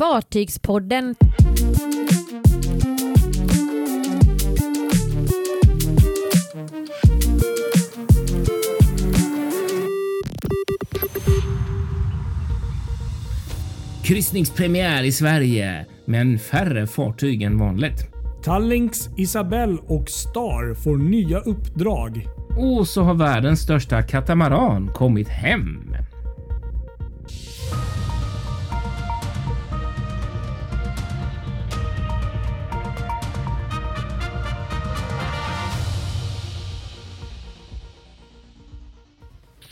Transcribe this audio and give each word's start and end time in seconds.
Fartygspodden. 0.00 1.14
Kryssningspremiär 14.04 15.02
i 15.02 15.12
Sverige, 15.12 15.86
men 16.04 16.38
färre 16.38 16.86
fartyg 16.86 17.42
än 17.42 17.58
vanligt. 17.58 18.06
Tallinks 18.44 19.08
Isabelle 19.16 19.78
och 19.86 20.08
Star 20.08 20.74
får 20.74 20.96
nya 20.96 21.38
uppdrag. 21.38 22.26
Och 22.58 22.88
så 22.88 23.02
har 23.02 23.14
världens 23.14 23.60
största 23.60 24.02
katamaran 24.02 24.92
kommit 24.94 25.28
hem. 25.28 25.89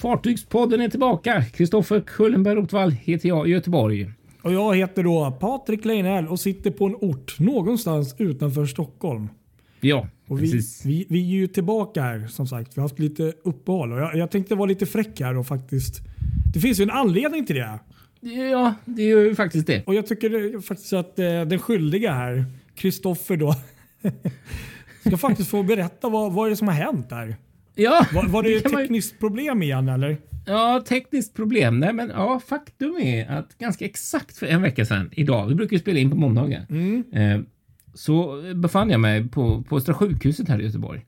Fartygspodden 0.01 0.81
är 0.81 0.89
tillbaka. 0.89 1.45
Kristoffer 1.45 2.01
Kullenberg 2.01 2.55
Rotvall 2.55 2.91
heter 2.91 3.29
jag 3.29 3.49
i 3.49 3.51
Göteborg. 3.51 4.11
Och 4.43 4.53
jag 4.53 4.77
heter 4.77 5.03
då 5.03 5.37
Patrik 5.41 5.85
Leinell 5.85 6.29
och 6.29 6.41
sitter 6.41 6.71
på 6.71 6.87
en 6.87 6.95
ort 6.95 7.39
någonstans 7.39 8.15
utanför 8.19 8.67
Stockholm. 8.67 9.29
Ja, 9.81 10.09
Och 10.29 10.43
vi, 10.43 10.53
precis. 10.53 10.85
vi, 10.87 11.07
vi 11.09 11.21
är 11.21 11.35
ju 11.35 11.47
tillbaka 11.47 12.03
här 12.03 12.27
som 12.27 12.47
sagt. 12.47 12.77
Vi 12.77 12.81
har 12.81 12.89
haft 12.89 12.99
lite 12.99 13.33
uppehåll 13.45 13.93
och 13.93 13.99
jag, 13.99 14.17
jag 14.17 14.31
tänkte 14.31 14.55
vara 14.55 14.67
lite 14.69 14.87
fräck 14.87 15.21
här 15.21 15.37
och 15.37 15.47
faktiskt. 15.47 16.01
Det 16.55 16.61
finns 16.61 16.81
ju 16.81 16.83
en 16.83 16.91
anledning 16.91 17.47
till 17.47 17.57
det. 17.57 17.79
Ja, 18.51 18.75
det 18.85 19.03
är 19.03 19.07
ju 19.07 19.35
faktiskt 19.35 19.67
det. 19.67 19.87
Och 19.87 19.95
jag 19.95 20.07
tycker 20.07 20.61
faktiskt 20.61 20.93
att 20.93 21.19
eh, 21.19 21.25
den 21.25 21.59
skyldiga 21.59 22.13
här, 22.13 22.45
Kristoffer 22.75 23.37
då, 23.37 23.55
ska 25.07 25.17
faktiskt 25.17 25.51
få 25.51 25.63
berätta 25.63 26.09
vad, 26.09 26.33
vad 26.33 26.47
är 26.47 26.51
det 26.51 26.57
som 26.57 26.69
har 26.69 26.75
hänt 26.75 27.09
där. 27.09 27.37
Ja, 27.81 28.07
Var, 28.15 28.29
var 28.29 28.43
det 28.43 28.55
ett 28.55 28.63
kan 28.63 28.73
man 28.73 28.83
tekniskt 28.83 29.19
problem 29.21 29.63
igen 29.63 29.89
eller? 29.89 30.17
Ja, 30.47 30.83
tekniskt 30.89 31.35
problem. 31.35 31.81
Nej, 31.81 31.93
men 31.93 32.09
ja, 32.09 32.41
faktum 32.47 32.97
är 33.03 33.31
att 33.31 33.59
ganska 33.59 33.85
exakt 33.85 34.37
för 34.37 34.47
en 34.47 34.63
vecka 34.63 34.85
sedan 34.85 35.11
idag, 35.13 35.47
vi 35.47 35.55
brukar 35.55 35.73
ju 35.77 35.81
spela 35.81 35.99
in 35.99 36.11
på 36.11 36.17
måndagar, 36.17 36.67
Mm. 36.71 37.05
eh, 37.13 37.41
så 37.95 38.43
befann 38.55 38.91
jag 38.91 39.01
mig 39.01 39.29
på, 39.29 39.63
på 39.63 39.77
Östra 39.77 39.95
sjukhuset 39.95 40.49
här 40.49 40.61
i 40.61 40.65
Göteborg. 40.65 41.05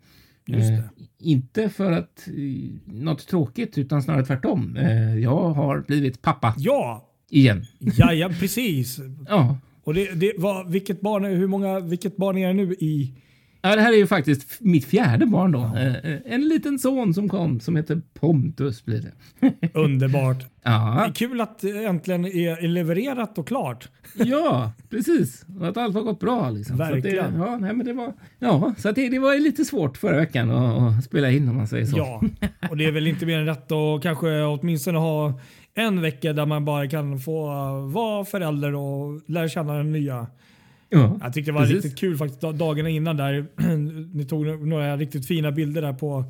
Just 0.46 0.68
det. 0.68 0.74
Eh, 0.74 0.82
inte 1.18 1.68
för 1.68 1.92
att 1.92 2.28
eh, 2.28 2.94
något 2.94 3.26
tråkigt, 3.26 3.78
utan 3.78 4.02
snarare 4.02 4.24
tvärtom. 4.24 4.76
Eh, 4.76 5.18
jag 5.18 5.48
har 5.50 5.84
blivit 5.86 6.22
pappa 6.22 6.54
Ja, 6.58 7.08
igen. 7.30 7.64
ja, 7.80 8.12
ja 8.12 8.28
precis. 8.41 8.98
Ja. 9.28 9.58
Och 9.84 9.94
det, 9.94 10.12
det 10.20 10.32
var, 10.38 10.64
vilket, 10.64 11.00
barn, 11.00 11.24
hur 11.24 11.46
många, 11.46 11.80
vilket 11.80 12.16
barn 12.16 12.38
är 12.38 12.46
det 12.46 12.52
nu 12.54 12.72
i? 12.74 13.14
Ja, 13.62 13.77
det 13.77 13.83
här 13.83 13.92
är 13.92 13.97
ju 13.97 14.06
faktiskt 14.06 14.61
mitt 14.61 14.84
fjärde 14.84 15.27
barn 15.27 15.53
då. 15.53 15.72
Eh, 15.77 15.97
eh, 15.97 16.19
en 16.25 16.48
liten 16.48 16.78
son 16.78 17.14
som 17.14 17.28
kom 17.28 17.61
som 17.61 17.77
heter 17.77 18.03
Pontus 18.20 18.84
blir 18.84 19.03
det. 19.03 19.70
Underbart. 19.78 20.39
Det 20.39 20.47
Ja, 20.62 21.05
är 21.05 21.12
kul 21.12 21.41
att 21.41 21.58
det 21.58 21.84
äntligen 21.84 22.25
är 22.25 22.69
levererat 22.69 23.38
och 23.38 23.48
klart. 23.48 23.88
Ja, 24.14 24.72
precis. 24.91 25.44
Och 25.61 25.69
att 25.69 25.77
allt 25.77 25.94
har 25.94 26.03
gått 26.03 26.20
bra. 26.20 26.50
Liksom. 26.50 26.77
Så 26.77 26.83
Verkligen. 26.83 27.33
Det, 27.33 27.38
ja, 27.38 27.56
nej, 27.56 27.72
men 27.75 27.86
det 27.86 27.92
var, 27.92 28.12
ja, 28.38 28.75
så 28.78 28.88
att 28.88 28.94
det, 28.94 29.08
det 29.08 29.19
var 29.19 29.41
lite 29.41 29.64
svårt 29.64 29.97
förra 29.97 30.16
veckan 30.16 30.50
att, 30.50 30.98
att 30.98 31.05
spela 31.05 31.31
in 31.31 31.48
om 31.48 31.56
man 31.56 31.69
säger 31.69 31.86
så. 31.86 31.97
Ja, 31.98 32.22
och 32.70 32.77
det 32.77 32.84
är 32.84 32.92
väl 32.92 33.06
inte 33.06 33.27
mer 33.27 33.38
än 33.38 33.47
rätt 33.47 33.72
att 33.72 34.03
kanske 34.03 34.42
åtminstone 34.42 34.98
ha 34.98 35.41
en 35.75 36.00
vecka 36.00 36.33
där 36.33 36.47
man 36.47 36.64
bara 36.64 36.88
kan 36.88 37.19
få 37.19 37.47
vara 37.81 38.25
förälder 38.25 38.75
och 38.75 39.20
lära 39.27 39.48
känna 39.48 39.75
den 39.75 39.92
nya. 39.92 40.27
Ja, 40.91 41.19
Jag 41.22 41.33
tyckte 41.33 41.50
det 41.50 41.55
var 41.55 41.60
precis. 41.60 41.74
riktigt 41.84 41.98
kul 41.98 42.16
faktiskt 42.16 42.41
da- 42.42 42.52
dagarna 42.52 42.88
innan 42.88 43.16
där. 43.16 43.46
Ni 44.16 44.24
tog 44.24 44.66
några 44.69 44.97
riktigt 44.97 45.27
fina 45.27 45.52
bilder 45.52 45.82
där 45.82 45.92
på, 45.92 46.24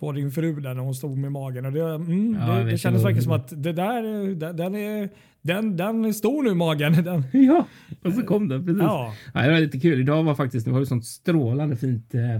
på 0.00 0.12
din 0.12 0.30
fru 0.30 0.60
där 0.60 0.74
när 0.74 0.82
hon 0.82 0.94
stod 0.94 1.18
med 1.18 1.32
magen. 1.32 1.66
Och 1.66 1.72
det, 1.72 1.80
mm, 1.94 2.36
Ja, 2.40 2.54
det, 2.54 2.70
det 2.70 2.78
kändes 2.78 3.04
verkligen 3.04 3.22
som 3.24 3.32
att 3.32 3.62
det 3.62 3.72
där, 3.72 4.02
den, 4.34 4.56
den, 4.56 4.74
är, 4.74 5.08
den, 5.42 5.76
den 5.76 6.04
är 6.04 6.12
stor 6.12 6.42
nu 6.42 6.54
magen. 6.54 6.92
Den, 7.04 7.24
Ja, 7.32 7.66
och 8.04 8.12
så 8.12 8.22
kom 8.22 8.48
den. 8.48 8.66
Precis. 8.66 8.82
ja. 8.82 9.14
Ja, 9.34 9.42
det 9.42 9.52
var 9.52 9.60
lite 9.60 9.80
kul. 9.80 10.00
Idag 10.00 10.22
var 10.22 10.34
faktiskt, 10.34 10.66
det 10.66 10.72
var 10.72 10.84
sånt 10.84 11.06
strålande 11.06 11.76
fint 11.76 12.14
eh, 12.14 12.34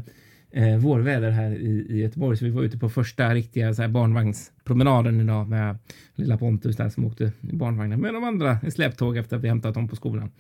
eh, 0.64 0.78
vårväder 0.78 1.31
här 1.31 1.50
i, 1.50 1.87
i 1.91 1.98
Göteborg, 2.03 2.37
så 2.37 2.44
vi 2.44 2.50
var 2.50 2.62
ute 2.62 2.78
på 2.78 2.88
första 2.88 3.34
riktiga 3.34 3.75
så 3.75 3.82
här, 3.82 3.88
barnvagnspromenaden 3.88 5.20
idag 5.20 5.48
med 5.48 5.78
lilla 6.14 6.37
Pontus 6.38 6.76
där 6.76 6.88
som 6.88 7.04
åkte 7.04 7.32
i 7.41 7.56
barnvagnen 7.56 8.00
med 8.00 8.14
de 8.14 8.25
andra 8.25 8.59
i 8.66 8.70
släptåg 8.70 9.16
efter 9.16 9.37
att 9.37 9.43
vi 9.43 9.48
hämtat 9.48 9.75
dem 9.75 9.88
på 9.88 9.97
skolan. 9.97 10.31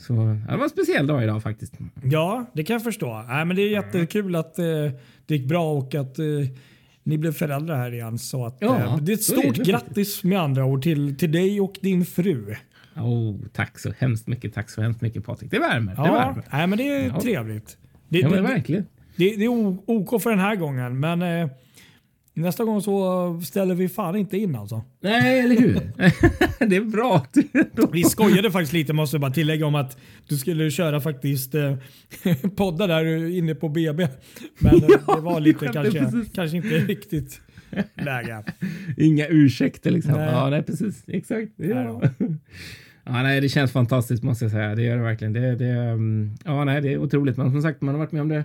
Så 0.00 0.12
det 0.48 0.56
var 0.56 0.64
en 0.64 0.70
speciell 0.70 1.06
dag 1.06 1.24
idag 1.24 1.42
faktiskt. 1.42 1.74
Ja, 2.02 2.44
det 2.54 2.64
kan 2.64 2.74
jag 2.74 2.82
förstå. 2.84 3.24
Nej, 3.28 3.44
men 3.44 3.56
det 3.56 3.62
är 3.62 3.68
jättekul 3.70 4.36
att 4.36 4.58
eh, 4.58 4.64
det 5.26 5.36
gick 5.36 5.48
bra 5.48 5.72
och 5.72 5.94
att 5.94 6.18
eh, 6.18 6.24
ni 7.02 7.18
blev 7.18 7.32
föräldrar 7.32 7.76
här 7.76 7.94
igen. 7.94 8.18
Så 8.18 8.46
att, 8.46 8.56
Ja, 8.60 8.78
eh, 8.78 8.96
det 8.96 9.12
är 9.12 9.14
ett 9.14 9.20
är 9.20 9.24
stort 9.40 9.54
det 9.56 9.64
grattis 9.64 10.24
med 10.24 10.40
andra 10.40 10.64
ord 10.64 10.82
till, 10.82 11.16
till 11.18 11.32
dig 11.32 11.60
och 11.60 11.74
din 11.80 12.04
fru. 12.06 12.54
Oh, 12.96 13.36
tack 13.52 13.78
så 13.78 13.92
hemskt 13.98 14.26
mycket. 14.26 14.54
Tack 14.54 14.70
så 14.70 14.82
hemskt 14.82 15.00
mycket 15.00 15.24
Patrik. 15.24 15.50
Det 15.50 15.58
värmer. 15.58 15.94
Det 15.94 16.02
Ja, 16.02 16.12
värmer. 16.12 16.44
nej, 16.52 16.66
men 16.66 16.78
det 16.78 16.88
är 16.88 17.06
Ja. 17.06 17.20
trevligt. 17.20 17.76
Det, 18.08 18.18
Ja, 18.18 18.28
det, 18.28 18.34
men 18.34 18.44
det, 18.44 18.48
verkligen. 18.50 18.86
det, 19.16 19.36
det 19.36 19.44
är 19.44 19.48
OK 19.90 20.22
för 20.22 20.30
den 20.30 20.38
här 20.38 20.56
gången, 20.56 21.00
men 21.00 21.22
eh, 21.22 21.48
nästa 22.40 22.64
gång 22.64 22.82
så 22.82 23.40
ställer 23.44 23.74
vi 23.74 23.88
fan 23.88 24.16
inte 24.16 24.36
in 24.38 24.56
alltså. 24.56 24.82
Nej, 25.00 25.40
eller 25.40 25.56
hur? 25.56 25.80
det 26.66 26.76
är 26.76 26.84
bra. 26.84 27.26
Vi 27.92 28.04
skojade 28.04 28.50
faktiskt 28.50 28.72
lite, 28.72 28.92
måste 28.92 29.14
jag 29.14 29.20
bara 29.20 29.30
tillägga, 29.30 29.66
om 29.66 29.74
att 29.74 29.98
du 30.28 30.36
skulle 30.36 30.70
köra 30.70 31.00
faktiskt 31.00 31.54
eh, 31.54 31.76
podda 32.56 32.86
där 32.86 33.28
inne 33.36 33.54
på 33.54 33.68
BB. 33.68 34.08
Men 34.58 34.74
eh, 34.74 34.88
Ja, 35.06 35.14
det 35.16 35.20
var 35.20 35.40
lite 35.40 35.68
kanske, 35.68 35.98
precis. 35.98 36.32
kanske 36.34 36.56
inte 36.56 36.68
riktigt 36.68 37.40
läge. 37.94 38.44
Inga 38.96 39.26
ursäkter 39.26 39.90
liksom. 39.90 40.12
Nej. 40.12 40.28
Ja, 40.32 40.50
nej, 40.50 40.62
precis. 40.62 41.04
Exakt. 41.06 41.52
Ja. 41.56 42.02
ja, 43.04 43.22
nej, 43.22 43.40
det 43.40 43.48
känns 43.48 43.72
fantastiskt 43.72 44.22
måste 44.22 44.44
jag 44.44 44.52
säga. 44.52 44.74
Det 44.74 44.82
gör 44.82 44.96
det 44.96 45.02
verkligen. 45.02 45.32
Det, 45.32 45.56
det, 45.56 45.92
um, 45.92 46.36
ja, 46.44 46.64
nej, 46.64 46.80
det 46.80 46.92
är 46.92 46.98
otroligt. 46.98 47.36
Men 47.36 47.50
som 47.50 47.62
sagt, 47.62 47.82
man 47.82 47.94
har 47.94 47.98
varit 47.98 48.12
med 48.12 48.22
om 48.22 48.28
det 48.28 48.44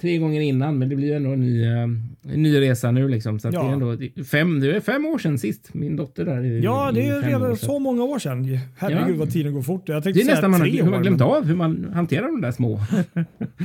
tre 0.00 0.18
gånger 0.18 0.40
innan, 0.40 0.78
men 0.78 0.88
det 0.88 0.96
blir 0.96 1.06
ju 1.08 1.14
ändå 1.14 1.30
en 1.30 1.40
ny, 1.40 1.64
eh, 1.64 1.82
en 1.82 2.42
ny 2.42 2.60
resa 2.60 2.90
nu 2.90 3.08
liksom. 3.08 3.38
Så 3.40 3.48
att 3.48 3.54
Ja. 3.54 3.62
det 3.62 3.68
är 3.68 3.72
ändå 3.72 4.24
fem, 4.24 4.60
det 4.60 4.76
är 4.76 4.80
fem 4.80 5.06
år 5.06 5.18
sedan 5.18 5.38
sist. 5.38 5.74
Min 5.74 5.96
dotter 5.96 6.24
där. 6.24 6.36
är- 6.36 6.62
Ja, 6.64 6.90
det 6.94 7.06
är 7.06 7.22
redan 7.22 7.56
så 7.56 7.78
många 7.78 8.02
år 8.04 8.18
sedan. 8.18 8.58
Herregud 8.78 9.14
Ja. 9.14 9.18
vad 9.18 9.30
tiden 9.30 9.52
går 9.54 9.62
fort. 9.62 9.88
Jag 9.88 10.02
Det 10.02 10.10
är 10.10 10.24
nästan 10.26 10.50
man 10.50 10.60
har, 10.60 10.68
hur 10.68 10.84
man 10.84 10.94
år, 10.94 11.00
glömt 11.02 11.18
men- 11.18 11.28
av 11.28 11.44
hur 11.46 11.56
man 11.56 11.90
hanterar 11.94 12.26
de 12.26 12.40
där 12.40 12.52
små. 12.52 12.80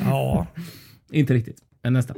Ja, 0.05 0.47
Inte 1.11 1.33
riktigt, 1.33 1.57
men 1.83 1.93
nästan. 1.93 2.17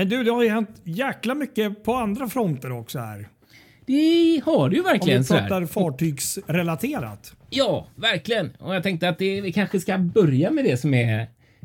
Men 0.00 0.08
du, 0.08 0.24
det 0.24 0.30
har 0.30 0.42
ju 0.42 0.48
hänt 0.48 0.80
jäkla 0.84 1.34
mycket 1.34 1.84
på 1.84 1.94
andra 1.94 2.28
fronter 2.28 2.72
också 2.72 2.98
här. 2.98 3.28
Det 3.86 4.40
har 4.44 4.68
det 4.68 4.74
ju 4.76 4.80
Om 4.80 4.86
verkligen. 4.86 5.18
vi 5.18 5.24
så 5.24 5.34
här. 5.34 5.40
pratar 5.48 5.66
fartygsrelaterat. 5.66 7.34
Ja, 7.50 7.86
verkligen. 7.96 8.50
Och 8.58 8.74
jag 8.74 8.82
tänkte 8.82 9.08
att 9.08 9.18
det, 9.18 9.40
vi 9.40 9.52
kanske 9.52 9.80
ska 9.80 9.98
börja 9.98 10.50
med 10.50 10.64
det 10.64 10.76
som 10.76 10.94
är 10.94 11.20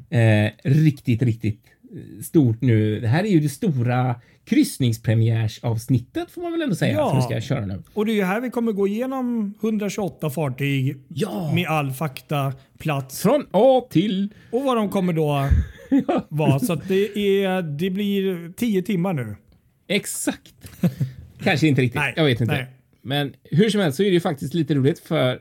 eh, 0.09 0.51
riktigt, 0.63 1.21
riktigt 1.21 1.61
eh, 1.95 2.23
stort 2.23 2.61
nu. 2.61 2.99
Det 2.99 3.07
här 3.07 3.23
är 3.23 3.27
ju 3.27 3.39
det 3.39 3.49
stora 3.49 4.15
kryssningspremiärsavsnittet 4.45 6.31
får 6.31 6.41
man 6.41 6.51
väl 6.51 6.61
ändå 6.61 6.75
säga 6.75 6.93
Ja. 6.93 7.09
som 7.09 7.17
vi 7.17 7.23
ska 7.23 7.55
köra 7.55 7.65
nu. 7.65 7.83
Och 7.93 8.05
det 8.05 8.11
är 8.11 8.15
ju 8.15 8.23
här 8.23 8.41
vi 8.41 8.49
kommer 8.49 8.71
gå 8.71 8.87
igenom 8.87 9.53
128 9.61 10.29
fartyg 10.29 10.97
Ja. 11.07 11.51
med 11.55 11.67
all 11.67 11.91
fakta, 11.91 12.53
plats 12.77 13.21
Från 13.21 13.45
A 13.51 13.87
till... 13.89 14.33
och 14.51 14.63
vad 14.63 14.77
de 14.77 14.89
kommer 14.89 15.13
då 15.13 15.49
vara. 16.29 16.59
Så 16.59 16.75
det, 16.75 17.17
är, 17.43 17.61
det 17.61 17.89
blir 17.89 18.53
10 18.57 18.81
timmar 18.81 19.13
nu. 19.13 19.35
Exakt. 19.87 20.53
Kanske 21.43 21.67
inte 21.67 21.81
riktigt. 21.81 22.01
Nej, 22.01 22.13
jag 22.17 22.25
vet 22.25 22.41
inte. 22.41 22.53
nej. 22.53 22.67
Men 23.01 23.33
hur 23.43 23.69
som 23.69 23.81
helst 23.81 23.97
så 23.97 24.03
är 24.03 24.07
det 24.07 24.13
ju 24.13 24.19
faktiskt 24.19 24.53
lite 24.53 24.75
roligt 24.75 24.99
för 24.99 25.31
eh, 25.33 25.37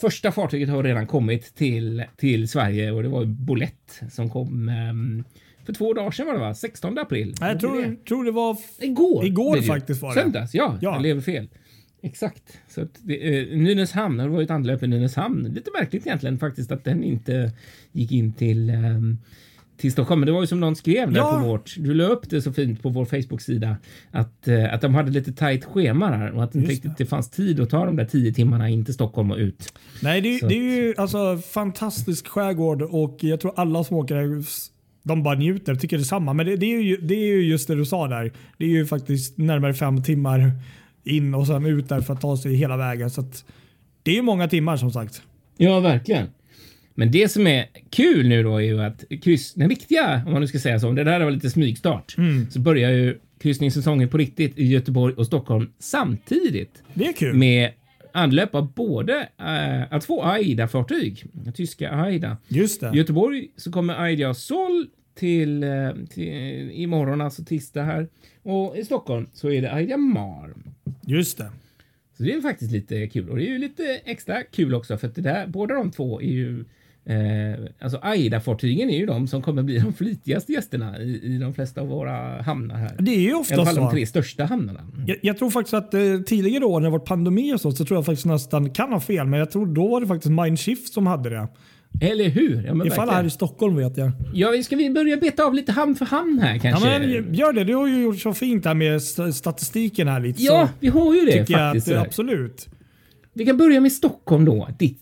första 0.00 0.32
fartyget 0.32 0.68
har 0.68 0.82
redan 0.82 1.06
kommit 1.06 1.54
till, 1.54 2.04
till 2.16 2.48
Sverige 2.48 2.90
och 2.92 3.02
det 3.02 3.08
var 3.08 3.24
Bolett 3.24 4.00
som 4.10 4.30
kom 4.30 4.68
ehm, 4.68 5.24
för 5.66 5.72
två 5.72 5.92
dagar 5.94 6.10
sedan 6.10 6.26
var 6.26 6.34
det 6.34 6.40
va? 6.40 6.54
16 6.54 6.98
april. 6.98 7.34
Nej, 7.40 7.48
Jag 7.48 7.54
Var 7.54 7.60
tror, 7.60 7.82
det? 7.82 8.04
tror 8.08 8.24
det 8.24 8.30
var... 8.30 8.56
Igår. 8.78 9.24
Igår 9.24 9.56
det 9.56 9.62
faktiskt 9.62 10.02
var 10.02 10.14
det. 10.14 10.20
Söndags, 10.20 10.54
ja. 10.54 10.78
Ja. 10.80 10.92
Jag 10.94 11.02
lever 11.02 11.20
fel. 11.20 11.48
Exakt. 12.02 12.42
Så 12.68 12.80
att 12.80 13.00
det, 13.02 13.38
eh, 13.38 13.58
Nynäshamn, 13.58 14.16
det 14.16 14.28
var 14.28 14.40
ju 14.40 14.44
ett 14.44 14.50
anlöp 14.50 14.82
i 14.82 14.86
Nynäshamn. 14.86 15.42
Lite 15.54 15.70
märkligt 15.80 16.06
egentligen 16.06 16.38
faktiskt 16.38 16.72
att 16.72 16.84
den 16.84 17.04
inte 17.04 17.52
gick 17.92 18.12
in 18.12 18.32
till, 18.32 18.70
ehm, 18.70 19.18
till 19.76 19.92
Stockholm. 19.92 20.20
Men 20.20 20.26
det 20.26 20.32
var 20.32 20.40
ju 20.40 20.46
som 20.46 20.60
någon 20.60 20.76
skrev 20.76 21.12
där 21.12 21.20
Ja. 21.20 21.40
på 21.40 21.48
vårt. 21.48 21.74
Du 21.78 21.94
la 21.94 22.04
upp 22.04 22.30
det 22.30 22.42
så 22.42 22.52
fint 22.52 22.82
på 22.82 22.88
vår 22.88 23.04
Facebook-sida 23.04 23.76
att, 24.10 24.48
eh, 24.48 24.74
att 24.74 24.80
de 24.80 24.94
hade 24.94 25.10
lite 25.10 25.32
tajt 25.32 25.64
schema 25.64 26.10
där 26.10 26.30
och 26.30 26.44
att 26.44 26.52
det 26.52 26.58
inte 26.58 26.70
riktigt 26.72 26.96
det 26.98 27.06
fanns 27.06 27.30
tid 27.30 27.60
att 27.60 27.70
ta 27.70 27.84
de 27.86 27.96
där 27.96 28.04
tio 28.04 28.32
timmarna 28.32 28.68
in 28.68 28.84
till 28.84 28.94
Stockholm 28.94 29.30
och 29.30 29.36
ut. 29.38 29.72
Nej, 30.02 30.20
det, 30.20 30.38
Så 30.38 30.46
det 30.46 30.54
är 30.54 30.76
ju 30.82 30.94
alltså 30.96 31.38
fantastisk 31.38 32.26
skärgård 32.28 32.82
och 32.82 33.16
jag 33.20 33.40
tror 33.40 33.52
alla 33.56 33.84
som 33.84 33.96
åker 33.96 34.14
där, 34.14 34.44
de 35.02 35.22
bara 35.22 35.34
njuter 35.38 35.72
och 35.72 35.80
tycker 35.80 35.98
detsamma. 35.98 36.32
Men 36.32 36.46
det, 36.46 36.56
det, 36.56 36.66
är 36.66 36.82
ju, 36.82 36.96
det 36.96 37.14
är 37.14 37.26
ju 37.36 37.42
just 37.42 37.68
det 37.68 37.74
du 37.74 37.84
sa 37.84 38.08
där. 38.08 38.32
Det 38.58 38.64
är 38.64 38.68
ju 38.68 38.86
faktiskt 38.86 39.38
närmare 39.38 39.74
fem 39.74 40.02
timmar 40.02 40.52
in 41.04 41.34
och 41.34 41.46
sen 41.46 41.66
ut 41.66 41.88
där 41.88 42.00
för 42.00 42.12
att 42.14 42.20
ta 42.20 42.36
sig 42.36 42.54
hela 42.54 42.76
vägen. 42.76 43.10
Så 43.10 43.20
att, 43.20 43.44
det 44.02 44.18
är 44.18 44.22
många 44.22 44.48
timmar 44.48 44.76
som 44.76 44.90
sagt. 44.90 45.22
Ja, 45.56 45.80
verkligen. 45.80 46.26
Men 46.94 47.10
det 47.10 47.28
som 47.32 47.46
är 47.46 47.66
kul 47.90 48.28
nu 48.28 48.42
då 48.42 48.56
är 48.56 48.60
ju 48.60 48.80
att 48.82 49.04
kryss, 49.22 49.54
den 49.54 49.68
riktiga, 49.68 50.22
om 50.26 50.32
man 50.32 50.40
nu 50.40 50.46
ska 50.46 50.58
säga 50.58 50.80
så, 50.80 50.92
det 50.92 51.04
där 51.04 51.20
var 51.24 51.30
lite 51.30 51.50
smygstart, 51.50 52.16
så 52.50 52.60
börjar 52.60 52.90
ju 52.90 53.18
kryssningssäsongen 53.40 54.08
på 54.08 54.18
riktigt 54.18 54.58
i 54.58 54.66
Göteborg 54.66 55.14
och 55.14 55.26
Stockholm 55.26 55.70
samtidigt 55.78 56.82
Det 56.94 57.06
är 57.06 57.12
kul. 57.12 57.34
med 57.36 57.70
anlöp 58.12 58.54
av 58.54 58.72
både 58.72 59.28
äh, 59.92 59.98
två 60.00 60.24
AIDA-fartyg, 60.24 61.24
tyska 61.54 61.90
AIDA. 61.90 62.36
Just 62.48 62.80
det. 62.80 62.90
I 62.94 62.96
Göteborg 62.98 63.48
så 63.56 63.72
kommer 63.72 64.02
AIDA 64.02 64.34
Sol 64.34 64.86
till, 65.14 65.62
eh, 65.62 65.68
till 66.10 66.70
imorgon, 66.72 67.20
alltså 67.20 67.44
tisdag 67.44 67.82
här. 67.82 68.08
Och 68.42 68.76
i 68.76 68.84
Stockholm 68.84 69.26
så 69.32 69.50
är 69.50 69.62
det 69.62 69.72
AIDA 69.74 69.96
Mar. 69.96 70.54
Just 71.06 71.38
det. 71.38 71.50
Så 72.16 72.22
det 72.22 72.34
är 72.34 72.40
faktiskt 72.40 72.72
lite 72.72 73.06
kul 73.06 73.30
och 73.30 73.36
det 73.36 73.44
är 73.44 73.48
ju 73.48 73.58
lite 73.58 74.00
extra 74.04 74.42
kul 74.42 74.74
också 74.74 74.98
för 74.98 75.08
att 75.08 75.14
det 75.14 75.22
där, 75.22 75.46
båda 75.46 75.74
de 75.74 75.90
två 75.90 76.20
är 76.22 76.26
ju 76.26 76.64
Eh, 77.04 77.64
alltså 77.80 77.98
AIDA-fartygen 78.02 78.90
är 78.90 78.96
ju 78.96 79.06
de 79.06 79.28
som 79.28 79.42
kommer 79.42 79.62
bli 79.62 79.78
de 79.84 79.92
flitigaste 79.92 80.52
gästerna 80.52 80.98
i, 80.98 81.34
i 81.34 81.38
de 81.38 81.54
flesta 81.54 81.80
av 81.80 81.88
våra 81.88 82.42
hamnar 82.42 82.74
här. 82.74 82.96
Det 82.98 83.10
är 83.10 83.20
ju 83.20 83.28
I 83.28 83.30
alla 83.30 83.40
ofta 83.40 83.64
fall 83.64 83.74
de 83.74 83.84
så. 83.84 83.90
tre 83.90 84.06
största 84.06 84.44
hamnarna. 84.44 84.80
Jag, 85.06 85.16
jag 85.22 85.38
tror 85.38 85.50
faktiskt 85.50 85.74
att 85.74 85.94
eh, 85.94 86.00
tidigare 86.26 86.64
år 86.64 86.80
när 86.80 86.86
det 86.86 86.92
var 86.92 86.98
pandemi 86.98 87.54
och 87.54 87.60
så, 87.60 87.72
så 87.72 87.84
tror 87.84 87.96
jag 87.96 88.06
faktiskt 88.06 88.26
nästan, 88.26 88.70
kan 88.70 88.92
ha 88.92 89.00
fel, 89.00 89.26
men 89.26 89.38
jag 89.38 89.50
tror 89.50 89.66
då 89.66 89.88
var 89.88 90.00
det 90.00 90.06
faktiskt 90.06 90.32
Mindshift 90.32 90.92
som 90.92 91.06
hade 91.06 91.30
det. 91.30 91.48
Eller 92.00 92.28
hur? 92.28 92.64
Ja, 92.66 92.74
men 92.74 92.86
I 92.86 92.90
fall 92.90 92.98
verkligen. 92.98 93.14
här 93.14 93.24
i 93.24 93.30
Stockholm 93.30 93.76
vet 93.76 93.96
jag. 93.96 94.10
ja, 94.34 94.62
ska 94.64 94.76
vi 94.76 94.90
börja 94.90 95.16
beta 95.16 95.44
av 95.44 95.54
lite 95.54 95.72
hamn 95.72 95.94
för 95.94 96.04
hamn 96.06 96.38
här 96.42 96.54
Ja, 96.54 96.60
kanske? 96.62 96.88
men 96.98 97.34
gör 97.34 97.52
det. 97.52 97.64
Du 97.64 97.74
har 97.74 97.86
ju 97.88 98.02
gjort 98.02 98.18
så 98.20 98.34
fint 98.34 98.64
här 98.64 98.74
med 98.74 98.96
st- 98.96 99.32
statistiken 99.32 100.08
här 100.08 100.20
lite. 100.20 100.42
Ja, 100.42 100.68
vi 100.80 100.88
har 100.88 101.14
ju 101.14 101.20
det 101.20 101.32
tycker 101.32 101.58
jag 101.58 101.68
faktiskt. 101.72 101.86
att, 101.88 101.92
sådär. 101.94 102.06
absolut. 102.06 102.68
Vi 103.34 103.46
kan 103.46 103.56
börja 103.56 103.80
med 103.80 103.92
Stockholm 103.92 104.44
då. 104.44 104.68
Ditt, 104.78 104.98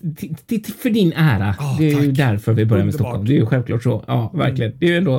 ditt, 0.47 0.67
för 0.77 0.91
din 0.91 1.13
ära. 1.13 1.55
Ah, 1.59 1.77
det 1.79 1.85
är 1.91 2.01
ju 2.01 2.07
tack. 2.07 2.17
därför 2.17 2.53
vi 2.53 2.65
börjar 2.65 2.85
med 2.85 2.95
Underbart. 2.95 3.09
Stockholm. 3.09 3.25
Det 3.27 3.33
är 3.33 3.37
ju 3.41 3.47
självklart 3.47 3.83
så. 3.83 4.05
Ja, 4.07 4.33
verkligen. 4.35 4.73
Det 4.79 4.87
är 4.87 4.91
ju 4.91 4.97
ändå 4.97 5.17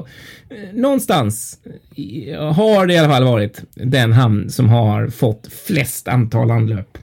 eh, 0.50 0.74
någonstans 0.82 1.58
i- 1.96 2.32
har 2.34 2.86
det 2.88 2.94
i 2.94 2.98
alla 2.98 3.10
fall 3.10 3.24
varit 3.24 3.64
den 3.74 4.12
hamn 4.12 4.50
som 4.50 4.70
har 4.70 5.08
fått 5.08 5.50
flest 5.68 6.08
antal 6.08 6.52
anlöp. 6.52 6.98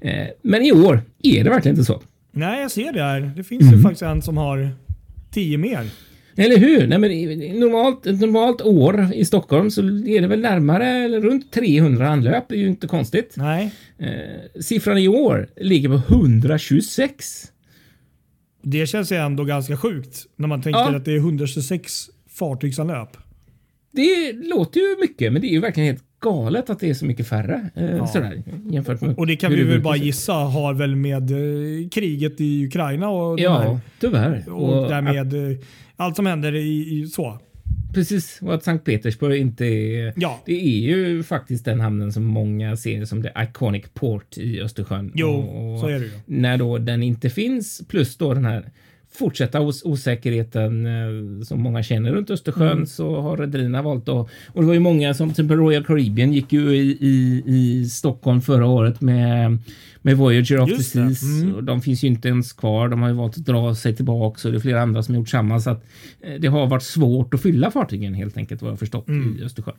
Eh, 0.00 0.12
Men 0.42 0.62
i 0.62 0.72
år 0.72 1.02
är 1.22 1.44
det 1.44 1.50
verkligen 1.50 1.76
inte 1.76 1.84
så. 1.86 2.02
Nej, 2.34 2.60
jag 2.62 2.70
ser 2.70 2.92
det 2.92 3.02
här. 3.02 3.32
Det 3.36 3.44
finns 3.44 3.62
Mm. 3.62 3.74
ju 3.74 3.80
faktiskt 3.82 4.02
en 4.02 4.22
som 4.22 4.36
har 4.36 4.70
tio 5.30 5.58
mer. 5.58 5.90
Eller 6.36 6.56
hur? 6.58 6.86
Nej, 6.86 6.98
men 6.98 7.60
normalt, 7.60 8.06
ett 8.06 8.20
normalt 8.20 8.62
år 8.62 9.08
i 9.14 9.24
Stockholm 9.24 9.70
så 9.70 9.80
är 9.82 10.20
det 10.20 10.26
väl 10.26 10.40
närmare 10.40 10.86
eller 10.88 11.20
runt 11.20 11.52
300 11.52 12.08
anlöp. 12.08 12.44
Det 12.48 12.54
är 12.54 12.58
ju 12.58 12.66
inte 12.68 12.86
konstigt. 12.86 13.34
Nej, 13.36 13.70
Eh, 13.98 14.60
siffran 14.60 14.98
i 14.98 15.08
år 15.08 15.48
ligger 15.56 15.88
på 15.88 15.94
126. 16.14 17.44
det 18.62 18.86
känns 18.86 19.12
ju 19.12 19.16
ändå 19.16 19.44
ganska 19.44 19.76
sjukt 19.76 20.26
när 20.36 20.48
man 20.48 20.62
tänker 20.62 20.80
Ja. 20.80 20.96
att 20.96 21.04
det 21.04 21.12
är 21.12 21.16
126 21.18 22.10
fartygsanlöp. 22.28 23.16
Det 23.92 24.32
låter 24.32 24.80
ju 24.80 24.96
mycket, 25.00 25.32
men 25.32 25.42
det 25.42 25.48
är 25.48 25.52
ju 25.52 25.60
verkligen 25.60 25.86
helt 25.86 26.04
galet 26.24 26.70
att 26.70 26.80
det 26.80 26.90
är 26.90 26.94
så 26.94 27.04
mycket 27.04 27.26
färre. 27.26 27.70
Eh, 27.74 28.06
sådär, 28.06 28.42
jämfört 28.70 29.00
med 29.00 29.18
Och 29.18 29.26
det 29.26 29.36
kan 29.36 29.52
vi 29.52 29.64
väl 29.64 29.80
bara 29.80 29.96
gissa 29.96 30.32
har 30.32 30.74
väl 30.74 30.96
med 30.96 31.30
eh, 31.30 31.88
kriget 31.88 32.40
i 32.40 32.66
Ukraina 32.66 33.08
och, 33.08 33.40
Ja, 33.40 33.58
här, 33.58 33.80
tyvärr. 34.00 34.48
och 34.48 34.82
att, 34.82 34.88
därmed 34.88 35.50
eh, 35.50 35.58
allt 35.96 36.16
som 36.16 36.26
händer 36.26 36.54
i, 36.54 37.00
i 37.00 37.06
så. 37.06 37.38
precis, 37.94 38.38
och 38.42 38.54
att 38.54 38.64
Sankt 38.64 38.84
Petersburg 38.84 39.40
inte 39.40 39.64
är... 39.64 40.12
Ja. 40.16 40.42
Det 40.46 40.66
är 40.66 40.80
ju 40.80 41.22
faktiskt 41.22 41.64
den 41.64 41.80
hamnen 41.80 42.12
som 42.12 42.24
många 42.24 42.76
ser 42.76 43.04
som 43.04 43.22
det 43.22 43.32
iconic 43.38 43.84
port 43.94 44.38
i 44.38 44.60
Östersjön. 44.60 45.12
Jo, 45.14 45.28
och, 45.30 45.80
så 45.80 45.86
är 45.86 45.98
det 45.98 46.04
ju. 46.04 46.10
När 46.26 46.56
då 46.56 46.78
den 46.78 47.02
inte 47.02 47.30
finns, 47.30 47.82
plus 47.88 48.16
då 48.16 48.34
den 48.34 48.44
här 48.44 48.70
fortsätta 49.16 49.60
os 49.60 49.82
osäkerheten 49.84 50.86
eh, 50.86 51.42
som 51.44 51.62
många 51.62 51.82
känner 51.82 52.12
runt 52.12 52.30
Östersjön 52.30 52.72
Mm. 52.72 52.86
så 52.86 53.20
har 53.20 53.36
rederierna 53.36 53.82
valt 53.82 54.08
att... 54.08 54.28
Och 54.46 54.60
det 54.60 54.66
var 54.66 54.74
ju 54.74 54.80
många 54.80 55.14
som 55.14 55.28
till 55.28 55.32
exempel 55.32 55.56
Royal 55.58 55.84
Caribbean 55.84 56.32
gick 56.32 56.52
ju 56.52 56.76
i, 56.76 56.98
i, 57.00 57.42
i 57.46 57.84
Stockholm 57.88 58.40
förra 58.40 58.66
året 58.66 59.00
med, 59.00 59.58
med 60.02 60.16
Voyager 60.16 60.60
of 60.60 60.68
the 60.68 60.74
Just. 60.74 60.90
Seas. 60.92 61.22
Mm. 61.22 61.54
Och 61.54 61.64
De 61.64 61.80
finns 61.80 62.04
ju 62.04 62.08
inte 62.08 62.28
ens 62.28 62.52
kvar. 62.52 62.88
De 62.88 63.02
har 63.02 63.08
ju 63.08 63.14
valt 63.14 63.38
att 63.38 63.44
dra 63.44 63.74
sig 63.74 63.96
tillbaka 63.96 64.48
och 64.48 64.52
det 64.52 64.58
är 64.58 64.60
flera 64.60 64.82
andra 64.82 65.02
som 65.02 65.14
har 65.14 65.20
gjort 65.20 65.28
samma. 65.28 65.60
Så 65.60 65.70
att 65.70 65.84
eh, 66.20 66.34
det 66.40 66.48
har 66.48 66.66
varit 66.66 66.82
svårt 66.82 67.34
att 67.34 67.42
fylla 67.42 67.70
fartygen 67.70 68.14
helt 68.14 68.36
enkelt 68.36 68.62
vad 68.62 68.70
jag 68.70 68.78
förstått 68.78 69.08
Mm. 69.08 69.38
i 69.40 69.44
Östersjön. 69.44 69.74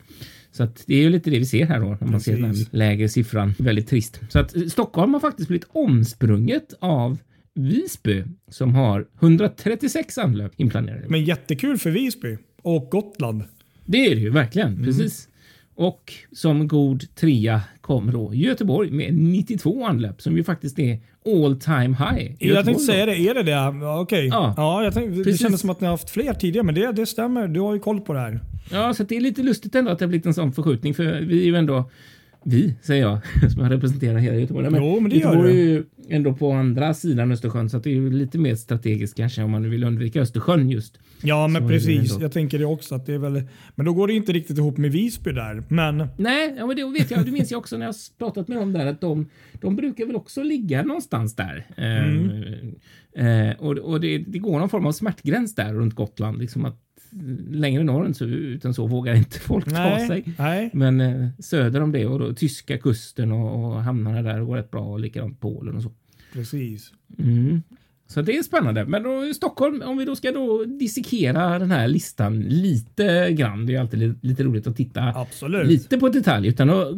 Så 0.52 0.62
att 0.62 0.84
det 0.86 0.94
är 0.94 0.98
ju 1.02 1.10
lite 1.10 1.30
det 1.30 1.38
vi 1.38 1.46
ser 1.46 1.66
här 1.66 1.80
då 1.80 1.96
när 2.00 2.08
man 2.08 2.20
ser 2.20 2.36
den 2.38 2.50
Precis. 2.50 2.68
lägre 2.72 3.08
siffran. 3.08 3.54
Väldigt 3.58 3.88
trist. 3.88 4.20
Så 4.28 4.38
att 4.38 4.56
eh, 4.56 4.62
Stockholm 4.62 5.12
har 5.12 5.20
faktiskt 5.20 5.48
blivit 5.48 5.66
omsprunget 5.72 6.74
av 6.80 7.18
Visby 7.56 8.24
som 8.48 8.74
har 8.74 9.06
136 9.20 10.18
anlöp 10.18 10.52
inplanerade. 10.56 11.08
Men 11.08 11.24
jättekul 11.24 11.78
för 11.78 11.90
Visby 11.90 12.36
och 12.62 12.90
Gotland. 12.90 13.44
Det 13.84 14.06
är 14.06 14.14
det 14.14 14.20
ju 14.20 14.30
verkligen. 14.30 14.68
Mm. 14.68 14.84
Precis. 14.84 15.28
Och 15.74 16.12
som 16.32 16.68
god 16.68 17.14
trea 17.14 17.60
kommer 17.80 18.12
då 18.12 18.34
Göteborg 18.34 18.90
med 18.90 19.14
92 19.14 19.84
anlöp 19.84 20.22
som 20.22 20.36
ju 20.36 20.44
faktiskt 20.44 20.78
är 20.78 21.00
all 21.26 21.60
time 21.60 21.96
high. 21.96 22.32
Jag 22.38 22.64
tänkte 22.64 22.84
säga 22.84 23.06
det. 23.06 23.16
Är 23.16 23.34
det 23.34 23.42
det? 23.42 23.86
Okej. 24.00 24.26
Ja. 24.26 24.54
Ja, 24.56 24.84
jag 24.84 24.94
tänkte, 24.94 25.30
det 25.30 25.38
kändes 25.38 25.60
som 25.60 25.70
att 25.70 25.80
ni 25.80 25.86
har 25.86 25.92
haft 25.92 26.10
fler 26.10 26.34
tidigare, 26.34 26.66
men 26.66 26.74
det, 26.74 26.92
det 26.92 27.06
stämmer. 27.06 27.48
Du 27.48 27.60
har 27.60 27.74
ju 27.74 27.80
koll 27.80 28.00
på 28.00 28.12
det 28.12 28.20
här. 28.20 28.40
Ja, 28.70 28.94
så 28.94 29.02
det 29.02 29.16
är 29.16 29.20
lite 29.20 29.42
lustigt 29.42 29.74
ändå 29.74 29.90
att 29.90 29.98
det 29.98 30.04
har 30.04 30.08
blivit 30.08 30.26
en 30.26 30.34
sån 30.34 30.52
förskjutning 30.52 30.94
för 30.94 31.20
vi 31.20 31.40
är 31.40 31.46
ju 31.46 31.56
ändå 31.56 31.90
vi, 32.48 32.74
säger 32.82 33.02
jag, 33.02 33.18
som 33.52 33.62
jag 33.62 33.72
representerar 33.72 34.18
hela 34.18 34.36
Göteborg. 34.36 34.68
Jo, 34.72 35.00
men 35.00 35.10
det 35.10 35.16
gör 35.16 35.24
Göteborg 35.24 35.52
du. 35.52 35.60
är 35.60 35.64
ju 35.64 35.84
ändå 36.08 36.34
på 36.34 36.52
andra 36.52 36.94
sidan 36.94 37.32
Östersjön 37.32 37.70
så 37.70 37.78
det 37.78 37.90
är 37.90 37.94
ju 37.94 38.10
lite 38.10 38.38
mer 38.38 38.54
strategiskt 38.54 39.16
kanske 39.16 39.42
om 39.42 39.50
man 39.50 39.62
nu 39.62 39.68
vill 39.68 39.84
undvika 39.84 40.20
Östersjön 40.20 40.70
just. 40.70 40.98
Ja, 41.22 41.48
men 41.48 41.62
Så 41.62 41.68
det 41.68 41.74
precis. 41.74 42.18
Jag 42.20 42.32
tänker 42.32 42.58
det 42.58 42.64
också. 42.64 42.94
Att 42.94 43.06
det 43.06 43.14
är 43.14 43.18
väl, 43.18 43.42
men 43.74 43.86
då 43.86 43.92
går 43.92 44.06
det 44.08 44.14
inte 44.14 44.32
riktigt 44.32 44.58
ihop 44.58 44.76
med 44.76 44.92
Visby 44.92 45.32
där. 45.32 45.62
Men 45.68 46.08
Nej, 46.16 46.54
ja, 46.58 46.66
men 46.66 46.76
det 46.76 46.84
vet 46.84 47.10
jag. 47.10 47.24
Det 47.24 47.32
minns 47.32 47.50
jag 47.50 47.58
också 47.58 47.76
när 47.76 47.86
jag 47.86 47.94
pratat 48.18 48.48
med 48.48 48.58
dem 48.58 48.72
där 48.72 48.86
att 48.86 49.00
de, 49.00 49.28
de 49.52 49.76
brukar 49.76 50.06
väl 50.06 50.16
också 50.16 50.42
ligga 50.42 50.82
någonstans 50.82 51.36
där. 51.36 51.66
Mm. 51.76 52.30
Eh, 53.16 53.48
eh, 53.48 53.56
och 53.58 53.78
och 53.78 54.00
det, 54.00 54.18
det 54.18 54.38
går 54.38 54.58
någon 54.58 54.68
form 54.68 54.86
av 54.86 54.92
smärtgräns 54.92 55.54
där 55.54 55.74
runt 55.74 55.94
Gotland. 55.94 56.38
Liksom 56.38 56.64
att 56.64 56.85
längre 57.50 57.84
norrut 57.84 58.22
utan 58.22 58.74
så 58.74 58.86
vågar 58.86 59.14
inte 59.14 59.40
folk 59.40 59.64
ta 59.64 59.70
nej, 59.70 60.06
sig. 60.06 60.24
nej. 60.38 60.70
Men 60.72 61.00
eh, 61.00 61.28
söder 61.38 61.80
om 61.80 61.92
det 61.92 62.06
och 62.06 62.18
då 62.18 62.32
tyska 62.34 62.78
kusten 62.78 63.32
och, 63.32 63.64
och 63.64 63.82
hamnarna 63.82 64.22
där 64.22 64.40
går 64.40 64.56
rätt 64.56 64.70
bra 64.70 64.80
och 64.80 65.00
likadant 65.00 65.40
Polen 65.40 65.76
och 65.76 65.82
så. 65.82 65.90
Precis. 66.32 66.92
Mm. 67.18 67.62
Så 68.08 68.22
det 68.22 68.36
är 68.36 68.42
spännande. 68.42 68.84
Men 68.84 69.02
då 69.02 69.34
Stockholm, 69.34 69.82
om 69.82 69.98
vi 69.98 70.04
då 70.04 70.16
ska 70.16 70.32
då 70.32 70.64
dissekera 70.64 71.58
den 71.58 71.70
här 71.70 71.88
listan 71.88 72.40
lite 72.40 73.32
grann. 73.32 73.66
Det 73.66 73.74
är 73.74 73.80
alltid 73.80 74.00
li- 74.00 74.14
lite 74.20 74.44
roligt 74.44 74.66
att 74.66 74.76
titta 74.76 75.02
Absolut. 75.02 75.66
lite 75.66 75.98
på 75.98 76.08
detalj 76.08 76.48
utan 76.48 76.70
att 76.70 76.88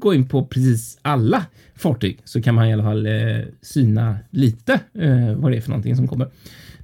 gå 0.00 0.14
in 0.14 0.28
på 0.28 0.46
precis 0.46 0.98
alla 1.02 1.46
fartyg 1.74 2.18
så 2.24 2.42
kan 2.42 2.54
man 2.54 2.68
i 2.68 2.72
alla 2.72 2.82
fall 2.82 3.06
eh, 3.06 3.12
syna 3.60 4.18
lite 4.30 4.80
eh, 4.94 5.34
vad 5.34 5.52
det 5.52 5.56
är 5.56 5.60
för 5.60 5.70
någonting 5.70 5.96
som 5.96 6.08
kommer. 6.08 6.28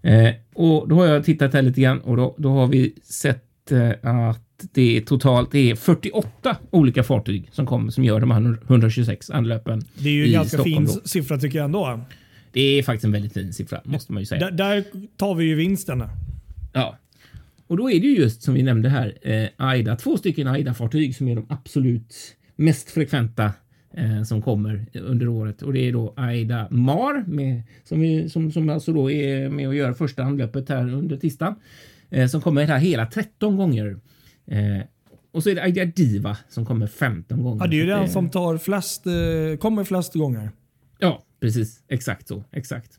Eh, 0.05 0.35
och 0.55 0.89
då 0.89 0.97
har 0.97 1.07
jag 1.07 1.25
tittat 1.25 1.53
här 1.53 1.63
lite 1.63 1.81
grann 1.81 2.01
och 2.01 2.17
då, 2.17 2.35
då 2.39 2.51
har 2.51 2.67
vi 2.67 2.95
sett 3.03 3.73
eh, 3.73 3.91
att 4.03 4.41
det 4.73 4.97
är 4.97 5.01
totalt 5.01 5.53
det 5.53 5.71
är 5.71 5.75
48 5.75 6.57
olika 6.71 7.03
fartyg 7.03 7.49
som 7.53 7.67
kommer 7.67 7.91
som 7.91 8.05
gör 8.05 8.21
de 8.21 8.31
här 8.31 8.59
126 8.67 9.31
anlöpen. 9.31 9.83
Det 9.95 10.09
är 10.09 10.13
ju 10.13 10.27
en 10.27 10.33
ganska 10.33 10.57
Stockholm 10.59 10.87
fin 10.87 10.97
då. 11.03 11.09
siffra 11.09 11.39
tycker 11.39 11.59
jag 11.59 11.65
ändå. 11.65 12.01
Det 12.53 12.61
är 12.61 12.83
faktiskt 12.83 13.05
en 13.05 13.13
väldigt 13.13 13.33
fin 13.33 13.53
siffra 13.53 13.81
måste 13.85 14.13
man 14.13 14.23
ju 14.23 14.27
säga. 14.27 14.51
Där, 14.51 14.51
där 14.51 14.85
tar 15.17 15.35
vi 15.35 15.45
ju 15.45 15.55
vinsten. 15.55 16.05
Ja. 16.73 16.99
Och 17.67 17.77
då 17.77 17.91
är 17.91 18.01
det 18.01 18.07
ju 18.07 18.17
just 18.17 18.43
som 18.43 18.55
vi 18.55 18.63
nämnde 18.63 18.89
här, 18.89 19.19
eh, 19.23 19.49
AIDA, 19.57 19.97
två 19.97 20.17
stycken 20.17 20.49
AIDA-fartyg 20.49 21.17
som 21.17 21.29
är 21.29 21.35
de 21.35 21.47
absolut 21.49 22.37
mest 22.57 22.91
frekventa 22.91 23.53
eh, 23.97 24.23
som 24.23 24.43
kommer 24.43 24.87
under 24.95 25.29
året. 25.29 25.63
Och 25.63 25.73
det 25.73 25.89
är 25.89 25.93
då 25.93 26.15
AIDA 26.17 26.69
MAR 26.71 27.25
med, 27.27 27.63
som, 27.85 28.01
vi, 28.01 28.29
som, 28.29 28.53
som 28.53 28.69
alltså 28.69 28.93
då 28.93 29.11
är 29.11 29.49
med 29.49 29.69
och 29.69 29.75
gör 29.75 29.93
första 29.93 30.23
anlöpet 30.23 30.69
här 30.69 30.95
under 30.95 31.17
tisdagen. 31.17 31.55
Eh, 32.11 32.27
som 32.29 32.41
kommer 32.41 32.65
här 32.65 32.79
hela 32.79 33.07
13 33.07 33.57
gånger. 33.57 33.97
Eh, 34.47 34.87
och 35.33 35.43
så 35.43 35.51
är 35.51 35.55
det 35.55 35.63
AIDA 35.63 35.85
Diva 35.85 36.37
som 36.49 36.67
kommer 36.67 36.87
15 36.87 37.43
gånger. 37.43 37.65
Ja, 37.65 37.71
det 37.71 37.77
är 37.77 37.81
ju 37.81 37.87
den 37.87 38.09
som 38.09 38.31
tar 38.31 38.59
flest, 38.59 39.07
eh, 39.07 39.59
kommer 39.59 39.85
flest 39.85 40.15
gånger. 40.15 40.51
Ja, 40.99 41.23
precis. 41.41 41.83
Exakt 41.89 42.29
så. 42.29 42.45
Exakt. 42.53 42.99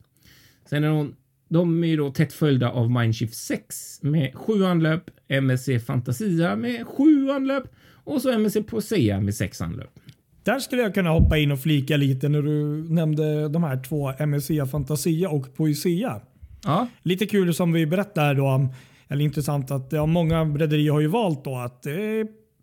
Sen 0.70 0.84
är 0.84 0.90
någon 0.90 1.16
De 1.50 1.84
är 1.84 1.88
ju 1.88 1.98
då 1.98 2.12
tätt 2.12 2.34
följda 2.34 2.72
av 2.72 2.92
Mindshift 2.92 3.36
6 3.36 4.00
med 4.04 4.36
sju 4.36 4.66
anlöp, 4.66 5.04
MSC 5.28 5.80
Fantasia 5.80 6.56
med 6.56 6.88
sju 6.88 7.30
anlöp 7.32 7.64
och 7.88 8.22
så 8.22 8.32
MSC 8.32 8.58
Posea 8.68 9.22
med 9.22 9.36
sex 9.36 9.62
anlöp. 9.62 10.00
Där 10.46 10.60
skulle 10.60 10.82
jag 10.82 10.94
kunna 10.94 11.10
hoppa 11.10 11.38
in 11.38 11.52
och 11.52 11.60
flika 11.60 11.98
lite 11.98 12.30
när 12.30 12.42
du 12.42 12.84
nämnde 12.94 13.50
de 13.50 13.64
här 13.64 13.84
två 13.84 14.12
MSC 14.20 14.52
Fantasia 14.72 15.30
och 15.30 15.56
Poesia. 15.56 16.22
Ja, 16.64 16.88
Lite 17.04 17.26
kul 17.26 17.54
som 17.54 17.72
vi 17.72 17.86
berättar 17.86 18.34
då, 18.36 18.68
eller 19.08 19.26
intressant 19.26 19.72
att 19.72 19.92
ja, 19.92 20.06
många 20.06 20.44
rederier 20.44 20.92
har 20.92 21.00
ju 21.00 21.08
valt 21.08 21.44
då 21.44 21.56
att 21.58 21.86
eh, 21.86 21.94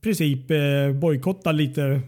princip 0.02 0.50
eh, 0.50 0.58
bojkotta 1.00 1.52
lite 1.52 1.82
eh, 1.84 2.00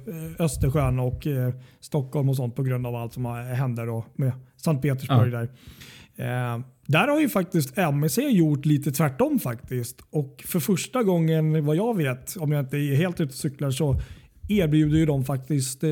Östersjön 0.45 0.99
och 0.99 1.27
eh, 1.27 1.55
Stockholm 1.81 2.29
och 2.29 2.37
sånt 2.37 2.57
på 2.57 2.63
grund 2.63 2.87
av 2.87 2.95
allt 2.97 3.13
som 3.13 3.25
har- 3.25 3.43
händer 3.55 3.87
då 3.87 4.05
med 4.15 4.33
Sankt 4.57 4.83
Petersburg 4.83 5.33
Ja. 5.35 5.39
där. 5.39 5.49
Eh, 6.55 6.61
där 6.87 7.09
har 7.09 7.21
ju 7.21 7.29
faktiskt 7.29 7.79
MSC 7.79 8.19
gjort 8.29 8.67
lite 8.67 8.93
tvärtom 8.93 9.39
faktiskt. 9.39 10.01
Och 10.11 10.45
för 10.47 10.61
första 10.61 11.03
gången 11.03 11.65
vad 11.67 11.77
jag 11.77 11.97
vet, 11.97 12.37
om 12.37 12.53
jag 12.53 12.61
inte 12.61 12.77
är 12.77 12.95
helt 12.97 13.21
ute 13.21 13.29
och 13.31 13.35
cyklar, 13.35 13.71
så 13.71 14.01
erbjuder 14.49 14.99
ju 14.99 15.07
de 15.07 15.25
faktiskt 15.25 15.85
eh, 15.85 15.91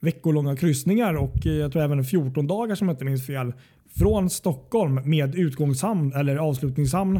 veckolånga 0.00 0.56
kryssningar 0.56 1.14
och 1.14 1.46
eh, 1.46 1.52
jag 1.52 1.72
tror 1.72 1.82
även 1.82 2.04
14 2.04 2.46
dagar 2.46 2.74
som 2.74 2.88
jag 2.88 2.94
inte 2.94 3.04
minns 3.04 3.26
fel. 3.26 3.52
Från 3.98 4.30
Stockholm 4.30 5.00
med 5.04 5.34
utgångshamn 5.34 6.12
eller 6.12 6.36
avslutningshamn. 6.36 7.16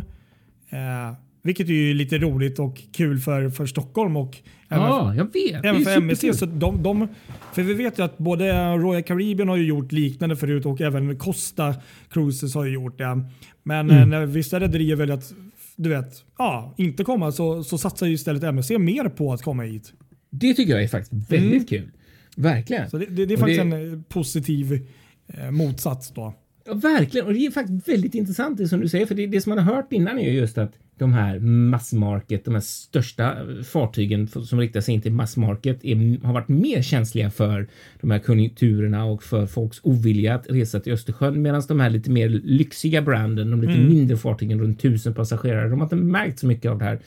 Eh, 0.71 1.15
vilket 1.43 1.69
är 1.69 1.73
ju 1.73 1.95
lite 1.95 2.19
roligt 2.19 2.59
och 2.59 2.83
kul 2.93 3.19
för, 3.19 3.51
för 3.51 3.67
Stockholm 3.67 4.17
och 4.17 4.37
även 4.69 4.85
ja 4.87 5.15
jag 5.15 5.25
vet. 5.33 5.65
Även 5.65 5.85
för 5.85 5.97
MSC. 5.97 6.25
Så 6.39 6.47
de, 6.47 6.83
de, 6.83 7.09
för 7.53 7.63
vi 7.63 7.75
vet 7.75 7.99
ju 7.99 8.03
att 8.03 8.19
både 8.19 8.73
Royal 8.77 9.03
Caribbean 9.03 9.49
har 9.49 9.57
ju 9.57 9.67
gjort 9.67 9.93
liknande 9.93 10.37
förut 10.37 10.67
och 10.67 10.81
även 10.81 11.19
Costa 11.19 11.75
Cruises 12.11 12.55
har 12.55 12.65
ju 12.65 12.73
gjort 12.73 12.99
det. 12.99 13.25
Men 13.63 13.91
Mm. 13.91 14.03
eh, 14.03 14.07
när 14.07 14.27
vissa 14.27 14.61
rederier 14.61 14.97
väljer 14.97 15.17
att 15.17 15.33
du 15.77 15.89
vet, 15.89 16.25
ja, 16.39 16.75
inte 16.77 17.05
komma 17.05 17.33
så, 17.33 17.65
så 17.65 17.79
satsar 17.79 18.07
ju 18.07 18.13
istället 18.13 18.43
MSC 18.43 18.71
mer 18.79 19.09
på 19.09 19.33
att 19.33 19.43
komma 19.43 19.63
hit. 19.63 19.93
Det 20.39 20.55
tycker 20.55 20.73
jag 20.73 20.83
är 20.83 20.89
faktiskt 20.89 21.31
väldigt 21.33 21.69
kul. 21.69 21.91
Verkligen. 22.37 22.83
Mm. 22.83 22.91
Så 22.91 22.99
det, 22.99 23.07
det, 23.07 23.27
det 23.27 23.35
är 23.35 23.39
faktiskt 23.39 23.61
det- 23.71 23.77
en 23.77 23.93
eh, 23.93 24.01
positiv 24.09 24.87
eh, 25.27 25.51
motsats 25.51 26.13
då. 26.15 26.35
Ja, 26.67 26.75
verkligen. 26.75 27.27
Och 27.27 27.33
det 27.35 27.47
är 27.47 27.51
faktiskt 27.51 27.89
väldigt 27.89 28.15
intressant 28.15 28.59
det 28.59 28.69
som 28.69 28.81
du 28.81 28.89
säger. 28.89 29.07
För 29.07 29.15
det, 29.15 29.27
det 29.27 29.41
som 29.41 29.51
man 29.55 29.59
har 29.65 29.75
hört 29.75 29.93
innan 29.93 30.19
är 30.19 30.31
ju 30.31 30.39
just 30.39 30.59
att 30.59 30.73
de 30.99 31.13
här 31.13 31.39
massmarket, 31.39 32.45
de 32.45 32.55
här 32.55 32.61
största 32.61 33.37
fartygen 33.65 34.25
f- 34.25 34.45
som 34.45 34.61
riktar 34.61 34.81
sig 34.81 34.95
in 34.95 35.01
till 35.03 35.13
massmarket 35.13 35.85
är, 35.85 36.25
har 36.27 36.33
varit 36.33 36.49
mer 36.49 36.83
känsliga 36.83 37.31
för 37.31 37.69
de 38.01 38.11
här 38.11 38.19
konjunkturerna 38.19 39.05
och 39.05 39.23
för 39.23 39.47
folks 39.47 39.81
ovilja 39.83 40.35
att 40.35 40.47
resa 40.51 40.81
till 40.81 40.93
Östersjön. 40.93 41.43
Medan 41.43 41.63
de 41.69 41.81
här 41.81 41.91
lite 41.91 42.11
mer 42.11 42.29
lyxiga 42.29 43.03
branden, 43.03 43.51
de 43.51 43.61
lite 43.61 43.73
mindre 43.89 44.17
fartygen 44.17 44.61
runt 44.61 44.81
tusen 44.81 45.15
passagerare, 45.15 45.69
de 45.69 45.81
har 45.81 45.87
inte 45.87 45.97
märkt 45.97 46.39
så 46.39 46.47
mycket 46.47 46.71
av 46.71 46.79
det 46.79 46.85
här. 46.85 46.99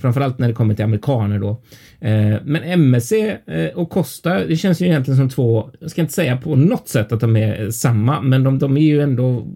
Framförallt 0.00 0.38
när 0.38 0.48
det 0.48 0.54
kommer 0.54 0.74
till 0.74 0.84
amerikaner 0.84 1.38
då. 1.38 1.50
Eh, 2.00 2.36
men 2.44 2.62
MSC 2.62 3.12
eh, 3.46 3.66
och 3.74 3.90
Costa, 3.90 4.44
det 4.44 4.56
känns 4.56 4.82
ju 4.82 4.86
egentligen 4.86 5.18
som 5.18 5.28
två, 5.28 5.70
jag 5.80 5.90
ska 5.90 6.00
inte 6.00 6.12
säga 6.12 6.36
på 6.36 6.56
något 6.56 6.88
sätt 6.88 7.12
att 7.12 7.20
de 7.20 7.36
är 7.36 7.62
eh, 7.62 7.70
samma, 7.70 8.20
men 8.20 8.44
de, 8.44 8.58
de 8.58 8.76
är 8.76 8.80
ju 8.80 9.00
ändå 9.00 9.46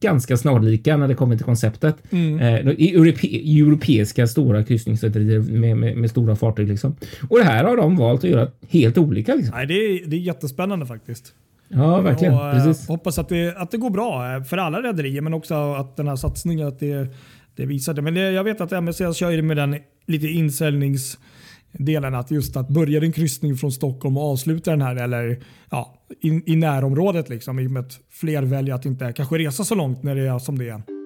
ganska 0.00 0.36
snarlika 0.36 0.96
när 0.96 1.08
det 1.08 1.14
kommer 1.14 1.36
till 1.36 1.44
konceptet. 1.44 1.96
Eh, 2.10 2.70
I 2.70 2.94
europe, 2.94 3.26
europeiska 3.26 4.26
stora 4.26 4.64
kryssningsrederier 4.64 5.40
med, 5.40 5.76
med, 5.76 5.96
med 5.96 6.10
stora 6.10 6.36
fartyg 6.36 6.68
liksom. 6.68 6.96
Och 7.28 7.38
det 7.38 7.44
här 7.44 7.64
har 7.64 7.76
de 7.76 7.96
valt 7.96 8.24
att 8.24 8.30
göra 8.30 8.48
helt 8.68 8.98
olika 8.98 9.34
liksom. 9.34 9.54
Nej, 9.56 9.66
det, 9.66 9.74
är, 9.74 10.06
det 10.06 10.16
är 10.16 10.20
jättespännande 10.20 10.86
faktiskt. 10.86 11.34
Ja, 11.68 12.00
verkligen. 12.00 12.34
Och, 12.34 12.46
eh, 12.46 12.52
Precis. 12.52 12.88
hoppas 12.88 13.18
att 13.18 13.28
det, 13.28 13.54
att 13.56 13.70
det 13.70 13.76
går 13.76 13.90
bra 13.90 14.34
eh, 14.34 14.42
för 14.42 14.56
alla 14.56 14.82
rederier 14.82 15.20
men 15.20 15.34
också 15.34 15.54
att 15.54 15.96
den 15.96 16.08
här 16.08 16.16
satsningen 16.16 16.68
att 16.68 16.80
det, 16.80 17.08
det 17.56 17.66
visar 17.66 17.94
det. 17.94 18.02
Men 18.02 18.14
det, 18.14 18.30
jag 18.30 18.44
vet 18.44 18.60
att 18.60 18.72
MSC 18.72 19.00
alltså 19.00 19.18
kör 19.20 19.30
ju 19.30 19.42
med 19.42 19.56
den 19.56 19.76
lite 20.06 20.26
insäljningsdelen 20.26 22.14
att 22.14 22.30
just 22.30 22.56
att 22.56 22.68
börja 22.68 23.00
din 23.00 23.12
kryssning 23.12 23.56
från 23.56 23.72
Stockholm 23.72 24.16
och 24.16 24.32
avsluta 24.32 24.70
den 24.70 24.82
här 24.82 24.96
eller 24.96 25.42
ja, 25.70 25.94
i, 26.20 26.52
i 26.52 26.56
närområdet 26.56 27.28
liksom 27.28 27.58
i 27.58 27.66
och 27.66 27.70
med 27.70 27.80
att 27.80 28.00
fler 28.10 28.42
väljer 28.42 28.74
att 28.74 28.84
inte 28.84 29.12
kanske 29.12 29.38
resa 29.38 29.64
så 29.64 29.74
långt 29.74 30.02
när 30.02 30.14
det 30.14 30.28
är 30.28 30.38
som 30.38 30.58
det 30.58 30.68
är. 30.68 30.99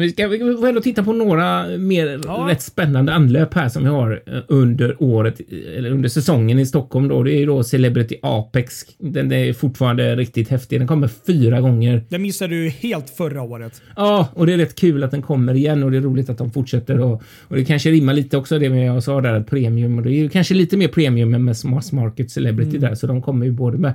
Vi 0.00 0.10
ska, 0.10 0.28
vi 0.28 0.38
får 0.38 0.68
ändå 0.68 0.80
titta 0.80 1.04
på 1.04 1.12
några 1.12 1.66
mer 1.78 2.20
Ja. 2.24 2.46
rätt 2.50 2.62
spännande 2.62 3.12
anlöp 3.12 3.54
här 3.54 3.68
som 3.68 3.82
vi 3.82 3.88
har 3.88 4.22
eh, 4.26 4.38
under 4.48 5.02
året, 5.02 5.40
eller 5.76 5.90
under 5.90 6.08
säsongen 6.08 6.58
i 6.58 6.66
Stockholm 6.66 7.08
då. 7.08 7.22
Det 7.22 7.32
är 7.34 7.38
ju 7.38 7.46
då 7.46 7.62
Celebrity 7.64 8.16
Apex. 8.22 8.80
Den 8.98 9.32
är 9.32 9.52
fortfarande 9.52 10.16
riktigt 10.16 10.48
häftig. 10.48 10.80
Den 10.80 10.88
kommer 10.88 11.08
fyra 11.26 11.60
gånger. 11.60 12.02
Det 12.08 12.18
missade 12.18 12.54
du 12.54 12.68
helt 12.68 13.10
förra 13.10 13.42
året. 13.42 13.82
Ja, 13.96 14.28
och 14.34 14.46
det 14.46 14.52
är 14.52 14.58
rätt 14.58 14.74
kul 14.74 15.04
att 15.04 15.10
den 15.10 15.22
kommer 15.22 15.54
igen 15.54 15.82
och 15.82 15.90
det 15.90 15.96
är 15.96 16.00
roligt 16.02 16.30
att 16.30 16.38
de 16.38 16.50
fortsätter 16.50 17.00
och, 17.00 17.22
och 17.48 17.56
det 17.56 17.64
kanske 17.64 17.90
rimmar 17.90 18.14
lite 18.14 18.36
också 18.36 18.58
det 18.58 18.70
med 18.70 18.86
jag 18.86 19.02
sa 19.02 19.20
där 19.20 19.32
att 19.34 19.46
premium 19.46 19.98
och 19.98 20.04
det 20.04 20.10
är 20.10 20.14
ju 20.22 20.28
kanske 20.28 20.54
lite 20.54 20.76
mer 20.76 20.88
premium 20.88 21.34
än 21.34 21.44
med 21.44 21.56
mass 21.64 21.92
market 21.92 22.30
celebrity 22.30 22.78
där 22.78 22.94
så 22.94 23.06
de 23.06 23.22
kommer 23.22 23.46
ju 23.46 23.52
både 23.52 23.78
med 23.78 23.92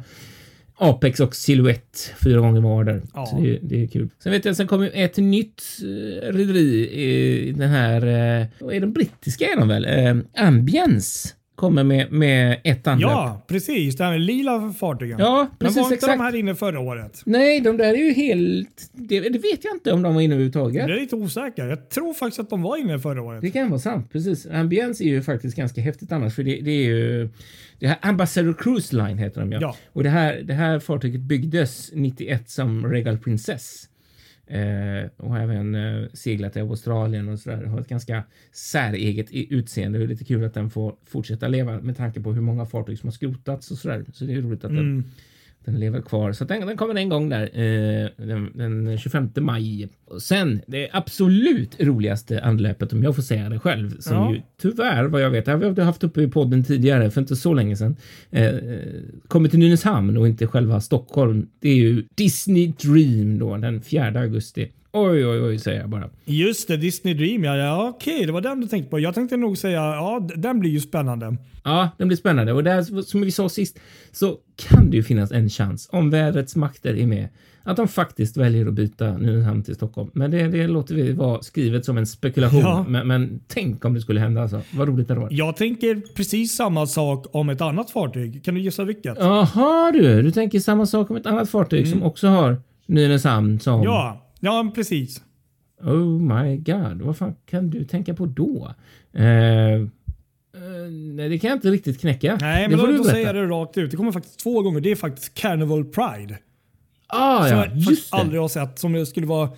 Apex 0.77 1.19
och 1.19 1.35
Silhouette 1.35 1.99
fyra 2.23 2.39
gånger 2.39 2.61
var 2.61 2.83
där. 2.83 3.01
Ja. 3.13 3.25
Så 3.25 3.37
det, 3.37 3.59
det 3.61 3.83
är 3.83 3.87
kul. 3.87 4.09
Sen 4.19 4.31
vet 4.31 4.45
jag, 4.45 4.55
sen 4.55 4.67
kommer 4.67 4.85
ju 4.85 4.91
ett 4.91 5.17
nytt 5.17 5.63
uh, 5.83 5.87
rederi 6.21 6.89
i 6.89 7.51
den 7.51 7.69
här, 7.69 8.01
uh, 8.41 8.47
vad 8.59 8.75
är 8.75 8.79
de 8.79 8.93
brittiska 8.93 9.45
är 9.45 9.57
de 9.57 9.67
väl? 9.67 9.85
Uh, 9.85 10.23
Ambience 10.45 11.29
kommer 11.55 11.83
med, 11.83 12.11
med 12.11 12.59
ett 12.63 12.87
anlöp. 12.87 13.09
Ja, 13.11 13.45
precis. 13.47 13.95
Det 13.95 14.03
här 14.03 14.11
med 14.11 14.21
lila 14.21 14.73
fartygen. 14.79 15.19
Ja, 15.19 15.47
Men 15.49 15.57
precis 15.59 15.77
var 15.77 15.83
inte 15.83 15.95
exakt. 15.95 16.13
de 16.13 16.23
här 16.23 16.35
inne 16.35 16.55
förra 16.55 16.79
året? 16.79 17.21
Nej, 17.25 17.61
de 17.61 17.77
där 17.77 17.93
är 17.93 17.97
ju 17.97 18.13
helt... 18.13 18.89
Det, 18.93 19.19
det 19.19 19.39
vet 19.39 19.63
jag 19.63 19.75
inte 19.75 19.91
om 19.91 20.01
de 20.01 20.15
var 20.15 20.21
inne 20.21 20.33
överhuvudtaget. 20.33 20.89
Jag 20.89 20.97
är 20.97 21.01
lite 21.01 21.15
osäker. 21.15 21.67
Jag 21.67 21.89
tror 21.89 22.13
faktiskt 22.13 22.39
att 22.39 22.49
de 22.49 22.61
var 22.61 22.77
inne 22.77 22.99
förra 22.99 23.21
året. 23.21 23.41
Det 23.41 23.51
kan 23.51 23.69
vara 23.69 23.79
sant, 23.79 24.11
precis. 24.11 24.47
Ambience 24.51 25.03
är 25.03 25.07
ju 25.07 25.21
faktiskt 25.21 25.57
ganska 25.57 25.81
häftigt 25.81 26.11
annars, 26.11 26.35
för 26.35 26.43
det, 26.43 26.61
det 26.61 26.71
är 26.71 26.85
ju... 26.85 27.29
Det 27.79 27.87
här 27.87 27.97
Ambassador 28.01 28.53
Cruise 28.53 28.95
Line 28.95 29.17
heter 29.17 29.41
de 29.41 29.51
ja. 29.51 29.59
Ja. 29.61 29.75
Och 29.93 30.03
det 30.03 30.09
här, 30.09 30.41
det 30.43 30.53
här 30.53 30.79
fartyget 30.79 31.21
byggdes 31.21 31.91
91 31.93 32.49
som 32.49 32.85
Regal 32.85 33.17
Princess. 33.17 33.89
Eh, 34.47 35.09
och 35.17 35.37
även 35.37 35.75
eh, 35.75 36.07
seglat 36.13 36.57
i 36.57 36.59
Australien 36.59 37.29
och 37.29 37.39
sådär. 37.39 37.63
Har 37.65 37.81
ett 37.81 37.87
ganska 37.87 38.23
säreget 38.51 39.27
utseende. 39.31 39.97
Det 39.99 40.05
är 40.05 40.07
lite 40.07 40.25
kul 40.25 40.43
att 40.43 40.53
den 40.53 40.69
får 40.69 40.95
fortsätta 41.05 41.47
leva 41.47 41.81
med 41.81 41.97
tanke 41.97 42.21
på 42.21 42.33
hur 42.33 42.41
många 42.41 42.65
fartyg 42.65 42.99
som 42.99 43.07
har 43.07 43.11
skrotats 43.11 43.71
och 43.71 43.77
sådär. 43.77 44.05
Så 44.13 44.25
det 44.25 44.33
är 44.33 44.41
roligt 44.41 44.63
att 44.65 44.71
Mm. 44.71 44.83
den 44.85 45.03
lever 45.67 46.01
kvar. 46.01 46.31
Så 46.33 46.43
den, 46.45 46.67
den 46.67 46.77
kommer 46.77 46.95
en 46.95 47.09
gång 47.09 47.29
där 47.29 47.43
eh, 47.43 48.09
den, 48.17 48.51
den 48.57 48.97
25 48.97 49.29
maj. 49.39 49.89
Och 50.05 50.21
sen 50.21 50.61
det 50.67 50.89
absolut 50.93 51.75
roligaste 51.79 52.41
anlöpet 52.43 52.93
om 52.93 53.03
jag 53.03 53.15
får 53.15 53.21
säga 53.23 53.49
det 53.49 53.59
själv. 53.59 53.99
Som 53.99 54.13
Ja. 54.15 54.33
ju 54.33 54.41
tyvärr 54.61 55.03
vad 55.05 55.21
jag 55.21 55.29
vet, 55.29 55.45
det 55.45 55.51
har 55.51 55.81
haft 55.81 56.03
uppe 56.03 56.21
i 56.21 56.27
podden 56.27 56.63
tidigare 56.63 57.11
för 57.11 57.21
inte 57.21 57.35
så 57.35 57.53
länge 57.53 57.75
sedan. 57.75 57.95
Eh, 58.31 58.53
kommer 59.27 59.49
till 59.49 59.59
Nynäshamn 59.59 60.17
och 60.17 60.27
inte 60.27 60.47
själva 60.47 60.81
Stockholm. 60.81 61.47
Det 61.59 61.69
är 61.69 61.75
ju 61.75 62.03
Disney 62.15 62.73
Dream 62.83 63.39
då 63.39 63.57
den 63.57 63.81
4 63.81 64.19
augusti. 64.19 64.71
Oj, 64.97 65.27
oj, 65.27 65.41
oj 65.41 65.59
säger 65.59 65.79
jag 65.79 65.89
bara. 65.89 66.09
Just 66.25 66.67
det, 66.67 66.77
Disney 66.77 67.13
Dream. 67.13 67.43
Ja, 67.43 67.57
ja 67.57 67.89
okej, 67.89 68.25
det 68.25 68.31
var 68.31 68.41
den 68.41 68.61
du 68.61 68.67
tänkte 68.67 68.89
på. 68.89 68.99
Jag 68.99 69.13
tänkte 69.13 69.37
nog 69.37 69.57
säga, 69.57 69.81
ja, 69.81 70.27
den 70.35 70.59
blir 70.59 70.71
ju 70.71 70.79
spännande. 70.79 71.37
Ja, 71.63 71.89
den 71.97 72.07
blir 72.07 72.17
spännande 72.17 72.53
och 72.53 72.63
där 72.63 73.01
som 73.01 73.21
vi 73.21 73.31
sa 73.31 73.49
sist 73.49 73.79
så 74.11 74.37
kan 74.55 74.89
det 74.89 74.97
ju 74.97 75.03
finnas 75.03 75.31
en 75.31 75.49
chans 75.49 75.89
om 75.91 76.09
vädrets 76.09 76.55
makter 76.55 76.97
är 76.97 77.07
med 77.07 77.27
att 77.63 77.77
de 77.77 77.87
faktiskt 77.87 78.37
väljer 78.37 78.67
att 78.67 78.73
byta 78.73 79.17
Nynäshamn 79.17 79.63
till 79.63 79.75
Stockholm. 79.75 80.09
Men 80.13 80.31
det, 80.31 80.47
det 80.47 80.67
låter 80.67 80.95
vi 80.95 81.11
vara 81.11 81.41
skrivet 81.41 81.85
som 81.85 81.97
en 81.97 82.05
spekulation. 82.05 82.59
Ja. 82.59 82.85
Men, 82.89 83.07
men 83.07 83.39
tänk 83.47 83.85
om 83.85 83.93
det 83.93 84.01
skulle 84.01 84.19
hända 84.19 84.41
alltså. 84.41 84.61
Vad 84.73 84.87
roligt 84.87 85.07
det 85.07 85.15
varit. 85.15 85.31
Jag 85.31 85.57
tänker 85.57 86.01
precis 86.15 86.55
samma 86.55 86.87
sak 86.87 87.25
om 87.31 87.49
ett 87.49 87.61
annat 87.61 87.91
fartyg. 87.91 88.43
Kan 88.43 88.55
du 88.55 88.61
gissa 88.61 88.83
vilket? 88.83 89.17
Jaha 89.19 89.91
du, 89.91 90.21
du 90.21 90.31
tänker 90.31 90.59
samma 90.59 90.85
sak 90.85 91.09
om 91.09 91.15
ett 91.15 91.25
annat 91.25 91.49
fartyg 91.49 91.87
som 91.87 92.03
också 92.03 92.27
har 92.27 92.57
Nynäshamn 92.85 93.59
som... 93.59 93.73
Mm. 93.73 93.85
Ja, 93.85 94.24
ja 94.45 94.71
precis. 94.75 95.23
Oh 95.81 96.19
my 96.21 96.57
god, 96.57 97.01
vad 97.01 97.17
fan 97.17 97.35
kan 97.45 97.69
du 97.69 97.83
tänka 97.85 98.13
på 98.13 98.25
då? 98.25 98.73
Eh, 99.13 99.25
eh, 99.25 99.81
nej, 101.13 101.29
det 101.29 101.39
kan 101.39 101.49
jag 101.49 101.57
inte 101.57 101.71
riktigt 101.71 102.01
knäcka. 102.01 102.37
Nej, 102.41 102.69
men 102.69 102.79
då, 102.79 102.85
då 102.87 103.03
säger 103.03 103.25
jag 103.25 103.35
det 103.35 103.45
rakt 103.47 103.77
ut. 103.77 103.91
Det 103.91 103.97
kommer 103.97 104.11
faktiskt 104.11 104.39
två 104.39 104.61
gånger. 104.61 104.81
Det 104.81 104.91
är 104.91 104.95
faktiskt 104.95 105.33
Carnival 105.33 105.85
Pride. 105.85 106.37
Ah, 107.07 107.47
som 107.47 107.57
ja, 107.57 107.65
jag 107.65 107.77
just 107.77 108.13
aldrig 108.13 108.41
har 108.41 108.47
sett. 108.47 108.79
Som 108.79 108.93
det 108.93 109.05
skulle 109.05 109.27
vara... 109.27 109.49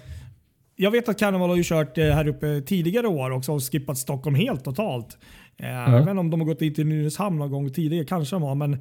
Jag 0.75 0.91
vet 0.91 1.09
att 1.09 1.19
Carnival 1.19 1.49
har 1.49 1.57
ju 1.57 1.63
kört 1.63 1.97
eh, 1.97 2.05
här 2.05 2.27
uppe 2.27 2.61
tidigare 2.61 3.07
år 3.07 3.31
också 3.31 3.51
och 3.51 3.71
skippat 3.71 3.97
Stockholm 3.97 4.35
helt 4.35 4.63
totalt. 4.63 5.17
Eh, 5.57 5.69
Jag 5.69 5.91
vet 5.91 5.99
inte 6.09 6.19
om 6.19 6.29
de 6.29 6.39
har 6.39 6.47
gått 6.47 6.61
in 6.61 6.73
till 6.73 6.87
Nynäshamn 6.87 7.37
någon 7.37 7.51
gång 7.51 7.69
tidigare, 7.73 8.05
kanske 8.05 8.35
de 8.35 8.43
har. 8.43 8.55
Men 8.55 8.77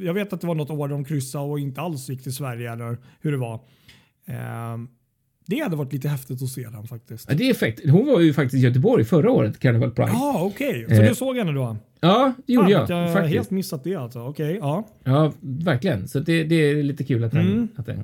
jag 0.00 0.14
vet 0.14 0.32
att 0.32 0.40
det 0.40 0.46
var 0.46 0.54
något 0.54 0.70
år 0.70 0.88
de 0.88 1.04
kryssade 1.04 1.44
och 1.44 1.60
inte 1.60 1.80
alls 1.80 2.08
gick 2.08 2.22
till 2.22 2.34
Sverige 2.34 2.72
eller 2.72 2.98
hur 3.20 3.32
det 3.32 3.38
var. 3.38 3.54
Eh, 4.26 4.76
Det 5.46 5.60
hade 5.60 5.76
varit 5.76 5.92
lite 5.92 6.08
häftigt 6.08 6.42
att 6.42 6.48
se 6.48 6.62
den 6.68 6.84
faktiskt. 6.86 7.26
Ja, 7.30 7.34
det 7.36 7.46
är 7.46 7.50
effekt. 7.50 7.90
Hon 7.90 8.06
var 8.06 8.20
ju 8.20 8.32
faktiskt 8.32 8.62
i 8.62 8.66
Göteborg 8.66 9.04
förra 9.04 9.30
året, 9.30 9.58
Carnival 9.58 9.90
Pride. 9.90 10.10
Ja, 10.12 10.40
okej. 10.42 10.86
Så 10.88 10.94
Eh, 11.02 11.08
du 11.08 11.14
såg 11.14 11.36
henne 11.36 11.52
då? 11.52 11.76
Ja, 12.00 12.32
det 12.46 12.52
gjorde 12.52 12.70
jag. 12.70 12.90
jag 12.90 13.08
har 13.08 13.20
helt 13.20 13.50
missat 13.50 13.84
det 13.84 13.94
alltså. 13.94 14.20
Okej, 14.20 14.56
ja. 14.60 14.88
Ja, 15.04 15.32
verkligen. 15.40 16.08
Så 16.08 16.20
det, 16.20 16.44
det 16.44 16.54
är 16.54 16.82
lite 16.82 17.04
kul 17.04 17.24
att 17.24 17.32
den, 17.32 17.46
Mm. 17.46 17.68
att 17.76 17.86
den 17.86 17.98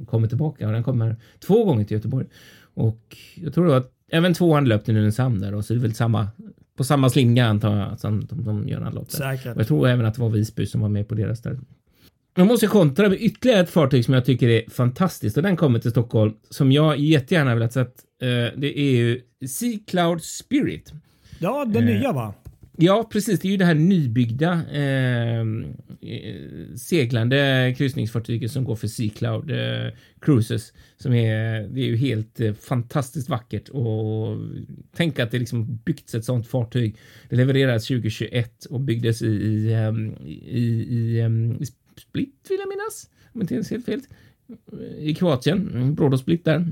eh, 0.00 0.06
kommer 0.06 0.28
tillbaka. 0.28 0.66
Och 0.66 0.72
den 0.72 0.82
kommer 0.84 1.16
två 1.46 1.64
gånger 1.64 1.84
till 1.84 1.96
Göteborg. 1.96 2.26
Och 2.74 3.16
jag 3.34 3.54
tror 3.54 3.74
att 3.76 3.90
även 4.12 4.34
tvåan 4.34 4.64
löpte 4.64 4.90
i 4.90 4.94
Nynäshamn 4.94 5.40
där. 5.40 5.54
Och 5.54 5.64
så 5.64 5.72
är 5.72 5.76
det 5.76 5.82
väl 5.82 5.94
samma, 5.94 6.28
på 6.76 6.84
samma 6.84 7.10
slinga 7.10 7.46
antar 7.46 7.76
jag 7.76 7.98
som 8.00 8.26
de, 8.26 8.44
de 8.44 8.68
gör 8.68 8.80
en 8.80 8.94
lopp 8.94 9.08
jag 9.56 9.66
tror 9.66 9.88
även 9.88 10.06
att 10.06 10.14
det 10.14 10.20
var 10.20 10.28
Visby 10.30 10.66
som 10.66 10.80
var 10.80 10.88
med 10.88 11.08
på 11.08 11.14
deras 11.14 11.42
där. 11.42 11.58
Jag 12.34 12.46
måste 12.46 12.66
kontra 12.66 13.08
med 13.08 13.22
ytterligare 13.22 13.60
ett 13.60 13.70
fartyg 13.70 14.04
som 14.04 14.14
jag 14.14 14.24
tycker 14.24 14.48
är 14.48 14.70
fantastiskt 14.70 15.36
och 15.36 15.42
den 15.42 15.56
kommer 15.56 15.78
till 15.78 15.90
Stockholm 15.90 16.34
som 16.50 16.72
jag 16.72 16.98
jättegärna 16.98 17.54
vill 17.54 17.62
ha 17.62 17.70
sett. 17.70 17.94
Eh, 18.22 18.28
det 18.56 18.78
är 18.78 18.90
ju 18.96 19.20
Sea 19.48 19.78
Cloud 19.86 20.22
Spirit. 20.22 20.92
Ja, 21.38 21.64
den 21.64 21.88
Eh, 21.88 21.94
nya 21.94 22.12
va? 22.12 22.34
Ja, 22.76 23.08
precis. 23.12 23.40
Det 23.40 23.48
är 23.48 23.50
ju 23.50 23.56
det 23.56 23.64
här 23.64 23.74
nybyggda 23.74 24.60
eh, 24.72 25.40
eh, 25.40 26.74
seglande 26.76 27.74
kryssningsfartyget 27.78 28.52
som 28.52 28.64
går 28.64 28.76
för 28.76 28.86
Sea 28.88 29.10
Cloud 29.10 29.50
eh, 29.50 29.92
Cruises. 30.20 30.72
Som 30.96 31.14
är, 31.14 31.68
det 31.68 31.80
är 31.80 31.86
ju 31.86 31.96
helt 31.96 32.40
eh, 32.40 32.52
fantastiskt 32.52 33.28
vackert 33.28 33.68
och 33.68 34.36
tänk 34.96 35.18
att 35.18 35.30
det 35.30 35.38
liksom 35.38 35.76
byggts 35.76 36.14
ett 36.14 36.24
sånt 36.24 36.46
fartyg. 36.46 36.96
Det 37.28 37.36
levererades 37.36 37.86
2021 37.86 38.64
och 38.64 38.80
byggdes 38.80 39.22
i, 39.22 39.26
i, 39.26 39.72
ehm, 39.72 40.14
i, 40.26 40.86
i, 40.88 41.20
ehm, 41.20 41.56
i 41.60 41.66
Split 42.00 42.46
vill 42.48 42.58
jag 42.60 42.68
minnas. 42.68 43.10
Om 43.32 43.40
inte 43.40 43.54
ens 43.54 43.70
helt 43.70 43.84
fel. 43.84 44.00
I 44.98 45.14
Kroatien, 45.14 45.70
mm, 45.74 45.94
Brodo 45.94 46.18
Split 46.18 46.44
där. 46.44 46.66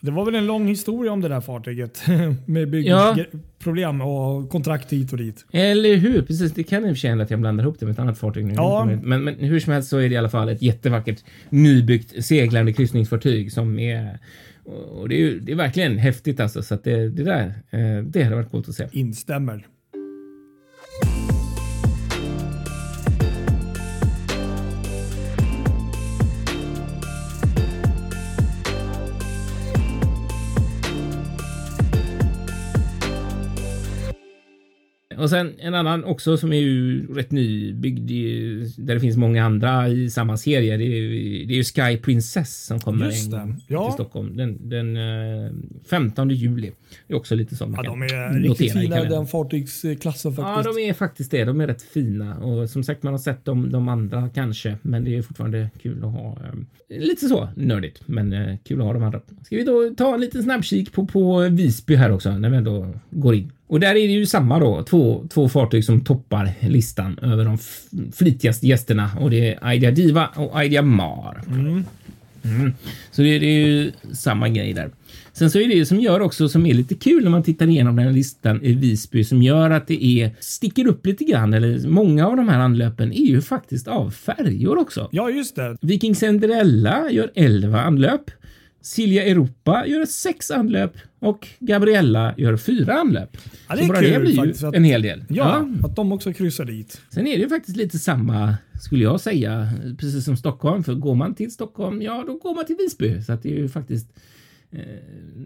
Det 0.00 0.10
var 0.10 0.24
väl 0.24 0.34
en 0.34 0.46
lång 0.46 0.66
historia 0.68 1.12
om 1.12 1.20
det 1.20 1.28
där 1.28 1.40
fartyget. 1.40 2.02
Med 2.46 2.74
Ja. 2.74 3.14
byggproblem 3.16 4.00
och 4.00 4.50
kontrakt 4.50 4.92
hit 4.92 5.12
och 5.12 5.18
dit. 5.18 5.46
Eller 5.52 5.96
hur? 5.96 6.22
Precis, 6.22 6.52
det 6.52 6.62
kan 6.64 6.82
i 6.84 6.86
och 6.86 6.88
för 6.88 6.94
sig 6.94 7.10
hända 7.10 7.24
att 7.24 7.30
jag 7.30 7.40
blandar 7.40 7.64
ihop 7.64 7.80
det 7.80 7.86
med 7.86 7.92
ett 7.92 7.98
annat 7.98 8.18
fartyg 8.18 8.44
nu. 8.44 8.52
Ja. 8.56 8.84
Men, 9.02 9.24
men 9.24 9.34
hur 9.34 9.60
som 9.60 9.72
helst 9.72 9.88
så 9.88 9.96
är 9.98 10.08
det 10.08 10.14
i 10.14 10.16
alla 10.18 10.28
fall 10.28 10.48
ett 10.48 10.62
jättevackert 10.62 11.24
nybyggt 11.50 12.24
seglande 12.24 12.72
kryssningsfartyg 12.72 13.52
som 13.52 13.78
är 13.78 14.18
och 14.90 15.08
det 15.08 15.14
är, 15.14 15.18
ju, 15.18 15.40
det 15.40 15.52
är 15.52 15.56
verkligen 15.56 15.98
häftigt 15.98 16.40
alltså. 16.40 16.62
Så 16.62 16.74
att 16.74 16.84
det, 16.84 17.08
det 17.08 17.24
där, 17.24 17.44
eh, 17.70 18.04
det 18.04 18.22
hade 18.22 18.36
varit 18.36 18.50
coolt 18.50 18.68
att 18.68 18.74
se. 18.74 18.88
Instämmer. 18.92 19.66
Och 35.28 35.30
sen 35.32 35.54
en 35.58 35.74
annan 35.74 36.04
också 36.04 36.36
som 36.36 36.52
är 36.52 36.56
ju 36.60 37.06
rätt 37.14 37.30
nybyggd 37.30 38.08
där 38.76 38.94
det 38.94 39.00
finns 39.00 39.16
många 39.16 39.44
andra 39.44 39.88
i 39.88 40.10
samma 40.10 40.36
serie. 40.36 40.76
Det 40.76 40.84
är, 40.84 41.00
det 41.46 41.52
är 41.54 41.56
ju 41.56 41.64
Sky 41.64 41.96
Princess 42.02 42.64
som 42.66 42.78
kommer 42.80 43.12
Ja. 43.68 43.86
till 43.86 43.92
Stockholm 43.94 44.36
den, 44.36 44.68
den 44.68 44.96
eh, 44.96 45.50
15 45.90 46.30
juli. 46.30 46.72
Det 47.06 47.14
är 47.14 47.16
också 47.16 47.34
lite 47.34 47.56
som 47.56 47.70
man 47.72 47.84
Ja, 47.84 47.90
kan 47.90 48.00
de 48.00 48.14
är 48.14 48.28
notera 48.30 48.50
riktigt 48.52 48.72
fina 48.72 49.04
i 49.04 49.08
den 49.08 49.26
fartygsklassen 49.26 50.34
Ja, 50.36 50.44
faktiskt. 50.54 50.76
de 50.76 50.82
är 50.88 50.92
faktiskt 50.92 51.30
det. 51.30 51.44
De 51.44 51.60
är 51.60 51.66
rätt 51.66 51.82
fina 51.82 52.38
och 52.38 52.70
som 52.70 52.84
sagt, 52.84 53.02
man 53.02 53.12
har 53.12 53.18
sett 53.18 53.44
de, 53.44 53.70
de 53.70 53.88
andra 53.88 54.28
kanske, 54.34 54.76
men 54.82 55.04
det 55.04 55.16
är 55.16 55.22
fortfarande 55.22 55.70
kul 55.82 55.98
att 56.04 56.12
ha. 56.12 56.38
Eh, 56.90 57.00
lite 57.00 57.26
så 57.28 57.48
nördigt, 57.56 58.00
men 58.06 58.32
eh, 58.32 58.56
kul 58.64 58.80
att 58.80 58.86
ha 58.86 58.92
de 58.92 59.02
andra. 59.02 59.20
Ska 59.44 59.56
vi 59.56 59.64
då 59.64 59.94
ta 59.96 60.14
en 60.14 60.20
liten 60.20 60.42
snabbkik 60.42 60.92
på, 60.92 61.06
på 61.06 61.38
Visby 61.50 61.94
här 61.94 62.10
också 62.12 62.38
när 62.38 62.50
vi 62.50 62.56
ändå 62.56 62.94
går 63.10 63.34
in. 63.34 63.52
Och 63.68 63.80
där 63.80 63.90
är 63.90 63.94
det 63.94 64.12
ju 64.12 64.26
samma 64.26 64.58
då, 64.58 64.82
två, 64.82 65.26
två 65.30 65.48
fartyg 65.48 65.84
som 65.84 66.00
toppar 66.00 66.52
listan 66.60 67.18
över 67.22 67.44
de 67.44 67.58
flitigaste 68.12 68.66
gästerna 68.66 69.10
och 69.20 69.30
det 69.30 69.54
är 69.54 69.58
Aidia 69.64 69.90
Diva 69.90 70.26
och 70.26 70.58
Aidia 70.58 70.82
Mar. 70.82 71.42
Mm. 71.46 71.84
Så 73.10 73.22
det, 73.22 73.38
det 73.38 73.46
är 73.46 73.66
ju 73.66 73.92
samma 74.12 74.48
grej 74.48 74.72
där. 74.72 74.90
Sen 75.32 75.50
så 75.50 75.58
är 75.58 75.68
det 75.68 75.86
som 75.86 76.00
gör 76.00 76.20
också 76.20 76.48
som 76.48 76.66
är 76.66 76.74
lite 76.74 76.94
kul 76.94 77.24
när 77.24 77.30
man 77.30 77.42
tittar 77.42 77.66
igenom 77.66 77.96
den 77.96 78.06
här 78.06 78.12
listan 78.12 78.62
i 78.62 78.74
Visby 78.74 79.24
som 79.24 79.42
gör 79.42 79.70
att 79.70 79.86
det 79.86 80.04
är 80.04 80.30
sticker 80.40 80.86
upp 80.86 81.06
lite 81.06 81.24
grann 81.24 81.54
eller 81.54 81.88
många 81.88 82.26
av 82.26 82.36
de 82.36 82.48
här 82.48 82.58
anlöpen 82.58 83.12
är 83.12 83.26
ju 83.26 83.42
faktiskt 83.42 83.88
av 83.88 84.10
färjor 84.10 84.78
också. 84.78 85.08
Ja, 85.12 85.30
just 85.30 85.56
det. 85.56 85.76
Viking 85.80 86.14
Cinderella 86.14 87.10
gör 87.10 87.30
11 87.34 87.80
anlöp. 87.80 88.30
Silja 88.88 89.24
Europa 89.26 89.84
gör 89.86 90.04
6 90.06 90.50
anlöp 90.50 90.92
och 91.18 91.48
Gabriella 91.60 92.34
gör 92.36 92.56
4 92.56 92.92
anlöp. 92.94 93.36
Ja, 93.68 93.74
det 93.74 93.78
Så 93.78 93.84
är 93.84 93.88
bara 93.88 94.00
kul 94.00 94.12
det 94.12 94.20
blir 94.20 94.36
faktiskt 94.36 94.62
ju 94.62 94.66
att- 94.68 94.74
en 94.74 94.84
hel 94.84 95.02
del. 95.02 95.24
Ja, 95.28 95.68
att 95.84 95.96
de 95.96 96.12
också 96.12 96.32
kryssar 96.32 96.64
dit. 96.64 97.00
Sen 97.10 97.26
är 97.26 97.36
det 97.36 97.42
ju 97.42 97.48
faktiskt 97.48 97.76
lite 97.76 97.98
samma, 97.98 98.54
skulle 98.80 99.04
jag 99.04 99.20
säga, 99.20 99.68
precis 99.98 100.24
som 100.24 100.36
Stockholm. 100.36 100.84
För 100.84 100.94
går 100.94 101.14
man 101.14 101.34
till 101.34 101.50
Stockholm, 101.52 102.02
ja 102.02 102.24
då 102.26 102.34
går 102.36 102.54
man 102.54 102.66
till 102.66 102.76
Visby. 102.78 103.22
Så 103.22 103.32
att 103.32 103.42
det 103.42 103.52
är 103.52 103.56
ju 103.56 103.68
faktiskt 103.68 104.06
eh, 104.70 104.80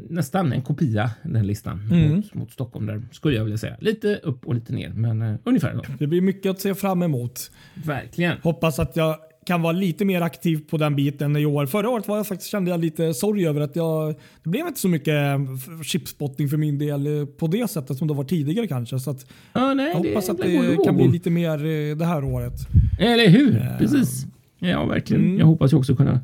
nästan 0.08 0.52
en 0.52 0.62
kopia, 0.62 1.10
den 1.22 1.46
listan, 1.46 1.88
Mm. 1.92 2.14
mot, 2.16 2.34
mot 2.34 2.52
Stockholm 2.52 2.86
där, 2.86 3.02
skulle 3.12 3.36
jag 3.36 3.44
vilja 3.44 3.58
säga. 3.58 3.76
Lite 3.80 4.16
upp 4.22 4.46
och 4.46 4.54
lite 4.54 4.72
ner, 4.72 4.88
men 4.88 5.22
eh, 5.22 5.34
ungefär 5.44 5.74
då. 5.74 5.82
Det 5.98 6.06
blir 6.06 6.20
mycket 6.20 6.50
att 6.50 6.60
se 6.60 6.74
fram 6.74 7.02
emot. 7.02 7.50
Verkligen. 7.74 8.38
Hoppas 8.42 8.78
att 8.78 8.96
jag 8.96 9.16
kan 9.46 9.62
vara 9.62 9.72
lite 9.72 10.04
mer 10.04 10.20
aktiv 10.20 10.60
på 10.70 10.76
den 10.76 10.96
biten 10.96 11.36
i 11.36 11.46
år. 11.46 11.66
Förra 11.66 11.88
året 11.90 12.08
var 12.08 12.16
jag 12.16 12.26
faktiskt, 12.26 12.50
kände 12.50 12.70
jag 12.70 12.80
lite 12.80 13.14
sorg 13.14 13.46
över 13.46 13.60
att 13.60 13.76
jag, 13.76 14.14
det 14.42 14.50
blev 14.50 14.66
inte 14.66 14.80
så 14.80 14.88
mycket 14.88 15.14
f- 15.56 15.84
chipspotting 15.86 16.48
för 16.48 16.56
min 16.56 16.78
del 16.78 17.06
eh, 17.20 17.24
på 17.26 17.46
det 17.46 17.70
sättet 17.70 17.96
som 17.98 18.08
det 18.08 18.14
var 18.14 18.24
tidigare 18.24 18.66
kanske. 18.66 18.98
Så 18.98 19.10
att 19.10 19.26
Ja, 19.52 19.74
nej, 19.74 19.92
jag 19.94 20.02
det 20.02 20.08
hoppas 20.08 20.28
att 20.28 20.40
är 20.40 20.76
det 20.76 20.84
kan 20.84 20.96
bli 20.96 21.08
lite 21.08 21.30
mer 21.30 21.64
eh, 21.64 21.96
det 21.96 22.04
här 22.04 22.24
året. 22.24 22.52
Eller 23.00 23.28
hur? 23.28 23.66
Precis. 23.78 24.26
Ja, 24.58 24.84
verkligen. 24.84 25.24
Mm. 25.24 25.38
Jag 25.38 25.46
hoppas 25.46 25.72
också 25.72 25.96
kunna 25.96 26.20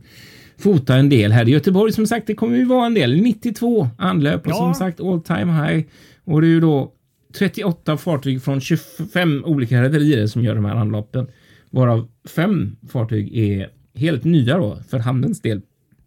fota 0.59 0.97
en 0.97 1.09
del 1.09 1.33
här 1.33 1.49
i 1.49 1.53
Göteborg. 1.53 1.93
Som 1.93 2.07
sagt, 2.07 2.27
det 2.27 2.35
kommer 2.35 2.57
ju 2.57 2.65
vara 2.65 2.87
en 2.87 2.95
del. 2.95 3.17
92 3.23 3.89
anlöp 3.99 4.47
och 4.47 4.53
Ja. 4.53 4.57
som 4.57 4.75
sagt 4.75 5.01
all 5.01 5.21
time 5.21 5.53
high. 5.67 5.85
Och 6.25 6.41
det 6.41 6.47
är 6.47 6.51
ju 6.51 6.61
då 6.61 6.93
38 7.39 7.97
fartyg 7.97 8.43
från 8.43 8.61
25 8.61 9.45
olika 9.45 9.83
rederier 9.83 10.27
som 10.27 10.45
gör 10.45 10.55
de 10.55 10.65
här 10.65 10.75
anloppen. 10.75 11.27
Varav 11.71 12.09
fem 12.29 12.77
fartyg 12.89 13.37
är 13.37 13.71
helt 13.95 14.25
nya 14.25 14.59
då 14.59 14.79
för 14.89 14.99
hamnens 14.99 15.41
del. 15.41 15.63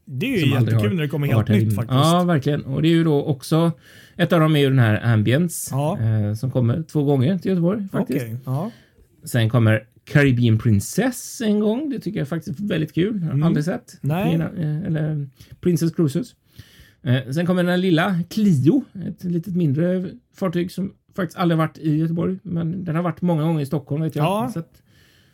Det 0.05 0.25
är 0.25 0.45
ju 0.45 0.51
jättekul 0.51 0.73
har- 0.79 0.89
när 0.89 1.01
det 1.01 1.07
kommer 1.07 1.27
helt 1.27 1.47
nytt 1.47 1.75
faktiskt. 1.75 1.91
Ja, 1.99 2.23
verkligen. 2.23 2.65
Och 2.65 2.81
det 2.81 2.87
är 2.87 2.93
ju 2.93 3.03
då 3.03 3.23
också 3.23 3.71
ett 4.17 4.33
av 4.33 4.39
dem 4.39 4.55
är 4.55 4.59
ju 4.59 4.69
den 4.69 4.79
här 4.79 5.13
Ambience 5.13 5.69
Ja. 5.75 5.99
eh, 5.99 6.33
som 6.33 6.51
kommer 6.51 6.83
två 6.83 7.03
gånger 7.03 7.37
till 7.37 7.49
Göteborg 7.51 7.87
faktiskt. 7.91 8.25
Okej, 8.25 8.37
ja. 8.45 8.71
Sen 9.23 9.49
kommer 9.49 9.83
Caribbean 10.05 10.57
Princess 10.59 11.41
en 11.45 11.59
gång. 11.59 11.89
Det 11.89 11.99
tycker 11.99 12.19
jag 12.19 12.27
faktiskt 12.27 12.59
är 12.59 12.63
väldigt 12.67 12.93
kul. 12.93 13.13
Jag 13.19 13.25
har 13.27 13.33
Mm. 13.33 13.43
aldrig 13.43 13.65
sett. 13.65 13.97
Nej. 14.01 14.31
Mina, 14.31 14.45
eh, 14.45 14.81
eller 14.87 15.27
Princess 15.61 15.91
Cruises. 15.95 16.35
Eh, 17.03 17.31
sen 17.31 17.45
kommer 17.45 17.63
den 17.63 17.69
här 17.69 17.77
lilla 17.77 18.19
Clio. 18.29 18.83
Ett 19.07 19.23
litet 19.23 19.55
mindre 19.55 20.05
fartyg 20.35 20.71
som 20.71 20.93
faktiskt 21.15 21.37
aldrig 21.39 21.57
varit 21.57 21.77
i 21.77 21.95
Göteborg. 21.97 22.37
Men 22.43 22.83
den 22.85 22.95
har 22.95 23.03
varit 23.03 23.21
många 23.21 23.43
gånger 23.43 23.61
i 23.61 23.65
Stockholm 23.65 24.01
vet 24.03 24.15
jag. 24.15 24.25
Ja. 24.25 24.49
Så, 24.53 24.59
att, 24.59 24.81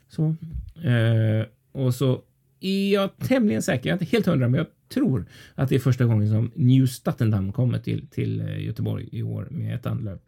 så. 0.10 0.36
Eh, 0.84 1.46
och 1.72 1.96
så 1.96 2.22
är 2.60 2.94
jag 2.94 3.18
tämligen 3.18 3.62
säker, 3.62 3.90
jag 3.90 3.98
är 3.98 4.02
inte 4.02 4.16
helt 4.16 4.26
hundra, 4.26 4.48
men 4.48 4.58
jag 4.58 4.68
tror 4.94 5.26
att 5.56 5.70
det 5.70 5.76
är 5.76 5.80
första 5.80 6.06
gången 6.06 6.30
som 6.30 6.52
New 6.56 6.86
Stattendam 6.86 7.52
kommer 7.52 7.80
till, 7.80 8.08
till 8.08 8.42
eh, 8.42 8.66
Göteborg 8.66 9.10
i 9.12 9.24
år 9.24 9.48
med 9.52 9.76
ett 9.76 9.86
anlöp. 9.86 10.22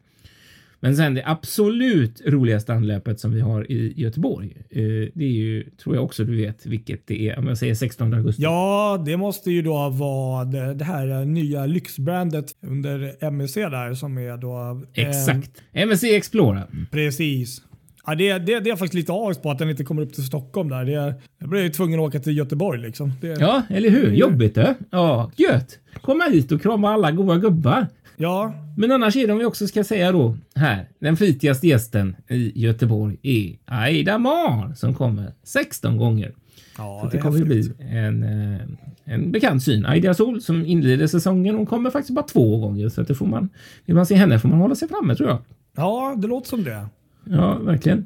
Men 0.82 0.96
sen 0.96 1.14
det 1.14 1.24
absolut 1.26 2.22
roligaste 2.26 2.74
anlöpet 2.74 3.20
som 3.20 3.34
vi 3.34 3.40
har 3.42 3.72
i 3.72 3.94
Göteborg. 4.02 4.58
Eh, 4.70 4.82
det 5.14 5.26
är 5.26 5.32
ju, 5.32 5.70
tror 5.70 5.96
jag 5.96 6.04
också 6.04 6.24
du 6.24 6.36
vet 6.36 6.66
vilket 6.66 7.08
det 7.08 7.30
är. 7.30 7.40
Om 7.40 7.48
jag 7.48 7.58
säger 7.58 7.76
16 7.76 8.14
augusti. 8.14 8.44
Ja, 8.44 9.04
det 9.06 9.18
måste 9.18 9.52
ju 9.52 9.62
då 9.62 9.90
vara 9.90 10.46
det, 10.46 10.84
här 10.84 11.26
nya 11.26 11.66
lyxbrandet 11.66 12.46
under 12.62 13.24
MSC 13.24 13.56
där 13.56 13.94
som 13.94 14.18
är 14.18 14.38
då... 14.38 14.82
eh, 14.94 15.08
Exakt. 15.08 15.52
MSC 15.74 16.04
Explora. 16.04 16.68
Precis. 16.92 17.62
Ja, 18.10 18.16
det, 18.16 18.38
det, 18.40 18.60
det 18.60 18.70
är 18.70 18.76
faktiskt 18.76 18.94
lite 18.94 19.12
avis 19.12 19.38
på 19.38 19.52
att 19.52 19.58
den 19.60 19.70
inte 19.70 19.84
kommer 19.84 20.02
upp 20.02 20.14
till 20.14 20.24
Stockholm. 20.26 20.70
där. 20.70 20.86
Det, 20.86 21.14
jag 21.40 21.50
blir 21.50 21.62
ju 21.62 21.70
tvungen 21.70 22.00
att 22.00 22.06
åka 22.08 22.20
till 22.20 22.38
Göteborg. 22.38 22.82
Liksom. 22.82 23.12
Det, 23.22 23.28
Ja, 23.40 23.62
eller 23.70 23.90
hur? 23.90 24.12
Jobbigt 24.14 24.56
du. 24.56 24.76
Ja, 24.92 25.32
gött. 25.36 25.80
Komma 26.02 26.24
hit 26.24 26.52
och 26.52 26.62
krama 26.62 26.90
alla 26.90 27.12
goa 27.12 27.38
gubbar. 27.38 27.88
ja, 28.18 28.54
Men 28.78 28.92
annars 28.92 29.16
är 29.16 29.28
de 29.28 29.38
vi 29.38 29.46
också 29.46 29.68
ska 29.68 29.84
säga 29.84 30.12
då 30.12 30.38
här. 30.56 30.90
Den 31.00 31.18
flitigaste 31.18 31.68
gästen 31.68 32.16
i 32.30 32.62
Göteborg 32.62 33.18
är 33.24 33.56
Aida 33.66 34.18
Mar 34.18 34.74
som 34.76 34.94
kommer 34.94 35.34
16 35.44 35.98
gånger. 35.98 36.32
ja 36.78 37.00
Så 37.02 37.08
det 37.10 37.18
det 37.18 37.22
kommer 37.22 37.46
bli 37.46 37.72
en, 37.80 38.24
eh, 38.24 38.60
en 39.04 39.32
bekant 39.32 39.64
syn. 39.64 39.86
Aida 39.86 40.14
Sol 40.14 40.42
som 40.42 40.66
inleder 40.66 41.08
säsongen. 41.08 41.56
Hon 41.56 41.66
kommer 41.66 41.90
faktiskt 41.90 42.16
bara 42.16 42.26
två 42.26 42.58
gånger 42.58 42.90
så 42.90 43.02
att 43.02 43.08
det 43.08 43.16
får 43.16 43.26
man. 43.28 43.50
Vill 43.86 43.96
man 43.96 44.06
se 44.06 44.16
henne 44.16 44.40
får 44.40 44.50
man 44.50 44.60
hålla 44.60 44.76
sig 44.76 44.88
framme 44.88 45.16
tror 45.16 45.30
jag. 45.30 45.38
Ja, 45.76 46.16
det 46.18 46.28
låter 46.28 46.50
som 46.50 46.64
det. 46.64 46.86
Ja, 47.30 47.58
verkligen. 47.58 48.06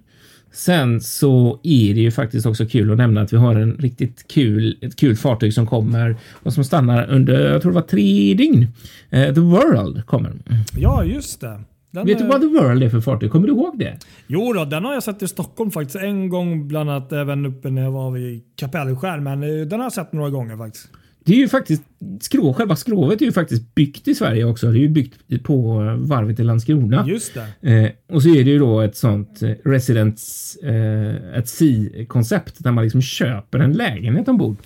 Sen 0.51 1.01
så 1.01 1.59
är 1.63 1.93
det 1.93 2.01
ju 2.01 2.11
faktiskt 2.11 2.45
också 2.45 2.65
kul 2.65 2.91
att 2.91 2.97
nämna 2.97 3.21
att 3.21 3.33
vi 3.33 3.37
har 3.37 3.55
en 3.55 3.73
riktigt 3.73 4.27
kul, 4.27 4.77
ett 4.81 4.95
kul 4.95 5.15
fartyg 5.15 5.53
som 5.53 5.67
kommer 5.67 6.15
och 6.43 6.53
som 6.53 6.63
stannar 6.63 7.09
under, 7.09 7.51
jag 7.51 7.61
tror 7.61 7.71
det 7.71 7.75
var 7.75 7.87
tre 7.87 8.33
dygn. 8.33 8.67
Eh, 9.09 9.33
The 9.33 9.41
World 9.41 10.05
kommer. 10.05 10.33
Ja, 10.77 11.03
just 11.03 11.41
det. 11.41 11.59
Den 11.91 12.05
Vet 12.05 12.19
är... 12.19 12.23
du 12.23 12.29
vad 12.29 12.41
The 12.41 12.47
World 12.47 12.83
är 12.83 12.89
för 12.89 13.01
fartyg? 13.01 13.31
Kommer 13.31 13.47
du 13.47 13.53
ihåg 13.53 13.79
det? 13.79 13.97
Jo 14.27 14.53
då, 14.53 14.65
den 14.65 14.85
har 14.85 14.93
jag 14.93 15.03
sett 15.03 15.21
i 15.21 15.27
Stockholm 15.27 15.71
faktiskt. 15.71 15.95
En 15.95 16.29
gång 16.29 16.67
bland 16.67 16.89
annat 16.89 17.11
även 17.11 17.45
uppe 17.45 17.69
när 17.69 17.81
jag 17.81 17.91
var 17.91 18.11
vid 18.11 18.43
Kapellskär. 18.55 19.19
Men 19.19 19.43
eh, 19.43 19.67
den 19.67 19.79
har 19.79 19.85
jag 19.85 19.93
sett 19.93 20.13
några 20.13 20.29
gånger 20.29 20.57
faktiskt. 20.57 20.89
Det 21.23 21.33
är 21.33 21.37
ju 21.37 21.47
faktiskt 21.47 21.83
skrov, 22.21 22.53
själva 22.53 22.75
skrovet 22.75 23.21
är 23.21 23.25
ju 23.25 23.31
faktiskt 23.31 23.75
byggt 23.75 24.07
i 24.07 24.15
Sverige 24.15 24.45
också. 24.45 24.71
Det 24.71 24.77
är 24.77 24.81
ju 24.81 24.89
byggt 24.89 25.43
på 25.43 25.77
varvet 25.97 26.39
i 26.39 26.43
Landskrona. 26.43 27.05
Just 27.07 27.33
det. 27.61 27.71
Eh, 27.71 28.15
och 28.15 28.23
så 28.23 28.29
är 28.29 28.43
det 28.43 28.51
ju 28.51 28.59
då 28.59 28.81
ett 28.81 28.95
sånt 28.95 29.41
eh, 29.41 29.51
residence, 29.65 30.59
eh, 30.67 31.39
ett 31.39 31.49
C-koncept 31.49 32.55
där 32.57 32.71
man 32.71 32.83
liksom 32.83 33.01
köper 33.01 33.59
en 33.59 33.73
lägenhet 33.73 34.27
ombord. 34.27 34.57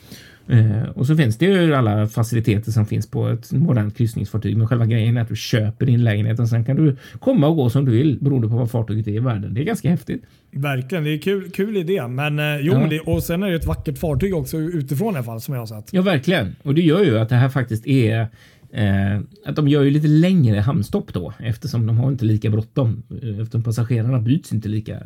Eh, 0.50 0.90
och 0.96 1.08
så 1.08 1.16
finns 1.16 1.38
det 1.38 1.46
ju 1.46 1.76
alla 1.76 2.08
faciliteter 2.08 2.72
som 2.72 2.86
finns 2.86 3.12
på 3.12 3.28
ett 3.28 3.52
modernt 3.52 3.98
kryssningsfartyg. 3.98 4.58
Men 4.58 4.68
själva 4.68 4.86
grejen 4.86 5.18
är 5.18 5.22
att 5.22 5.30
du 5.30 5.36
köper 5.36 5.86
din 5.86 6.04
lägenhet 6.04 6.40
och 6.40 6.50
sen 6.50 6.66
kan 6.66 6.76
du 6.76 6.96
komma 7.20 7.48
och 7.48 7.56
gå 7.56 7.70
som 7.70 7.86
du 7.86 7.92
vill 7.92 8.18
beroende 8.22 8.48
på 8.48 8.56
vad 8.56 8.72
fartyget 8.72 9.08
är 9.08 9.12
i 9.12 9.20
världen. 9.20 9.54
Det 9.54 9.62
är 9.62 9.66
ganska 9.66 9.90
häftigt. 9.90 10.24
Verkligen, 10.52 11.04
det 11.04 11.10
är 11.14 11.18
kul, 11.18 11.52
kul 11.52 11.78
idé. 11.78 12.08
Men 12.08 12.40
eh, 12.40 12.46
jo, 12.62 12.74
ja. 12.74 12.88
det, 12.90 13.00
och 13.00 13.24
sen 13.24 13.44
är 13.44 13.50
det 13.50 13.56
ett 13.56 13.66
vackert 13.66 13.98
fartyg 13.98 14.36
också 14.36 14.58
utifrån 14.58 15.14
i 15.14 15.18
alla 15.18 15.24
fall 15.24 15.42
som 15.42 15.54
jag 15.54 15.62
har 15.62 15.68
sett. 15.68 15.94
Ja, 15.94 16.02
verkligen. 16.02 16.56
Och 16.64 16.76
det 16.76 16.82
gör 16.82 17.04
ju 17.04 17.20
att 17.20 17.30
det 17.30 17.36
här 17.36 17.50
faktiskt 17.50 17.88
är 17.88 18.28
Eh, 18.70 19.20
att 19.46 19.56
de 19.56 19.68
gör 19.68 19.84
ju 19.84 19.92
lite 19.92 20.08
längre 20.08 20.60
hamnstopp 20.60 21.14
då 21.14 21.34
eftersom 21.40 21.86
de 21.86 21.98
har 21.98 22.08
inte 22.10 22.26
lika 22.26 22.50
bråttom 22.50 23.04
eh, 23.22 23.40
eftersom 23.40 23.64
passagerarna 23.64 24.20
byts 24.20 24.54
inte 24.54 24.70
lika 24.70 25.00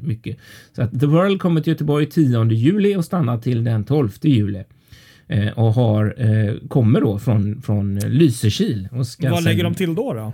mycket. 0.00 0.36
Så 0.72 0.82
att 0.82 1.00
The 1.00 1.06
World 1.06 1.40
kommer 1.40 1.60
till 1.60 1.72
Göteborg 1.72 2.06
10 2.06 2.44
juli 2.44 2.96
och 2.96 3.04
stannar 3.04 3.38
till 3.38 3.64
den 3.64 3.84
12 3.84 4.10
juli. 4.22 4.64
Eh, 5.28 5.48
och 5.58 5.72
har, 5.72 6.14
eh, 6.18 6.68
kommer 6.68 7.00
då 7.00 7.18
från, 7.18 7.62
från 7.62 7.98
Lysekil. 7.98 8.88
Och 8.92 9.06
ska 9.06 9.30
Vad 9.30 9.44
lägger 9.44 9.64
de 9.64 9.74
till 9.74 9.94
då? 9.94 10.12
då? 10.14 10.32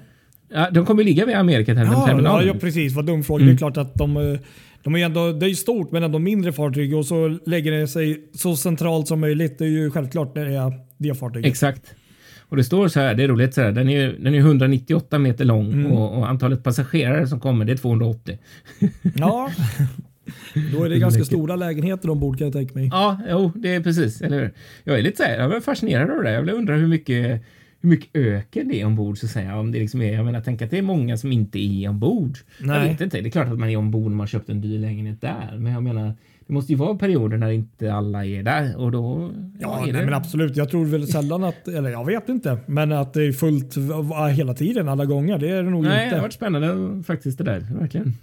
Ja, 0.53 0.71
de 0.71 0.87
kommer 0.87 1.05
ligga 1.05 1.27
vid 1.27 1.37
Amerikaterminalen. 1.37 2.25
Ja, 2.25 2.43
ja, 2.43 2.55
precis. 2.61 2.93
Vad 2.93 3.07
dum 3.07 3.23
fråga. 3.23 3.43
Mm. 3.43 3.55
Det 3.55 3.57
är 3.57 3.59
klart 3.59 3.77
att 3.77 3.95
de, 3.95 4.17
eh, 4.17 4.39
de 4.83 4.97
är 4.97 5.05
ändå, 5.05 5.33
det 5.33 5.47
är 5.47 5.55
stort 5.55 5.93
men 5.93 6.03
ändå 6.03 6.19
mindre 6.19 6.53
fartyg 6.53 6.97
och 6.97 7.07
så 7.07 7.39
lägger 7.47 7.73
det 7.73 7.89
sig 7.89 8.21
så 8.35 8.57
centralt 8.57 9.09
som 9.09 9.21
möjligt. 9.21 9.59
Det 9.59 9.65
är 9.65 9.69
ju 9.69 9.91
självklart 9.91 10.35
när 10.35 10.45
det 10.45 10.55
är 10.55 10.73
det 10.99 11.15
fartyget. 11.15 11.51
Exakt. 11.51 11.95
Och 12.53 12.57
det 12.57 12.65
står 12.65 12.89
så 12.89 13.01
här, 13.01 13.15
det 13.15 13.23
är 13.23 13.29
roligt 13.29 13.55
så 13.55 13.61
här, 13.61 13.73
den 13.73 13.89
är, 13.89 14.13
den 14.19 14.35
är 14.35 14.39
198 14.39 15.19
meter 15.19 15.45
lång 15.45 15.73
mm. 15.73 15.93
och, 15.93 16.19
och, 16.19 16.29
antalet 16.29 16.63
passagerare 16.65 17.27
som 17.27 17.41
kommer 17.41 17.65
det 17.65 17.73
är 17.73 17.77
280. 17.77 18.39
Ja, 19.17 19.51
Då 20.73 20.85
är 20.85 20.89
det 20.89 20.99
ganska 21.07 21.25
stora 21.25 21.57
lägenheter 21.57 22.11
ombord 22.11 22.39
kan 22.39 22.45
jag 22.45 22.53
tänka 22.53 22.75
mig. 22.75 22.89
Ja, 22.93 23.19
jo, 23.29 23.53
det 23.55 23.75
är 23.75 23.81
precis. 23.81 24.23
Eller 24.23 24.41
hur? 24.41 24.53
Jag 24.85 24.99
är 24.99 25.03
lite 25.03 25.17
så 25.17 25.23
här, 25.23 25.39
jag 25.39 25.57
är 25.57 25.61
fascinerad 25.61 26.11
av 26.11 26.23
det. 26.23 26.31
Jag 26.31 26.49
undrar 26.49 26.77
hur 26.77 26.89
mycket, 26.89 27.43
hur 27.81 27.89
mycket 27.89 28.17
öken 28.17 28.69
det 28.69 28.81
är 28.81 28.85
ombord 28.85 29.19
så 29.19 29.27
att 29.27 29.33
säga. 29.33 29.59
Om 29.59 29.73
det 29.73 29.79
liksom 29.79 30.03
är, 30.03 30.13
jag 30.13 30.25
menar, 30.25 30.41
tänk 30.41 30.63
att 30.63 30.71
det 30.71 30.79
är 30.79 30.83
många 30.83 31.17
som 31.17 31.33
inte 31.33 31.59
är 31.59 31.89
ombord. 31.89 32.39
Nej. 32.59 32.81
Jag 32.81 32.89
vet 32.89 33.01
inte. 33.01 33.21
Det 33.21 33.29
är 33.29 33.31
klart 33.31 33.49
att 33.49 33.59
man 33.59 33.71
är 33.71 33.77
ombord 33.77 34.11
när 34.11 34.17
man 34.17 34.27
köpt 34.27 34.49
en 34.49 34.61
dyr 34.61 34.79
lägenhet 34.79 35.21
där, 35.21 35.57
men 35.59 35.73
jag 35.73 35.83
menar, 35.83 36.15
det 36.53 36.55
måste 36.55 36.73
ju 36.73 36.79
vara 36.79 36.95
perioder 36.95 37.37
när 37.37 37.51
inte 37.51 37.95
alla 37.95 38.25
är 38.25 38.43
där 38.43 38.77
och 38.77 38.93
då. 38.93 39.31
Ja, 39.59 39.81
nej, 39.83 39.93
det. 39.93 40.05
men 40.05 40.15
absolut. 40.15 40.57
Jag 40.57 40.71
tror 40.71 40.85
väl 40.85 41.07
sällan 41.07 41.45
att, 41.45 41.69
eller 41.69 41.91
jag 41.91 42.07
vet 42.07 42.29
inte, 42.29 42.59
men 42.67 42.93
att 42.93 43.15
det 43.15 43.23
är 43.23 43.33
fullt 43.33 43.77
hela 44.37 44.55
tiden 44.55 44.89
alla 44.89 45.05
gånger. 45.05 45.39
Det 45.39 45.49
är 45.49 45.63
det 45.63 45.71
nog 45.71 45.83
nej, 45.83 46.05
inte. 46.05 46.15
Det 46.15 46.19
har 46.19 46.23
varit 46.23 46.33
spännande 46.33 47.03
faktiskt 47.03 47.39
det 47.39 47.45
där. 47.45 47.67
Verkligen 47.81 48.15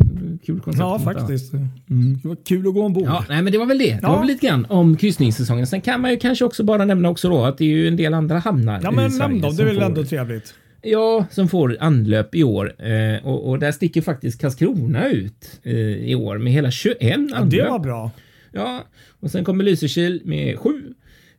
kul 0.46 0.60
koncept. 0.60 0.80
Ja, 0.80 1.00
faktiskt. 1.00 1.54
Mm. 1.54 2.20
Det 2.22 2.28
var 2.28 2.38
kul 2.46 2.68
att 2.68 2.74
gå 2.74 2.86
ombord. 2.86 3.04
Ja, 3.06 3.26
nej, 3.30 3.42
men 3.42 3.52
det 3.54 3.60
var 3.60 3.66
väl 3.66 3.78
det. 3.78 3.94
Det 3.94 4.00
ja. 4.02 4.10
var 4.10 4.20
väl 4.20 4.28
lite 4.28 4.48
grann 4.48 4.66
om 4.70 4.98
kryssningssäsongen. 4.98 5.68
Sen 5.68 5.82
kan 5.82 6.02
man 6.02 6.12
ju 6.12 6.18
kanske 6.18 6.46
också 6.46 6.64
bara 6.64 6.86
nämna 6.86 7.10
också 7.10 7.30
då 7.30 7.46
att 7.46 7.58
det 7.58 7.64
är 7.64 7.70
ju 7.70 7.88
en 7.88 7.98
del 7.98 8.14
andra 8.14 8.40
hamnar. 8.40 8.80
Ja, 8.84 8.92
men 8.92 9.18
nämn 9.18 9.42
dem. 9.42 9.56
Det 9.56 9.64
är 9.64 9.68
väl 9.68 9.82
ändå 9.82 10.04
trevligt. 10.04 10.54
Ja, 10.82 11.26
som 11.32 11.48
får 11.48 11.78
anlöp 11.80 12.36
i 12.36 12.44
år. 12.44 12.84
Eh, 12.86 13.26
och, 13.28 13.50
och, 13.50 13.60
där 13.60 13.72
sticker 13.72 14.02
faktiskt 14.02 14.42
Karlskrona 14.42 15.10
ut 15.10 15.60
eh, 15.64 15.76
i 16.10 16.16
år 16.16 16.38
med 16.38 16.54
hela 16.54 16.72
21 16.72 17.18
anlöp. 17.18 17.34
Ja, 17.34 17.64
det 17.64 17.70
var 17.70 17.80
bra. 17.80 18.12
Ja, 18.52 18.84
och 19.20 19.32
sen 19.32 19.46
kommer 19.46 19.64
Lysekil 19.64 20.22
med 20.26 20.60
7. 20.60 20.94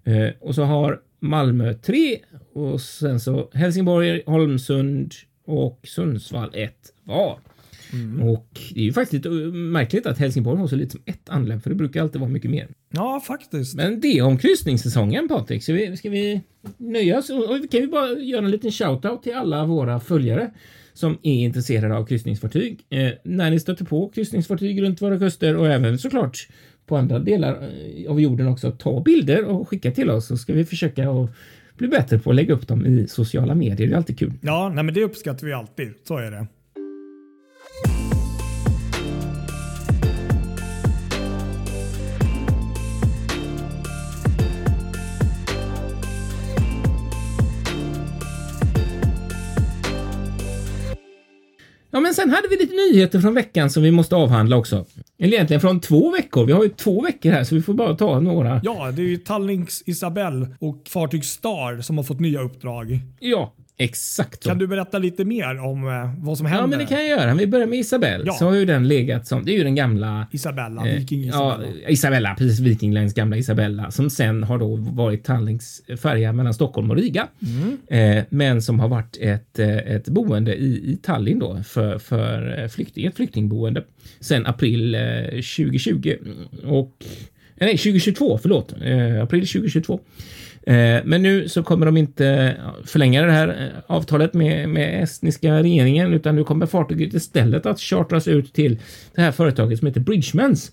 Eh, 0.04 0.28
och 0.40 0.54
så 0.54 0.62
har 0.62 1.00
Malmö 1.20 1.74
3 1.74 2.18
och 2.52 2.80
sen 2.80 3.20
så 3.20 3.50
Helsingborg, 3.54 4.22
Holmsund 4.26 5.12
och 5.46 5.80
Sundsvall 5.84 6.50
1 6.54 6.74
var. 7.04 7.38
Mm. 7.92 8.28
Och 8.28 8.60
det 8.74 8.80
är 8.80 8.84
ju 8.84 8.92
faktiskt 8.92 9.24
märkligt 9.52 10.06
att 10.06 10.18
Helsingborg 10.18 10.58
har 10.58 10.66
så 10.66 10.76
lite 10.76 10.90
som 10.90 11.02
ett 11.06 11.28
anlägg, 11.28 11.62
för 11.62 11.70
det 11.70 11.76
brukar 11.76 12.02
alltid 12.02 12.20
vara 12.20 12.30
mycket 12.30 12.50
mer. 12.50 12.68
Ja, 12.90 13.22
faktiskt. 13.26 13.74
Men 13.74 14.00
det 14.00 14.22
om 14.22 14.38
kryssningssäsongen 14.38 15.28
Patrik. 15.28 15.62
Ska 15.62 15.72
vi, 15.72 15.96
ska 15.96 16.10
vi 16.10 16.40
nöja 16.76 17.18
oss? 17.18 17.30
Och 17.30 17.70
kan 17.70 17.80
vi 17.80 17.86
bara 17.86 18.08
göra 18.08 18.44
en 18.44 18.50
liten 18.50 18.70
shoutout 18.70 19.22
till 19.22 19.34
alla 19.34 19.64
våra 19.64 20.00
följare 20.00 20.50
som 20.92 21.18
är 21.22 21.44
intresserade 21.44 21.96
av 21.96 22.06
kryssningsfartyg. 22.06 22.80
Eh, 22.90 23.10
när 23.24 23.50
ni 23.50 23.60
stöter 23.60 23.84
på 23.84 24.08
kryssningsfartyg 24.08 24.82
runt 24.82 25.02
våra 25.02 25.18
kuster 25.18 25.56
och 25.56 25.68
även 25.68 25.98
såklart 25.98 26.48
på 26.86 26.96
andra 26.96 27.18
delar 27.18 27.52
eh, 27.52 28.10
av 28.10 28.20
jorden 28.20 28.46
också. 28.46 28.70
Ta 28.70 29.00
bilder 29.00 29.44
och 29.44 29.68
skicka 29.68 29.90
till 29.90 30.10
oss 30.10 30.26
så 30.26 30.36
ska 30.36 30.52
vi 30.52 30.64
försöka 30.64 31.10
att 31.10 31.30
bli 31.76 31.88
bättre 31.88 32.18
på 32.18 32.30
att 32.30 32.36
lägga 32.36 32.54
upp 32.54 32.68
dem 32.68 32.86
i 32.86 33.08
sociala 33.08 33.54
medier. 33.54 33.88
Det 33.88 33.94
är 33.94 33.96
alltid 33.96 34.18
kul. 34.18 34.32
Ja, 34.40 34.72
nej, 34.74 34.84
men 34.84 34.94
det 34.94 35.04
uppskattar 35.04 35.46
vi 35.46 35.52
alltid. 35.52 35.92
Så 36.04 36.18
är 36.18 36.30
det. 36.30 36.46
Men 52.10 52.14
sen 52.14 52.30
hade 52.30 52.48
vi 52.48 52.56
lite 52.56 52.74
nyheter 52.74 53.20
från 53.20 53.34
veckan 53.34 53.70
som 53.70 53.82
vi 53.82 53.90
måste 53.90 54.16
avhandla 54.16 54.56
också. 54.56 54.86
Eller 55.18 55.34
egentligen 55.34 55.60
från 55.60 55.80
två 55.80 56.10
veckor. 56.10 56.44
Vi 56.46 56.52
har 56.52 56.62
ju 56.62 56.68
två 56.68 57.02
veckor 57.02 57.30
här 57.30 57.44
så 57.44 57.54
vi 57.54 57.62
får 57.62 57.74
bara 57.74 57.94
ta 57.94 58.20
några. 58.20 58.60
Ja, 58.64 58.90
det 58.90 59.02
är 59.02 59.06
ju 59.06 59.16
Tallings 59.16 59.82
Isabelle 59.86 60.48
och 60.58 60.82
fartyg 60.88 61.24
Star 61.24 61.80
som 61.80 61.96
har 61.96 62.04
fått 62.04 62.20
nya 62.20 62.40
uppdrag. 62.40 63.00
Ja, 63.20 63.52
Exakt. 63.80 64.42
Så. 64.42 64.48
Kan 64.48 64.58
du 64.58 64.66
berätta 64.66 64.98
lite 64.98 65.24
mer 65.24 65.58
om 65.58 65.88
eh, 65.88 66.24
vad 66.24 66.38
som 66.38 66.46
händer? 66.46 66.62
Ja, 66.62 66.66
men 66.66 66.78
det 66.78 66.86
kan 66.86 66.98
jag 66.98 67.08
göra. 67.08 67.34
Vi 67.34 67.46
börjar 67.46 67.66
med 67.66 67.78
Isabelle. 67.78 68.24
Ja. 68.26 68.32
Så 68.32 68.44
har 68.44 68.54
ju 68.54 68.64
den 68.64 68.88
legat 68.88 69.26
som, 69.26 69.44
det 69.44 69.52
är 69.52 69.56
ju 69.56 69.64
den 69.64 69.74
gamla 69.74 70.26
Isabella, 70.32 70.88
eh, 70.88 70.98
Viking 70.98 71.24
Isabella. 71.24 71.64
Ja, 71.82 71.88
Isabella, 71.88 72.34
precis. 72.38 72.60
Viking 72.60 72.94
Lines 72.94 73.14
gamla 73.14 73.36
Isabella 73.36 73.90
som 73.90 74.10
sen 74.10 74.42
har 74.42 74.58
då 74.58 74.76
varit 74.76 75.24
Tallings 75.24 75.82
färja 76.02 76.32
mellan 76.32 76.54
Stockholm 76.54 76.90
och 76.90 76.96
Riga. 76.96 77.28
Mm. 77.42 78.18
Eh, 78.18 78.24
men 78.30 78.62
som 78.62 78.80
har 78.80 78.88
varit 78.88 79.16
ett, 79.20 79.58
eh, 79.58 79.76
ett 79.76 80.08
boende 80.08 80.54
i, 80.54 80.92
i 80.92 80.98
Tallinn 81.02 81.38
då 81.38 81.62
för, 81.62 81.98
för 81.98 82.68
flykting, 82.68 83.06
ett 83.06 83.16
flyktingboende 83.16 83.84
sen 84.20 84.46
april 84.46 84.94
eh, 84.94 85.00
2020 85.30 86.14
och 86.64 87.04
nej, 87.54 87.76
2022, 87.76 88.38
förlåt, 88.38 88.74
eh, 88.82 89.22
april 89.22 89.46
2022. 89.46 90.00
Eh, 90.70 91.00
men 91.04 91.22
nu 91.22 91.48
så 91.48 91.62
kommer 91.62 91.86
de 91.86 91.96
inte 91.96 92.56
förlänga 92.84 93.22
det 93.22 93.32
här 93.32 93.48
eh, 93.48 93.82
avtalet 93.86 94.34
med, 94.34 94.68
med 94.68 95.02
estniska 95.02 95.62
regeringen 95.62 96.12
utan 96.12 96.36
nu 96.36 96.44
kommer 96.44 96.66
fartyget 96.66 97.14
istället 97.14 97.66
att 97.66 97.80
chartras 97.80 98.28
ut 98.28 98.52
till 98.52 98.78
det 99.14 99.20
här 99.20 99.32
företaget 99.32 99.78
som 99.78 99.86
heter 99.86 100.00
Bridgemans 100.00 100.72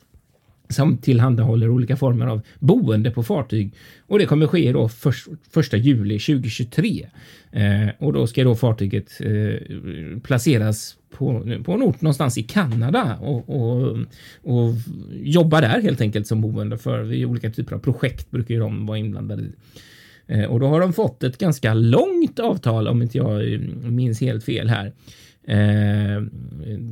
som 0.70 0.98
tillhandahåller 0.98 1.70
olika 1.70 1.96
former 1.96 2.26
av 2.26 2.42
boende 2.60 3.12
på 3.12 3.24
fartyg. 3.24 3.74
Och 4.08 4.20
det 4.20 4.26
kommer 4.26 4.48
ske 4.48 4.72
då 4.72 4.90
för, 4.90 5.14
första 5.52 5.78
juli 5.78 6.20
2023. 6.20 7.08
Eh, 7.52 7.88
och 8.00 8.14
då 8.14 8.28
ska 8.28 8.44
då 8.44 8.56
fartyget 8.56 9.22
eh, 9.22 10.20
placeras 10.24 10.97
på, 11.10 11.58
på 11.66 11.72
en 11.72 11.84
ort 11.84 12.02
någonstans 12.02 12.38
i 12.38 12.44
Kanada 12.44 13.18
och, 13.22 13.50
och, 13.50 13.98
och 14.44 14.74
jobba 15.12 15.62
där 15.62 15.82
helt 15.82 16.02
enkelt 16.02 16.28
som 16.28 16.42
boende 16.42 16.78
för 16.78 17.04
vid 17.04 17.26
olika 17.26 17.52
typer 17.52 17.76
av 17.76 17.80
projekt 17.80 18.32
brukar 18.32 18.54
ju 18.54 18.60
de 18.60 18.86
vara 18.86 18.98
inblandade 18.98 19.44
i. 19.44 19.52
Eh, 20.28 20.46
och 20.46 20.60
då 20.60 20.68
har 20.68 20.80
de 20.80 20.94
fått 20.94 21.24
ett 21.24 21.38
ganska 21.38 21.74
långt 21.74 22.40
avtal 22.40 22.88
om 22.88 23.02
inte 23.02 23.18
jag 23.18 23.60
minns 23.92 24.22
helt 24.22 24.44
fel 24.44 24.70
här. 24.70 24.94
Eh, 25.48 26.24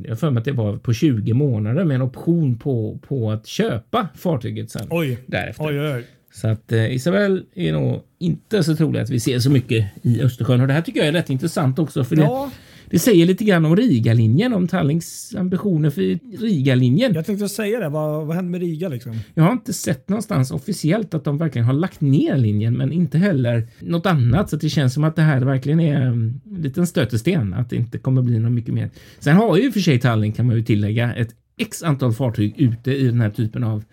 jag 0.04 0.18
för 0.20 0.30
mig 0.30 0.40
att 0.40 0.44
det 0.44 0.52
var 0.52 0.76
på 0.76 0.92
20 0.92 1.32
månader 1.32 1.84
med 1.84 1.94
en 1.94 2.02
option 2.02 2.58
på, 2.58 2.98
på 3.08 3.30
att 3.30 3.46
köpa 3.46 4.08
fartyget 4.14 4.70
sen. 4.70 4.86
Oj. 4.90 5.18
Därefter. 5.26 5.66
Oj, 5.66 5.80
oj. 5.80 6.04
Så 6.32 6.48
att 6.48 6.72
eh, 6.72 6.94
Isabel 6.94 7.44
är 7.54 7.72
nog 7.72 8.02
inte 8.18 8.62
så 8.62 8.76
troligt 8.76 9.02
att 9.02 9.10
vi 9.10 9.20
ser 9.20 9.38
så 9.38 9.50
mycket 9.50 9.86
i 10.02 10.22
Östersjön 10.22 10.60
och 10.60 10.66
det 10.66 10.72
här 10.72 10.82
tycker 10.82 11.00
jag 11.00 11.08
är 11.08 11.12
rätt 11.12 11.30
intressant 11.30 11.78
också 11.78 12.04
för 12.04 12.16
ja. 12.16 12.50
det, 12.50 12.56
det 12.90 12.98
säger 12.98 13.26
lite 13.26 13.44
grann 13.44 13.64
om 13.64 13.76
Riga-linjen, 13.76 14.52
om 14.52 14.68
Tallings 14.68 15.34
ambitioner 15.38 15.90
för 15.90 16.18
Riga-linjen. 16.40 17.14
Jag 17.14 17.26
tänkte 17.26 17.48
säga 17.48 17.80
det. 17.80 17.88
Vad, 17.88 18.26
vad 18.26 18.36
händer 18.36 18.50
med 18.50 18.60
Riga? 18.60 18.88
Liksom? 18.88 19.18
Jag 19.34 19.44
har 19.44 19.52
inte 19.52 19.72
sett 19.72 20.08
någonstans 20.08 20.50
officiellt 20.50 21.14
att 21.14 21.24
de 21.24 21.38
verkligen 21.38 21.66
har 21.66 21.74
lagt 21.74 22.00
ner 22.00 22.36
linjen, 22.36 22.74
men 22.74 22.92
inte 22.92 23.18
heller 23.18 23.68
något 23.80 24.06
annat. 24.06 24.50
Så 24.50 24.56
det 24.56 24.68
känns 24.68 24.94
som 24.94 25.04
att 25.04 25.16
det 25.16 25.22
här 25.22 25.40
verkligen 25.40 25.80
är 25.80 26.00
en 26.00 26.40
liten 26.50 26.86
stötesten, 26.86 27.54
att 27.54 27.70
det 27.70 27.76
inte 27.76 27.98
kommer 27.98 28.22
bli 28.22 28.38
något 28.38 28.52
mycket 28.52 28.74
mer. 28.74 28.90
Sen 29.18 29.36
har 29.36 29.56
ju 29.56 29.72
för 29.72 29.80
sig 29.80 30.00
Tallinn, 30.00 30.32
kan 30.32 30.46
man 30.46 30.56
ju 30.56 30.62
tillägga, 30.62 31.14
ett 31.14 31.34
x 31.58 31.82
antal 31.82 32.12
fartyg 32.12 32.54
ute 32.56 32.92
i 32.92 33.04
den 33.04 33.20
här 33.20 33.30
typen 33.30 33.64
av 33.64 33.84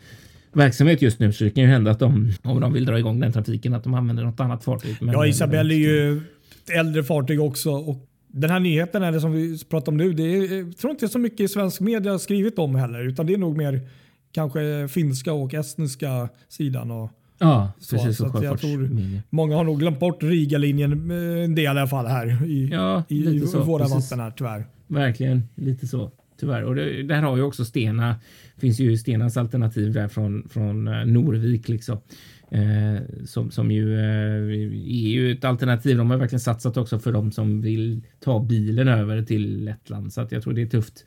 verksamhet 0.54 1.02
just 1.02 1.20
nu. 1.20 1.34
Så 1.34 1.44
det 1.44 1.50
kan 1.50 1.64
ju 1.64 1.70
hända 1.70 1.92
att 1.92 2.00
de, 2.00 2.34
om 2.42 2.60
de 2.60 2.74
vill 2.74 2.86
dra 2.86 3.00
igång 3.00 3.20
den 3.20 3.32
trafiken, 3.32 3.74
att 3.74 3.84
de 3.84 3.94
använder 3.94 4.24
något 4.24 4.40
annat 4.40 4.64
fartyg. 4.64 4.96
Men, 5.02 5.14
ja, 5.14 5.28
Isabelle 5.28 5.74
är 5.74 5.78
ju 5.78 6.18
ett 6.18 6.70
äldre 6.80 7.04
fartyg 7.04 7.42
också. 7.42 7.72
Och 7.72 8.10
den 8.36 8.50
här 8.50 8.60
nyheten 8.60 9.04
eller 9.04 9.20
som 9.20 9.32
vi 9.32 9.60
pratar 9.70 9.92
om 9.92 9.98
nu, 9.98 10.14
det 10.14 10.24
är, 10.24 10.58
jag 10.58 10.78
tror 10.78 10.92
inte 10.92 11.08
så 11.08 11.20
mycket 11.20 11.52
svensk 11.52 11.82
media 11.82 12.12
har 12.12 12.20
skrivit 12.20 12.60
om 12.60 12.76
heller. 12.76 13.08
Utan 13.08 13.26
det 13.26 13.34
är 13.34 13.38
nog 13.38 13.58
mer 13.58 13.82
kanske 14.32 14.88
finska 14.88 15.34
och 15.34 15.54
estniska 15.54 16.30
sidan. 16.50 16.92
Och, 16.92 17.12
Ja, 17.38 17.72
precis. 17.80 18.18
Så, 18.18 18.30
så 18.30 18.44
jag 18.44 18.60
tror 18.60 18.90
många 19.30 19.56
har 19.56 19.64
nog 19.64 19.80
glömt 19.80 20.00
bort 20.00 20.24
Riga-linjen 20.24 21.12
eh, 21.12 21.44
en 21.44 21.56
del 21.56 21.64
i 21.64 21.68
alla 21.68 21.88
fall 21.88 22.06
här 22.06 22.46
i, 22.46 22.70
ja, 22.72 23.04
i, 23.08 23.16
i 23.16 23.40
våra 23.40 23.84
precis. 23.84 24.12
vatten 24.12 24.20
här 24.20 24.32
tyvärr. 24.32 24.66
Verkligen, 24.88 25.44
lite 25.56 25.88
så. 25.88 26.12
Tyvärr. 26.40 26.64
Och 26.64 26.76
det, 26.76 27.04
där 27.04 27.22
har 27.22 27.38
ju 27.38 27.44
också 27.44 27.66
Stena, 27.66 28.16
finns 28.58 28.80
ju 28.80 28.98
Stenas 28.98 29.38
alternativ 29.38 29.94
där 29.94 30.08
från, 30.08 30.50
från 30.50 30.88
eh, 30.88 31.06
Norvik 31.06 31.70
liksom. 31.70 31.98
Eh, 32.52 33.02
som, 33.26 33.52
som 33.52 33.72
ju 33.72 34.00
eh, 34.00 34.44
är 34.88 35.10
ju 35.10 35.32
ett 35.32 35.46
alternativ. 35.46 35.98
De 35.98 36.12
har 36.12 36.18
verkligen 36.18 36.40
satsat 36.40 36.78
också 36.78 37.00
för 37.00 37.12
de 37.12 37.32
som 37.32 37.62
vill 37.62 38.02
ta 38.20 38.44
bilen 38.44 38.88
över 38.88 39.24
till 39.24 39.64
Lettland. 39.64 40.14
Så 40.14 40.22
att 40.22 40.32
jag 40.32 40.44
tror 40.44 40.54
det 40.54 40.62
är 40.62 40.68
tufft. 40.68 41.06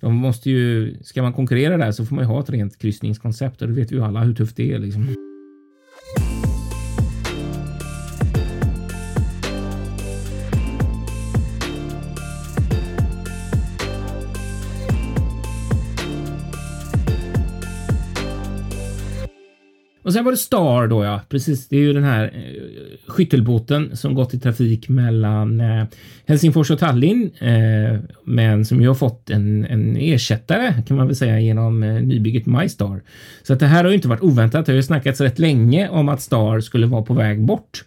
De 0.00 0.14
måste 0.14 0.50
ju, 0.50 0.94
ska 1.02 1.22
man 1.22 1.32
konkurrera 1.32 1.76
där 1.76 1.92
så 1.92 2.06
får 2.06 2.14
man 2.14 2.24
ju 2.24 2.28
ha 2.28 2.40
ett 2.40 2.50
rent 2.50 2.78
kryssningskoncept 2.78 3.62
och 3.62 3.68
det 3.68 3.74
vet 3.74 3.92
vi 3.92 3.96
ju 3.96 4.04
alla 4.04 4.20
hur 4.20 4.34
tufft 4.34 4.56
det 4.56 4.72
är 4.72 4.78
liksom. 4.78 5.23
Och 20.04 20.12
sen 20.12 20.24
var 20.24 20.32
det 20.32 20.38
Star 20.38 20.86
då 20.86 21.04
ja, 21.04 21.20
precis. 21.28 21.68
Det 21.68 21.76
är 21.76 21.80
ju 21.80 21.92
den 21.92 22.04
här 22.04 22.24
eh, 22.24 23.10
skyttelbåten 23.10 23.96
som 23.96 24.14
gått 24.14 24.34
i 24.34 24.38
trafik 24.38 24.88
mellan 24.88 25.60
eh, 25.60 25.84
Helsingfors 26.26 26.70
och 26.70 26.78
Tallinn, 26.78 27.30
eh, 27.38 28.00
men 28.24 28.64
som 28.64 28.80
ju 28.80 28.88
har 28.88 28.94
fått 28.94 29.30
en, 29.30 29.64
en 29.64 29.96
ersättare 29.96 30.82
kan 30.86 30.96
man 30.96 31.06
väl 31.06 31.16
säga 31.16 31.40
genom 31.40 31.82
eh, 31.82 31.94
nybygget 31.94 32.46
MyStar. 32.46 33.02
Så 33.42 33.52
att 33.52 33.60
det 33.60 33.66
här 33.66 33.84
har 33.84 33.90
ju 33.90 33.96
inte 33.96 34.08
varit 34.08 34.22
oväntat. 34.22 34.66
Det 34.66 34.72
har 34.72 34.76
ju 34.76 34.82
snackats 34.82 35.20
rätt 35.20 35.38
länge 35.38 35.88
om 35.88 36.08
att 36.08 36.22
Star 36.22 36.60
skulle 36.60 36.86
vara 36.86 37.02
på 37.02 37.14
väg 37.14 37.44
bort. 37.44 37.84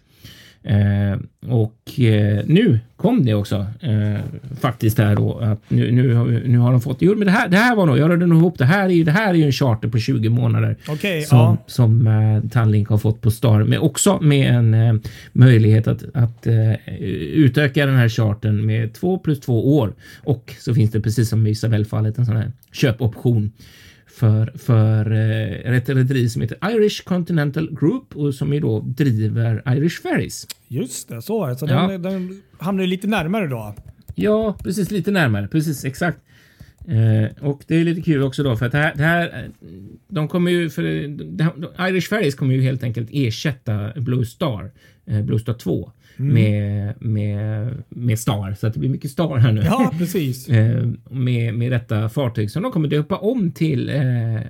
Eh, 0.62 1.18
och 1.50 2.00
eh, 2.00 2.44
nu 2.46 2.78
kom 2.96 3.24
det 3.24 3.34
också 3.34 3.66
eh, 3.80 4.20
faktiskt 4.60 4.98
här 4.98 5.16
då 5.16 5.38
att 5.38 5.70
nu, 5.70 5.92
nu, 5.92 6.14
har, 6.14 6.26
nu 6.26 6.58
har 6.58 6.72
de 6.72 6.80
fått. 6.80 6.96
Jo, 7.00 7.14
men 7.16 7.26
det 7.26 7.32
här, 7.32 7.48
det 7.48 7.56
här 7.56 7.76
var 7.76 7.86
nog. 7.86 7.98
Jag 7.98 8.10
rörde 8.10 8.26
nog 8.26 8.38
ihop 8.38 8.58
det 8.58 8.64
här. 8.64 8.84
Är 8.84 8.88
ju, 8.88 9.04
det 9.04 9.10
här 9.10 9.28
är 9.30 9.34
ju 9.34 9.44
en 9.44 9.52
charter 9.52 9.88
på 9.88 9.98
20 9.98 10.28
månader 10.28 10.76
okay, 10.88 11.22
som, 11.22 11.38
ja. 11.38 11.56
som 11.66 12.06
eh, 12.06 12.50
Tallink 12.50 12.88
har 12.88 12.98
fått 12.98 13.20
på 13.20 13.30
Star, 13.30 13.64
men 13.64 13.78
också 13.78 14.18
med 14.20 14.54
en 14.54 14.74
eh, 14.74 14.94
möjlighet 15.32 15.86
att, 15.86 16.02
att 16.14 16.46
eh, 16.46 16.74
utöka 17.32 17.86
den 17.86 17.96
här 17.96 18.08
charten 18.08 18.66
med 18.66 18.94
två 18.94 19.18
plus 19.18 19.40
två 19.40 19.78
år. 19.78 19.92
Och 20.24 20.54
så 20.58 20.74
finns 20.74 20.90
det 20.90 21.00
precis 21.00 21.28
som 21.28 21.46
i 21.46 21.50
Isabelle-fallet 21.50 22.18
en 22.18 22.26
sån 22.26 22.36
här 22.36 22.52
köpoption 22.72 23.52
för, 24.18 24.52
för 24.58 25.12
eh, 25.12 25.76
ett 25.76 25.88
rederi 25.88 26.28
som 26.28 26.42
heter 26.42 26.70
Irish 26.70 27.04
Continental 27.04 27.70
Group 27.80 28.16
och 28.16 28.34
som 28.34 28.52
ju 28.52 28.60
då 28.60 28.80
driver 28.80 29.62
Irish 29.76 30.02
Ferries. 30.02 30.46
Just 30.68 31.08
det, 31.08 31.22
så 31.22 31.56
Så 31.56 31.66
ja. 31.66 31.88
den, 31.88 32.02
den 32.02 32.42
hamnar 32.58 32.86
lite 32.86 33.06
närmare 33.06 33.46
då? 33.46 33.74
Ja, 34.14 34.56
precis 34.62 34.90
lite 34.90 35.10
närmare. 35.10 35.48
Precis 35.48 35.84
exakt. 35.84 36.18
Eh, 36.88 37.44
och 37.44 37.62
det 37.66 37.76
är 37.76 37.84
lite 37.84 38.02
kul 38.02 38.22
också 38.22 38.42
då 38.42 38.56
för 38.56 38.66
att 38.66 38.72
det 38.72 38.78
här, 38.78 38.92
det 38.94 39.02
här 39.02 39.50
de 40.08 40.28
kommer 40.28 40.50
ju 40.50 40.70
för 40.70 40.82
det, 40.82 41.52
Irish 41.88 42.08
Ferries 42.08 42.34
kommer 42.34 42.54
ju 42.54 42.62
helt 42.62 42.82
enkelt 42.82 43.08
ersätta 43.12 43.92
Blue 43.96 44.26
Star, 44.26 44.70
eh, 45.06 45.22
Blue 45.22 45.38
Star 45.38 45.54
2 45.54 45.92
mm. 46.18 46.34
med, 46.34 46.94
med, 47.02 47.74
med 47.88 48.18
Star. 48.18 48.54
Så 48.54 48.66
att 48.66 48.74
det 48.74 48.80
blir 48.80 48.90
mycket 48.90 49.10
Star 49.10 49.36
här 49.36 49.52
nu. 49.52 49.62
Ja, 49.64 49.92
precis. 49.98 50.48
eh, 50.48 50.88
med, 51.10 51.54
med 51.54 51.72
detta 51.72 52.08
fartyg 52.08 52.50
som 52.50 52.62
de 52.62 52.72
kommer 52.72 52.88
döpa 52.88 53.16
om 53.16 53.50
till 53.50 53.88
eh, 53.88 54.02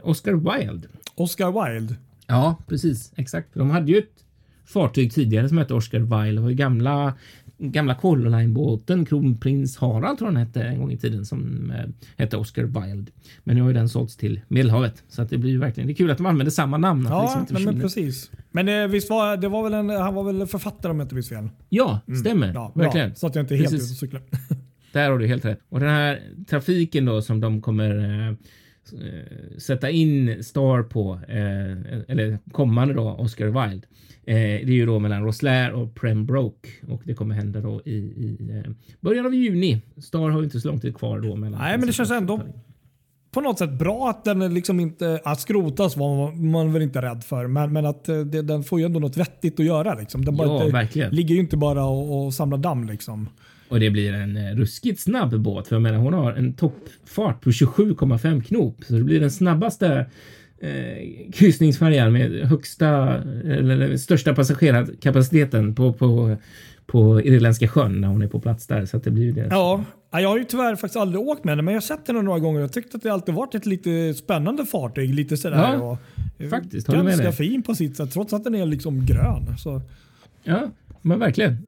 Oscar 0.02 0.33
Wilde. 0.33 0.88
Oscar 1.14 1.74
Wilde? 1.74 1.94
Ja, 2.26 2.57
precis. 2.68 3.12
Exakt. 3.16 3.48
De 3.54 3.70
hade 3.70 3.92
ju 3.92 3.98
ett 3.98 4.24
fartyg 4.66 5.12
tidigare 5.12 5.48
som 5.48 5.59
hette 5.59 5.74
Oscar 5.74 5.98
Wilde. 5.98 6.40
Det 6.40 6.44
var 6.44 6.50
gamla 6.50 7.14
gamla 7.59 7.94
Colline-båten, 7.94 9.04
Kronprins 9.04 9.76
Harald 9.76 10.18
tror 10.18 10.28
han 10.28 10.37
hette 10.37 10.62
en 10.62 10.78
gång 10.78 10.92
i 10.92 10.98
tiden, 10.98 11.26
som 11.26 11.70
eh, 11.70 11.85
hette 12.16 12.37
Oscar 12.37 12.62
Wilde. 12.62 13.11
Men 13.44 13.57
nu 13.57 13.62
har 13.62 13.68
ju 13.68 13.74
den 13.74 13.88
sålts 13.88 14.16
till 14.16 14.40
Medelhavet 14.48 15.02
så 15.09 15.22
att 15.22 15.31
det 15.31 15.38
blir 15.38 15.50
ju 15.50 15.59
verkligen. 15.59 15.87
Det 15.87 15.92
är 15.92 15.94
kul 15.94 16.11
att 16.11 16.16
de 16.16 16.26
använder 16.26 16.50
samma 16.50 16.78
namn. 16.78 17.07
Ja, 17.11 17.37
liksom 17.40 17.64
men, 17.64 17.74
men, 17.74 17.83
precis. 17.83 18.31
Men 18.50 18.68
eh, 18.68 18.87
visst 18.87 19.11
var 19.11 19.37
det 19.37 19.48
var 19.48 19.62
väl 19.62 19.74
en, 19.74 19.90
han 19.90 20.14
var 20.14 20.24
väl 20.24 20.46
författare 20.46 20.90
om 20.90 20.98
jag 20.98 21.04
inte 21.04 21.14
minns 21.14 21.28
fel? 21.28 21.48
Ja, 21.68 22.00
mm. 22.08 22.20
stämmer. 22.20 22.54
Ja, 22.54 22.72
verkligen. 22.74 23.14
så 23.14 23.26
att 23.26 23.34
jag 23.34 23.42
inte 23.42 23.54
är 23.54 23.56
helt 23.56 23.72
ute 23.72 23.84
cyklar. 23.84 24.22
Där 24.92 25.11
har 25.11 25.18
du 25.18 25.26
helt 25.26 25.44
rätt. 25.44 25.61
Och 25.68 25.80
den 25.80 25.88
här 25.88 26.22
trafiken 26.48 27.04
då 27.04 27.22
som 27.22 27.40
de 27.40 27.62
kommer 27.62 28.28
eh, 28.28 29.58
sätta 29.58 29.90
in 29.90 30.44
Star 30.44 30.82
på, 30.82 31.20
eh, 31.28 32.00
eller 32.08 32.38
kommande 32.52 32.94
då, 32.94 33.11
Oscar 33.11 33.46
Wilde. 33.46 33.87
Eh, 34.24 34.34
det 34.34 34.72
är 34.72 34.76
ju 34.76 34.87
då 34.87 34.98
mellan 34.98 35.24
Roslair 35.24 35.72
och 35.72 35.94
Pembroke 35.94 36.68
och 36.88 37.02
det 37.04 37.14
kommer 37.14 37.34
hända 37.34 37.61
då 37.61 37.82
i, 37.84 37.96
i 37.96 38.37
eh, 38.50 38.72
början 39.00 39.26
av 39.26 39.34
juni. 39.34 39.82
Star 39.96 40.30
har 40.30 40.38
ju 40.38 40.44
inte 40.44 40.61
så 40.61 40.68
lång 40.68 40.80
tid 40.80 40.96
kvar 40.96 41.20
då. 41.20 41.37
Mellan 41.37 41.61
Nej, 41.61 41.78
men 41.78 41.87
det 41.87 41.92
känns 41.92 42.11
ändå 42.11 42.40
på 43.38 43.42
något 43.42 43.59
sätt 43.59 43.70
bra 43.70 44.11
att 44.11 44.24
den 44.24 44.55
liksom 44.55 44.81
inte 44.81 45.20
att 45.24 45.40
skrotas 45.40 45.96
var 45.96 46.33
man 46.33 46.72
väl 46.72 46.83
inte 46.83 47.03
rädd 47.03 47.24
för. 47.24 47.46
Men, 47.46 47.72
men 47.72 47.87
att 47.87 48.09
eh, 48.09 48.18
det, 48.18 48.42
den 48.42 48.62
får 48.64 48.79
ju 48.81 48.87
ändå 48.87 49.01
något 49.01 49.16
vettigt 49.16 49.61
att 49.61 49.66
göra. 49.66 49.94
Liksom. 49.94 50.24
Den 50.24 50.37
bara 50.37 50.48
ja, 50.48 50.61
inte, 50.61 50.72
verkligen. 50.72 51.11
ligger 51.11 51.35
ju 51.35 51.40
inte 51.40 51.57
bara 51.57 51.85
och, 51.85 52.27
och 52.27 52.35
samlar 52.35 52.59
damm. 52.59 52.87
Liksom. 52.87 53.29
Och 53.68 53.81
det 53.81 53.90
blir 53.90 54.12
en 54.12 54.37
eh, 54.37 54.57
ruskigt 54.57 55.01
snabb 55.01 55.40
båt. 55.40 55.68
För 55.68 55.77
jag 55.77 55.83
menar, 55.83 55.98
hon 55.98 56.12
har 56.12 56.33
en 56.33 56.53
toppfart 56.53 57.40
på 57.40 57.51
27,5 57.51 58.42
knop. 58.42 58.77
Så 58.87 58.92
det 58.92 59.05
blir 59.05 59.20
den 59.20 59.31
snabbaste 59.31 60.07
eh, 60.61 61.31
kryssningsfärjan 61.33 62.12
med 62.12 62.31
högsta 62.31 63.14
eller 63.44 63.96
största 63.96 64.35
passagerarkapaciteten 64.35 65.74
på, 65.74 65.92
på, 65.92 66.37
på 66.87 67.22
Irländska 67.22 67.68
sjön 67.68 68.01
när 68.01 68.09
hon 68.09 68.22
är 68.22 68.29
på 68.29 68.40
plats 68.40 68.66
där. 68.66 68.87
Så 68.87 68.98
det 68.98 69.11
blir 69.11 69.33
det. 69.33 69.48
Ja, 69.51 69.85
jag 70.11 70.29
har 70.29 70.38
ju 70.38 70.44
tyvärr 70.44 70.77
faktiskt 70.77 70.97
aldrig 70.97 71.21
åkt 71.21 71.44
med 71.44 71.59
den, 71.59 71.64
men 71.64 71.75
jag 71.75 71.81
har 71.81 71.87
sett 71.87 72.07
den 72.07 72.25
några 72.25 72.38
gånger 72.38 72.61
och 72.61 72.73
tyckt 72.73 72.94
att 72.94 73.03
det 73.03 73.12
alltid 73.12 73.35
varit 73.35 73.55
ett 73.55 73.66
lite 73.66 74.14
spännande 74.14 74.66
fartyg. 74.66 75.14
Lite 75.14 75.37
sådär. 75.37 75.73
Ja, 75.73 75.99
och, 76.38 76.51
faktiskt. 76.51 76.87
Ganska 76.87 77.33
fin 77.33 77.62
på 77.62 77.75
sitt 77.75 77.97
sätt, 77.97 78.12
trots 78.12 78.33
att 78.33 78.44
den 78.44 78.55
är 78.55 78.66
liksom 78.66 79.07
grön. 79.07 79.59
Så. 79.59 79.83
Ja, 80.44 80.71
men 81.03 81.18
verkligen. 81.18 81.66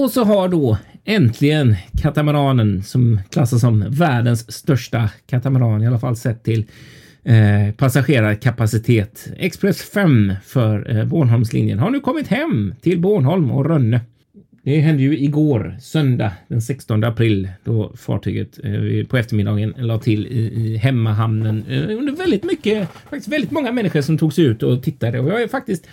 Och 0.00 0.10
så 0.10 0.24
har 0.24 0.48
då 0.48 0.78
äntligen 1.04 1.76
katamaranen 2.02 2.82
som 2.82 3.20
klassas 3.30 3.60
som 3.60 3.84
världens 3.90 4.52
största 4.52 5.10
katamaran, 5.26 5.82
i 5.82 5.86
alla 5.86 5.98
fall 5.98 6.16
sett 6.16 6.44
till 6.44 6.64
eh, 7.24 7.74
passagerarkapacitet. 7.76 9.28
Express 9.36 9.82
5 9.82 10.32
för 10.44 10.96
eh, 10.96 11.04
Bornholmslinjen 11.04 11.78
har 11.78 11.90
nu 11.90 12.00
kommit 12.00 12.28
hem 12.28 12.74
till 12.80 13.00
Bornholm 13.00 13.50
och 13.50 13.66
Rönne. 13.66 14.00
Det 14.62 14.80
hände 14.80 15.02
ju 15.02 15.18
igår, 15.18 15.76
söndag 15.80 16.32
den 16.48 16.62
16 16.62 17.04
april, 17.04 17.48
då 17.64 17.92
fartyget 17.96 18.58
eh, 18.64 19.06
på 19.06 19.16
eftermiddagen 19.16 19.74
la 19.76 19.98
till 19.98 20.26
i, 20.26 20.38
i 20.38 20.76
hemmahamnen. 20.76 21.64
Eh, 21.68 21.98
under 21.98 22.12
väldigt 22.12 22.44
mycket, 22.44 22.88
faktiskt 22.92 23.28
väldigt 23.28 23.50
många 23.50 23.72
människor 23.72 24.00
som 24.00 24.18
tog 24.18 24.32
sig 24.32 24.44
ut 24.44 24.62
och 24.62 24.82
tittade 24.82 25.20
och 25.20 25.28
jag 25.28 25.42
är 25.42 25.48
faktiskt 25.48 25.88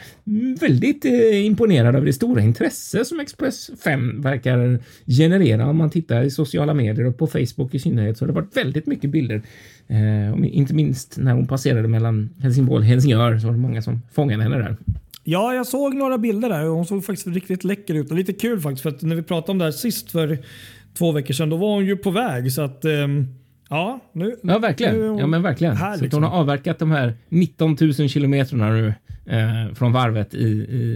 väldigt 0.60 1.06
eh, 1.06 1.46
imponerad 1.46 1.96
över 1.96 2.06
det 2.06 2.14
stora 2.14 2.42
intresse 2.42 3.06
som 3.06 3.20
Express 3.20 3.72
5 3.84 4.22
verkar 4.22 4.80
generera 5.06 5.70
om 5.70 5.78
man 5.78 5.90
tittar 5.90 6.24
i 6.24 6.32
sociala 6.32 6.74
medier 6.74 7.06
och 7.06 7.18
på 7.18 7.28
Facebook 7.28 7.76
i 7.76 7.80
synnerhet 7.80 8.18
så 8.18 8.26
har 8.26 8.28
det 8.28 8.34
varit 8.34 8.58
väldigt 8.58 8.86
mycket 8.86 9.10
bilder. 9.10 9.42
Eh, 9.88 10.58
inte 10.58 10.74
minst 10.74 11.18
när 11.18 11.34
hon 11.34 11.48
passerade 11.48 11.88
mellan 11.88 12.30
Helsingborg 12.42 12.80
och 12.80 12.86
Helsingör 12.86 13.38
så 13.38 13.48
var 13.48 13.54
det 13.54 13.60
många 13.60 13.82
som 13.82 14.02
fångade 14.12 14.44
henne 14.44 14.58
där. 14.58 14.78
Ja, 15.30 15.54
jag 15.54 15.68
såg 15.68 15.94
några 15.94 16.18
bilder 16.18 16.50
där 16.50 16.70
och 16.70 16.76
hon 16.76 16.86
såg 16.86 17.06
faktiskt 17.06 17.28
riktigt 17.28 17.64
läcker 17.64 17.94
ut. 17.94 18.12
Och 18.12 18.18
lite 18.18 18.34
kul 18.34 18.60
faktiskt 18.60 18.84
för 18.84 18.90
att 18.90 19.02
när 19.02 19.16
vi 19.16 19.24
pratade 19.24 19.52
om 19.52 19.58
det 19.58 19.64
här 19.64 19.72
sist 19.72 20.12
för 20.12 20.38
två 20.98 21.12
veckor 21.12 21.34
sedan, 21.34 21.50
då 21.50 21.58
var 21.58 21.74
hon 21.74 21.86
ju 21.86 21.98
på 21.98 22.12
väg. 22.12 22.52
Så 22.52 22.62
att, 22.62 22.86
um, 22.86 23.28
ja, 23.70 24.00
nu, 24.12 24.36
ja, 24.44 24.60
verkligen. 24.60 24.96
Nu 24.96 25.20
ja, 25.20 25.28
men 25.28 25.42
verkligen. 25.42 25.76
Här, 25.76 25.98
så 25.98 26.04
liksom. 26.04 26.24
hon 26.24 26.32
har 26.32 26.40
avverkat 26.40 26.80
de 26.80 26.92
här 26.92 27.14
19 27.30 27.78
000 27.82 27.94
kilometrarna 27.94 28.70
nu 28.70 28.94
eh, 29.26 29.74
från 29.74 29.92
varvet 29.92 30.34
i, 30.34 30.48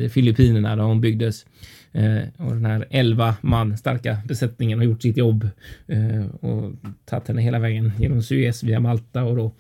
i 0.06 0.10
Filippinerna 0.14 0.76
där 0.76 0.84
hon 0.84 1.02
byggdes 1.02 1.46
Eh, 1.94 2.22
och 2.38 2.54
den 2.54 2.66
här 2.66 2.86
11 2.90 3.36
man 3.42 3.78
starka 3.78 4.18
besättningen 4.28 4.78
har 4.80 4.86
gjort 4.86 5.02
sitt 5.02 5.18
jobb 5.18 5.48
eh, 5.88 6.26
och 6.42 6.72
tagit 7.06 7.28
henne 7.28 7.42
hela 7.42 7.60
vägen 7.60 7.92
genom 8.00 8.24
Suez 8.24 8.64
via 8.64 8.80
Malta 8.80 9.24
och 9.24 9.36
då 9.36 9.52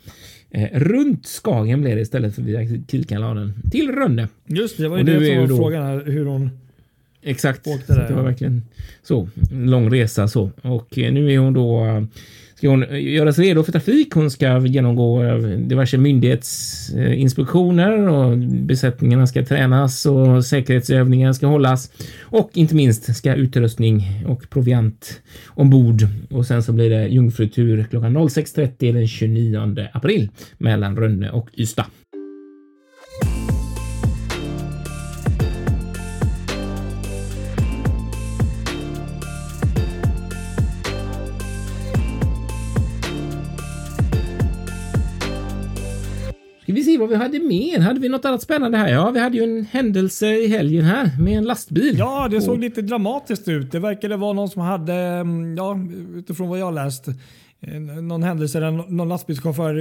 eh, 0.52 0.80
runt 0.80 1.26
Skagen 1.26 1.82
blev 1.82 1.96
det 1.96 2.02
istället 2.02 2.36
för 2.36 2.42
via 2.42 2.60
Kielkanalen 2.92 3.54
till 3.72 3.92
Rönne. 3.92 4.28
Just 4.46 4.78
det, 4.78 4.84
det 4.84 4.90
var 4.90 4.98
ju 4.98 5.02
Och 5.04 5.22
det 5.22 5.28
som 5.28 5.38
var 5.38 5.48
då- 5.48 5.56
frågan 5.58 5.84
här, 5.86 6.04
hur 6.06 6.26
hon... 6.26 6.50
Exakt. 7.24 7.68
Åkte 7.68 7.86
Så 7.88 7.94
där, 7.94 8.02
att 8.02 8.08
det 8.08 8.14
var 8.14 8.24
verkligen 8.24 8.62
så. 9.04 9.30
Lång 9.52 9.90
resa 9.94 10.28
så. 10.28 10.52
Och 10.62 10.98
eh, 10.98 11.14
nu 11.14 11.34
är 11.34 11.38
hon 11.40 11.54
då 11.54 12.06
ska 12.62 12.70
hon 12.70 12.86
göras 12.92 13.40
redo 13.40 13.64
för 13.64 13.72
trafik. 13.72 14.14
Hon 14.14 14.32
ska 14.32 14.60
genomgå 14.60 15.24
eh, 15.24 15.38
diverse 15.38 15.98
myndighetsinspektioner 15.98 18.08
och 18.08 18.38
besättningarna 18.38 19.28
ska 19.28 19.46
tränas 19.46 20.06
och 20.06 20.46
säkerhetsövningar 20.46 21.34
ska 21.34 21.48
hållas. 21.48 21.92
Och 22.22 22.50
inte 22.54 22.76
minst 22.76 23.16
ska 23.16 23.36
utrustning 23.36 24.24
och 24.28 24.50
proviant 24.50 25.22
ombord. 25.48 26.08
Och 26.30 26.46
sen 26.46 26.64
så 26.64 26.74
blir 26.74 26.90
det 26.90 27.08
jungfrutur 27.08 27.88
klockan 27.90 28.18
06.30 28.18 28.94
den 28.94 29.08
29 29.08 29.88
april 29.94 30.30
mellan 30.58 30.98
Rönne 30.98 31.32
och 31.32 31.50
Ystad. 31.58 31.86
Ska 46.72 46.76
vi 46.76 46.84
se 46.84 46.98
vad 46.98 47.10
vi 47.10 47.16
hade 47.16 47.40
mer? 47.40 47.80
Hade 47.80 48.00
vi 48.00 48.10
något 48.10 48.26
annat 48.26 48.42
spännande 48.42 48.78
här? 48.78 48.90
Ja, 48.92 49.12
vi 49.12 49.20
hade 49.20 49.38
ju 49.38 49.44
en 49.44 49.66
händelse 49.66 50.28
i 50.28 50.48
helgen 50.48 50.86
här 50.86 51.12
med 51.20 51.38
en 51.38 51.44
lastbil. 51.44 51.96
Ja, 51.98 52.28
det 52.32 52.42
såg 52.42 52.54
Och- 52.54 52.60
lite 52.60 52.82
dramatiskt 52.82 53.48
ut. 53.48 53.72
Det 53.72 53.80
verkade 53.80 54.18
vara 54.18 54.34
någon 54.34 54.50
som 54.50 54.62
hade, 54.62 54.94
mm, 54.94 55.56
ja, 55.58 55.78
utifrån 56.16 56.50
vad 56.50 56.60
jag 56.60 56.74
läst, 56.74 57.06
någon 58.02 58.24
händelse 58.24 58.60
där 58.60 58.72
någon 58.72 59.10
lastbilschaufför 59.10 59.76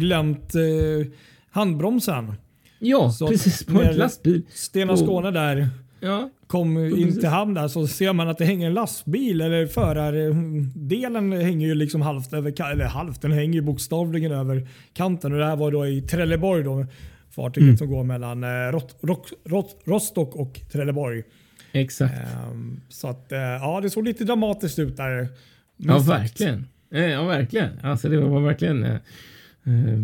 glömt 0.00 0.54
eh, 0.54 1.06
handbromsen. 1.50 2.32
Ja, 2.78 3.10
Så 3.10 3.26
precis 3.28 3.64
på 3.64 3.82
en 3.82 3.96
lastbil. 3.96 4.42
Stena 4.54 4.96
Skåne 4.96 5.30
där 5.30 5.68
Ja, 6.00 6.30
kom 6.46 6.78
in 6.78 7.12
till 7.20 7.28
hamn 7.28 7.54
där 7.54 7.68
så 7.68 7.86
ser 7.86 8.12
man 8.12 8.28
att 8.28 8.38
det 8.38 8.44
hänger 8.44 8.66
en 8.66 8.74
lastbil 8.74 9.40
eller 9.40 9.66
förardelen 9.66 11.32
hänger 11.32 11.66
ju 11.66 11.74
liksom 11.74 12.02
halvt 12.02 12.32
över 12.32 12.72
eller 12.72 12.84
halvt, 12.84 13.22
den 13.22 13.32
hänger 13.32 13.54
ju 13.54 13.60
bokstavligen 13.60 14.32
över 14.32 14.68
kanten 14.92 15.32
och 15.32 15.38
det 15.38 15.44
här 15.46 15.56
var 15.56 15.70
då 15.72 15.86
i 15.86 16.02
Trelleborg 16.02 16.62
då 16.64 16.86
fartyget 17.30 17.64
Mm. 17.66 17.76
som 17.76 17.88
går 17.90 18.04
mellan 18.04 18.44
eh, 18.44 18.72
Rot, 18.72 18.96
Rot, 19.02 19.32
Rot, 19.44 19.76
Rostock 19.84 20.36
och 20.36 20.60
Trelleborg. 20.72 21.22
exakt. 21.72 22.14
Ehm, 22.18 22.80
så 22.88 23.08
att 23.08 23.32
eh, 23.32 23.38
ja, 23.38 23.80
det 23.82 23.90
såg 23.90 24.04
lite 24.04 24.24
dramatiskt 24.24 24.78
ut 24.78 24.96
där. 24.96 25.28
Ja, 25.76 25.98
verkligen. 25.98 26.66
Eh, 26.94 27.06
Ja, 27.06 27.24
verkligen. 27.24 27.68
Alltså, 27.82 28.08
det 28.08 28.20
var 28.20 28.40
verkligen 28.40 28.86
eh, 29.64 29.98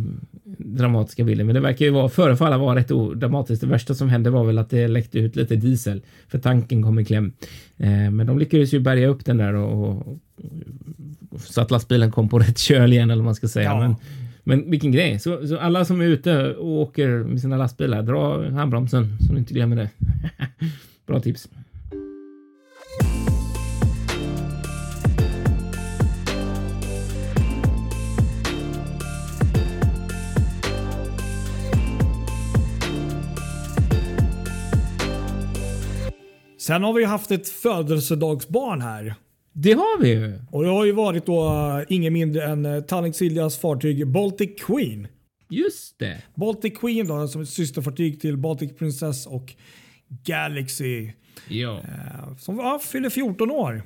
dramatiska 0.58 1.24
bilder. 1.24 1.44
Men 1.44 1.54
det 1.54 1.60
verkar 1.60 1.84
ju 1.84 1.90
vara, 1.90 2.08
förefalla 2.08 2.58
vara 2.58 2.76
rätt 2.76 2.88
dramatiskt. 3.14 3.60
Det 3.60 3.66
värsta 3.66 3.94
som 3.94 4.08
hände 4.08 4.30
var 4.30 4.44
väl 4.44 4.58
att 4.58 4.70
det 4.70 4.88
läckte 4.88 5.18
ut 5.18 5.36
lite 5.36 5.56
diesel 5.56 6.02
för 6.28 6.38
tanken 6.38 6.82
kom 6.82 6.98
i 6.98 7.04
kläm. 7.04 7.32
Eh, 7.76 8.10
men 8.10 8.26
de 8.26 8.38
lyckades 8.38 8.74
ju 8.74 8.80
bärga 8.80 9.08
upp 9.08 9.24
den 9.24 9.36
där 9.36 9.54
och, 9.54 9.88
och, 9.88 10.18
och 11.30 11.40
så 11.40 11.60
att 11.60 11.70
lastbilen 11.70 12.10
kom 12.10 12.28
på 12.28 12.38
rätt 12.38 12.58
köl 12.58 12.92
igen 12.92 13.10
eller 13.10 13.22
vad 13.22 13.24
man 13.24 13.34
ska 13.34 13.48
säga. 13.48 13.70
Ja. 13.70 13.80
Men, 13.80 13.96
men 14.44 14.70
vilken 14.70 14.92
grej. 14.92 15.18
Så, 15.18 15.46
så 15.46 15.58
alla 15.58 15.84
som 15.84 16.00
är 16.00 16.04
ute 16.04 16.54
och 16.54 16.80
åker 16.80 17.08
med 17.08 17.40
sina 17.40 17.56
lastbilar, 17.56 18.02
dra 18.02 18.50
handbromsen 18.50 19.18
så 19.20 19.32
ni 19.32 19.38
inte 19.38 19.54
glömmer 19.54 19.76
det. 19.76 19.88
Bra 21.06 21.20
tips. 21.20 21.48
Sen 36.66 36.82
har 36.82 36.92
vi 36.92 37.04
haft 37.04 37.30
ett 37.30 37.48
födelsedagsbarn 37.48 38.80
här. 38.80 39.14
Det 39.52 39.72
har 39.72 40.00
vi 40.00 40.08
ju. 40.08 40.38
Och 40.50 40.62
det 40.62 40.68
har 40.70 40.84
ju 40.84 40.92
varit 40.92 41.26
då 41.26 41.46
eh, 41.46 41.84
ingen 41.88 42.12
mindre 42.12 42.44
än 42.44 42.66
uh, 42.66 42.82
Tallink 42.82 43.16
Siljas 43.16 43.58
fartyg 43.58 44.06
Baltic 44.06 44.50
Queen. 44.62 45.06
Just 45.50 45.98
det. 45.98 46.22
Baltic 46.34 46.78
Queen 46.78 47.06
då, 47.06 47.28
som 47.28 47.42
ett 47.42 47.48
systerfartyg 47.48 48.20
till 48.20 48.36
Baltic 48.36 48.76
Princess 48.78 49.26
och 49.26 49.54
Galaxy. 50.26 51.10
Ja. 51.48 51.78
eh, 51.78 52.36
Som 52.38 52.56
ja, 52.58 52.80
fyller 52.82 53.10
14 53.10 53.50
år. 53.50 53.82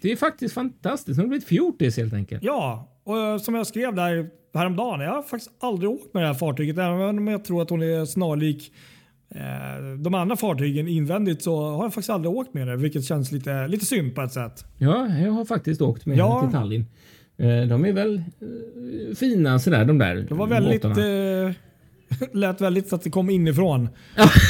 Det 0.00 0.12
är 0.12 0.16
faktiskt 0.16 0.54
fantastiskt. 0.54 1.16
Hon 1.16 1.24
har 1.24 1.28
blivit 1.28 1.48
fjortis 1.48 1.96
helt 1.96 2.12
enkelt. 2.14 2.42
Ja, 2.42 2.88
och 3.04 3.40
som 3.40 3.54
jag 3.54 3.66
skrev 3.66 3.94
där 3.94 4.30
häromdagen. 4.54 5.00
Jag 5.00 5.10
har 5.10 5.22
faktiskt 5.22 5.50
aldrig 5.60 5.90
åkt 5.90 6.14
med 6.14 6.22
det 6.22 6.26
här 6.26 6.34
fartyget. 6.34 6.78
Även 6.78 7.18
om 7.18 7.28
jag 7.28 7.44
tror 7.44 7.62
att 7.62 7.70
hon 7.70 7.82
är 7.82 8.04
snarlik 8.04 8.72
de 9.98 10.14
andra 10.14 10.36
fartygen 10.36 10.88
invändigt 10.88 11.42
så 11.42 11.62
har 11.70 11.82
jag 11.84 11.94
faktiskt 11.94 12.10
aldrig 12.10 12.34
åkt 12.34 12.54
med 12.54 12.66
det. 12.68 12.76
Vilket 12.76 13.04
känns 13.04 13.32
lite, 13.32 13.68
lite 13.68 13.84
synd 13.86 14.14
på 14.14 14.22
ett 14.22 14.32
sätt. 14.32 14.64
Ja, 14.78 15.06
jag 15.08 15.32
har 15.32 15.44
faktiskt 15.44 15.80
åkt 15.80 16.06
med 16.06 16.18
Ja. 16.18 16.40
till 16.42 16.52
Tallinn. 16.52 16.86
Eh, 17.38 17.68
De 17.68 17.84
är 17.84 17.92
väl 17.92 18.14
eh, 18.16 19.14
fina 19.16 19.58
sådär 19.58 19.84
de 19.84 19.98
där 19.98 20.14
Det 20.28 20.34
var 20.34 20.46
väldigt... 20.46 20.82
båtarna. 20.82 21.06
Eh, 21.48 21.52
lät 22.32 22.60
väldigt 22.60 22.88
så 22.88 22.94
att 22.96 23.02
det 23.02 23.10
kom 23.10 23.30
inifrån. 23.30 23.88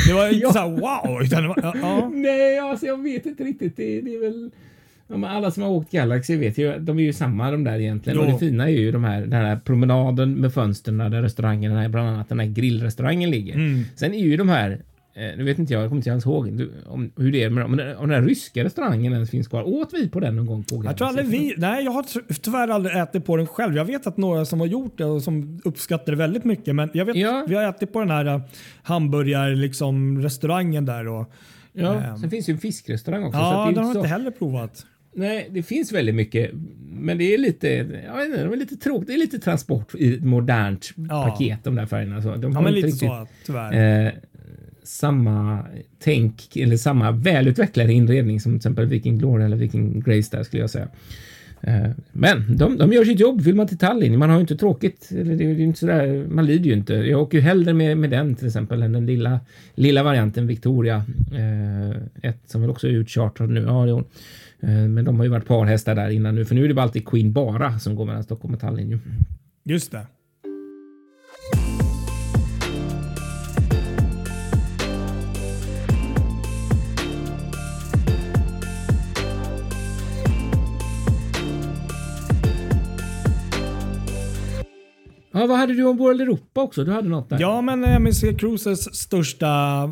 Det 0.08 0.12
var 0.14 0.26
inte 0.28 0.38
Ja. 0.42 0.52
såhär 0.52 0.68
wow. 0.70 1.22
Utan 1.22 1.48
var, 1.48 1.58
ja, 1.62 1.74
ja. 1.82 2.08
Nej, 2.14 2.58
alltså 2.58 2.86
jag 2.86 3.02
vet 3.02 3.26
inte 3.26 3.44
riktigt. 3.44 3.76
Det, 3.76 4.00
det 4.00 4.14
är 4.14 4.20
väl... 4.20 4.50
Ja, 5.12 5.18
men 5.18 5.30
alla 5.30 5.50
som 5.50 5.62
har 5.62 5.70
åkt 5.70 5.92
Galaxy 5.92 6.36
vet 6.36 6.58
ju 6.58 6.78
de 6.78 6.98
är 6.98 7.02
ju 7.02 7.12
samma 7.12 7.50
de 7.50 7.64
där 7.64 7.78
egentligen. 7.80 8.18
Jo. 8.18 8.24
Och 8.26 8.32
det 8.32 8.38
fina 8.38 8.64
är 8.64 8.72
ju 8.72 8.92
de 8.92 9.04
här, 9.04 9.20
den 9.20 9.32
här 9.44 9.56
promenaden 9.56 10.34
med 10.34 10.54
fönstren 10.54 10.98
där 10.98 11.22
restaurangen, 11.22 11.72
här, 11.72 11.88
bland 11.88 12.08
annat 12.08 12.28
den 12.28 12.38
här 12.40 12.46
grillrestaurangen 12.46 13.30
ligger. 13.30 13.54
Mm. 13.54 13.84
Sen 13.96 14.14
är 14.14 14.18
ju 14.18 14.36
de 14.36 14.48
här, 14.48 14.70
eh, 14.70 15.36
nu 15.36 15.44
vet 15.44 15.58
inte 15.58 15.72
jag, 15.72 15.82
jag 15.82 15.88
kommer 15.90 15.98
inte 15.98 16.10
ens 16.10 16.26
ihåg 16.26 16.52
du, 16.52 16.70
om, 16.86 17.12
hur 17.16 17.32
det 17.32 17.42
är 17.42 17.50
med 17.50 17.64
dem, 17.64 17.70
men 17.76 17.96
om 17.96 18.08
den 18.08 18.20
här 18.22 18.28
ryska 18.28 18.64
restaurangen 18.64 19.12
ens 19.12 19.30
finns 19.30 19.48
kvar. 19.48 19.62
Åt 19.62 19.88
vi 19.94 20.08
på 20.08 20.20
den 20.20 20.36
någon 20.36 20.46
gång 20.46 20.64
på 20.64 20.82
Jag 20.84 20.96
tror 20.96 21.08
aldrig 21.08 21.26
vi... 21.26 21.54
Nej, 21.56 21.84
jag 21.84 21.92
har 21.92 22.02
ty- 22.02 22.34
tyvärr 22.42 22.68
aldrig 22.68 22.96
ätit 22.96 23.24
på 23.26 23.36
den 23.36 23.46
själv. 23.46 23.76
Jag 23.76 23.84
vet 23.84 24.06
att 24.06 24.16
några 24.16 24.44
som 24.44 24.60
har 24.60 24.66
gjort 24.66 24.98
det 24.98 25.04
och 25.04 25.22
som 25.22 25.60
uppskattar 25.64 26.12
det 26.12 26.18
väldigt 26.18 26.44
mycket. 26.44 26.74
Men 26.74 26.90
jag 26.94 27.04
vet, 27.04 27.16
Ja. 27.16 27.44
vi 27.48 27.54
har 27.54 27.62
ätit 27.68 27.92
på 27.92 28.00
den 28.00 28.10
här 28.10 28.26
uh, 28.34 28.40
hamburgar 28.82 29.50
liksom, 29.50 30.22
restaurangen 30.22 30.84
där. 30.84 31.08
Och, 31.08 31.32
Ja, 31.74 31.94
Ehm. 31.94 32.16
sen 32.18 32.30
finns 32.30 32.48
ju 32.48 32.52
en 32.52 32.58
fiskrestaurang 32.58 33.24
också. 33.24 33.38
så 33.38 33.44
ja, 33.44 33.66
den 33.74 33.84
har 33.84 33.90
jag 33.94 33.96
inte 33.96 34.08
heller 34.08 34.30
provat. 34.30 34.86
Nej, 35.14 35.48
det 35.50 35.62
finns 35.62 35.92
väldigt 35.92 36.14
mycket, 36.14 36.50
men 36.90 37.18
det 37.18 37.34
är 37.34 37.38
lite, 37.38 37.68
jag 38.06 38.16
vet 38.16 38.26
inte, 38.26 38.36
det 38.44 38.52
är 38.52 38.56
lite 38.56 38.76
tråkigt. 38.76 39.06
Det 39.08 39.14
är 39.14 39.18
lite 39.18 39.38
transport 39.38 39.94
i 39.98 40.14
ett 40.14 40.24
modernt 40.24 40.90
Ja. 40.96 41.24
paket 41.30 41.58
de 41.64 41.74
där 41.74 41.86
färgerna. 41.86 42.22
Så 42.22 42.34
de 42.36 42.42
Ja, 42.52 42.58
har 42.58 42.62
men 42.64 42.74
lite 42.74 42.86
riktigt 42.86 43.00
så 43.08 43.26
tyvärr. 43.46 44.04
eh, 44.06 44.12
samma 44.82 45.58
tänk 45.98 46.56
eller 46.56 46.76
samma 46.76 47.10
välutvecklade 47.10 47.92
inredning 47.92 48.40
som 48.40 48.52
till 48.52 48.56
exempel 48.56 48.86
Viking 48.86 49.18
Glory 49.18 49.44
eller 49.44 49.56
Viking 49.56 50.00
Grace 50.00 50.36
där 50.36 50.42
skulle 50.42 50.62
jag 50.62 50.70
säga. 50.70 50.88
Eh, 51.60 51.90
Men 52.12 52.56
de, 52.56 52.76
de 52.78 52.92
gör 52.92 53.04
sitt 53.04 53.20
jobb. 53.20 53.40
Vill 53.40 53.54
man 53.54 53.66
till 53.68 53.78
Tallinn, 53.78 54.18
man 54.18 54.30
har 54.30 54.36
ju 54.36 54.40
inte 54.40 54.56
tråkigt. 54.56 55.08
Eller 55.12 55.36
det 55.36 55.44
är 55.44 55.60
inte 55.60 55.78
sådär, 55.78 56.26
man 56.28 56.46
lider 56.46 56.64
ju 56.66 56.72
inte. 56.72 56.94
Jag 56.94 57.20
åker 57.22 57.38
ju 57.38 57.42
hellre 57.44 57.72
med, 57.74 57.98
med 57.98 58.10
den 58.10 58.34
till 58.34 58.46
exempel 58.46 58.82
än 58.82 58.92
den 58.92 59.06
lilla, 59.06 59.40
lilla 59.74 60.02
varianten 60.02 60.46
Victoria. 60.46 60.96
Eh, 61.34 62.30
ett 62.30 62.38
som 62.46 62.60
väl 62.60 62.70
också 62.70 62.86
är 62.88 62.92
utchartrad 62.92 63.50
nu. 63.50 63.60
Ja, 63.60 63.84
det 63.84 63.90
är 63.90 63.94
hon. 63.94 64.04
Eh, 64.62 64.68
men 64.68 65.04
de 65.04 65.16
har 65.16 65.24
ju 65.24 65.30
varit 65.30 65.46
parhästar 65.46 65.94
där 65.94 66.10
innan 66.10 66.34
nu, 66.34 66.44
för 66.44 66.54
nu 66.54 66.64
är 66.64 66.68
det 66.68 66.74
Baltic 66.74 67.00
alltid 67.00 67.08
Queen 67.08 67.32
bara 67.32 67.78
som 67.78 67.94
går 67.94 68.04
mellan 68.04 68.24
Stockholm 68.24 68.54
och 68.54 68.60
Tallinn. 68.60 69.00
Just 69.64 69.92
det. 69.92 70.06
Ja, 85.42 85.46
vad 85.46 85.58
hade 85.58 85.74
du 85.74 85.84
om 85.84 85.96
World 85.96 86.20
Europa 86.20 86.62
också? 86.62 86.84
Du 86.84 86.92
hade 86.92 87.08
något 87.08 87.30
där? 87.30 87.40
Ja, 87.40 87.60
men 87.60 87.84
eh, 87.84 87.96
MSC 87.96 88.24
Cruises 88.38 88.94
största 88.94 89.46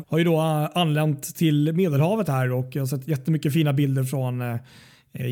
har 0.07 0.17
ju 0.17 0.23
då 0.23 0.35
eh, 0.35 0.69
anlänt 0.73 1.35
till 1.35 1.73
Medelhavet 1.73 2.27
här 2.27 2.51
och 2.51 2.67
jag 2.71 2.81
har 2.81 2.87
sett 2.87 3.07
jättemycket 3.07 3.53
fina 3.53 3.73
bilder 3.73 4.03
från 4.03 4.41
eh, 4.41 4.57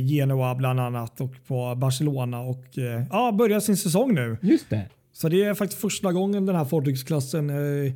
Genoa 0.05 0.55
bland 0.55 0.79
annat 0.79 1.21
och 1.21 1.33
på 1.47 1.75
Barcelona 1.75 2.39
och 2.39 2.65
ja, 3.09 3.31
börjar 3.31 3.59
sin 3.59 3.77
säsong 3.77 4.15
nu. 4.15 4.37
Just 4.41 4.69
det. 4.69 4.89
Så 5.13 5.29
det 5.29 5.43
är 5.43 5.53
faktiskt 5.53 5.81
första 5.81 6.11
gången 6.11 6.45
den 6.45 6.55
här 6.55 6.65
fartygsklassen 6.65 7.49
är, 7.49 7.93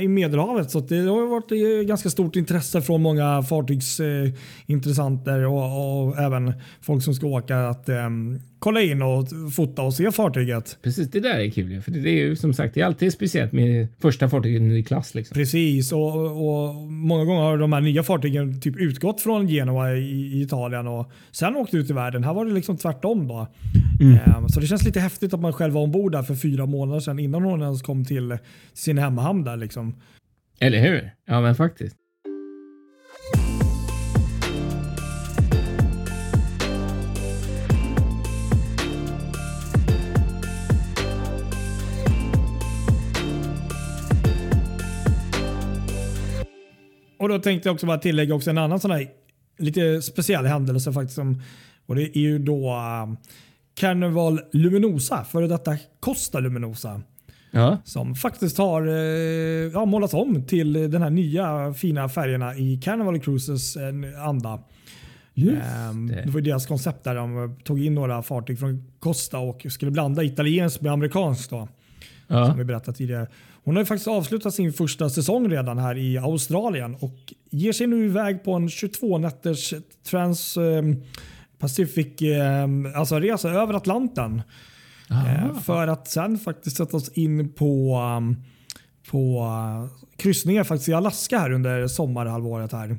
i 0.00 0.08
Medelhavet. 0.08 0.70
Så 0.70 0.80
det 0.80 0.98
har 0.98 1.26
varit 1.26 1.86
ganska 1.86 2.10
stort 2.10 2.36
intresse 2.36 2.82
från 2.82 3.02
många 3.02 3.42
fartygsintressenter 3.42 5.46
och, 5.46 6.06
och 6.06 6.18
även 6.18 6.52
folk 6.80 7.04
som 7.04 7.14
ska 7.14 7.26
åka 7.26 7.68
att 7.68 7.88
kolla 8.62 8.80
in 8.80 9.02
och 9.02 9.28
fota 9.54 9.82
och 9.82 9.94
se 9.94 10.12
fartyget. 10.12 10.78
Precis, 10.82 11.10
det 11.10 11.20
där 11.20 11.38
är 11.38 11.50
kul. 11.50 11.80
För 11.80 11.90
det 11.90 12.10
är 12.10 12.14
ju 12.14 12.36
som 12.36 12.54
sagt, 12.54 12.74
det 12.74 12.80
är 12.80 12.84
alltid 12.84 13.12
speciellt 13.12 13.52
med 13.52 13.86
första 13.98 14.28
fartyget 14.28 14.62
i 14.62 14.82
klass. 14.82 15.14
Liksom. 15.14 15.34
Precis, 15.34 15.92
och, 15.92 16.14
och 16.24 16.74
många 16.92 17.24
gånger 17.24 17.40
har 17.40 17.58
de 17.58 17.72
här 17.72 17.80
nya 17.80 18.02
fartygen 18.02 18.60
typ 18.60 18.76
utgått 18.76 19.20
från 19.20 19.48
Genua 19.48 19.92
i, 19.92 20.00
i 20.00 20.42
Italien 20.42 20.86
och 20.86 21.10
sen 21.30 21.56
åkt 21.56 21.74
ut 21.74 21.90
i 21.90 21.92
världen. 21.92 22.24
Här 22.24 22.34
var 22.34 22.44
det 22.44 22.52
liksom 22.52 22.76
tvärtom. 22.76 23.28
Då. 23.28 23.46
Mm. 24.00 24.48
Så 24.48 24.60
det 24.60 24.66
känns 24.66 24.84
lite 24.84 25.00
häftigt 25.00 25.34
att 25.34 25.40
man 25.40 25.52
själv 25.52 25.74
var 25.74 25.82
ombord 25.82 26.12
där 26.12 26.22
för 26.22 26.34
fyra 26.34 26.66
månader 26.66 27.00
sedan 27.00 27.18
innan 27.18 27.42
hon 27.42 27.62
ens 27.62 27.82
kom 27.82 28.04
till 28.04 28.38
sin 28.72 28.98
hemmahamn 28.98 29.44
där. 29.44 29.56
Liksom. 29.56 29.94
Eller 30.60 30.80
hur? 30.80 31.10
Ja, 31.26 31.40
men 31.40 31.54
faktiskt. 31.54 31.96
Och 47.22 47.28
då 47.28 47.38
tänkte 47.38 47.68
jag 47.68 47.74
också 47.74 47.86
bara 47.86 47.98
tillägga 47.98 48.34
också 48.34 48.50
en 48.50 48.58
annan 48.58 48.80
sån 48.80 48.90
här 48.90 49.08
lite 49.58 50.02
speciell 50.02 50.46
händelse 50.46 50.92
faktiskt. 50.92 51.14
Som, 51.14 51.42
och 51.86 51.94
det 51.94 52.18
är 52.18 52.20
ju 52.20 52.38
då 52.38 52.70
uh, 52.70 53.14
Carnival 53.74 54.40
Luminosa, 54.52 55.24
före 55.24 55.46
detta 55.46 55.76
Costa 56.00 56.40
Luminosa. 56.40 57.02
Ja. 57.50 57.78
Som 57.84 58.14
faktiskt 58.14 58.58
har 58.58 58.88
uh, 58.88 58.94
ja, 59.72 59.84
målats 59.84 60.14
om 60.14 60.46
till 60.46 60.72
den 60.72 61.02
här 61.02 61.10
nya 61.10 61.74
fina 61.74 62.08
färgerna 62.08 62.56
i 62.56 62.80
Carnival 62.84 63.20
Cruises 63.20 63.76
uh, 63.76 64.26
anda. 64.28 64.52
Um, 64.52 66.06
det. 66.06 66.22
det 66.24 66.30
var 66.30 66.40
deras 66.40 66.66
koncept 66.66 67.04
där 67.04 67.14
de 67.14 67.56
tog 67.64 67.84
in 67.84 67.94
några 67.94 68.22
fartyg 68.22 68.58
från 68.58 68.92
Costa 68.98 69.38
och 69.38 69.66
skulle 69.70 69.90
blanda 69.90 70.22
italienskt 70.22 70.80
med 70.80 70.92
amerikanskt. 70.92 71.50
Då, 71.50 71.68
ja. 72.26 72.46
Som 72.46 72.58
vi 72.58 72.64
berättade 72.64 72.96
tidigare. 72.96 73.26
Hon 73.64 73.76
har 73.76 73.84
faktiskt 73.84 74.08
avslutat 74.08 74.54
sin 74.54 74.72
första 74.72 75.10
säsong 75.10 75.48
redan 75.48 75.78
här 75.78 75.98
i 75.98 76.18
Australien 76.18 76.94
och 77.00 77.32
ger 77.50 77.72
sig 77.72 77.86
nu 77.86 78.04
iväg 78.04 78.44
på 78.44 78.52
en 78.52 78.68
22 78.68 79.18
nätters 79.18 79.74
Trans 80.10 80.56
eh, 80.56 80.82
Pacific 81.58 82.22
eh, 82.22 82.68
alltså 82.96 83.20
resa 83.20 83.50
över 83.50 83.74
Atlanten. 83.74 84.42
Eh, 85.10 85.60
för 85.60 85.86
att 85.86 86.08
sen 86.08 86.38
faktiskt 86.38 86.76
sätta 86.76 86.96
oss 86.96 87.08
in 87.08 87.52
på, 87.52 87.98
um, 88.18 88.36
på 89.10 89.48
kryssningar 90.16 90.64
faktiskt 90.64 90.88
i 90.88 90.92
Alaska 90.92 91.38
här 91.38 91.52
under 91.52 91.86
sommarhalvåret. 91.86 92.72
här. 92.72 92.98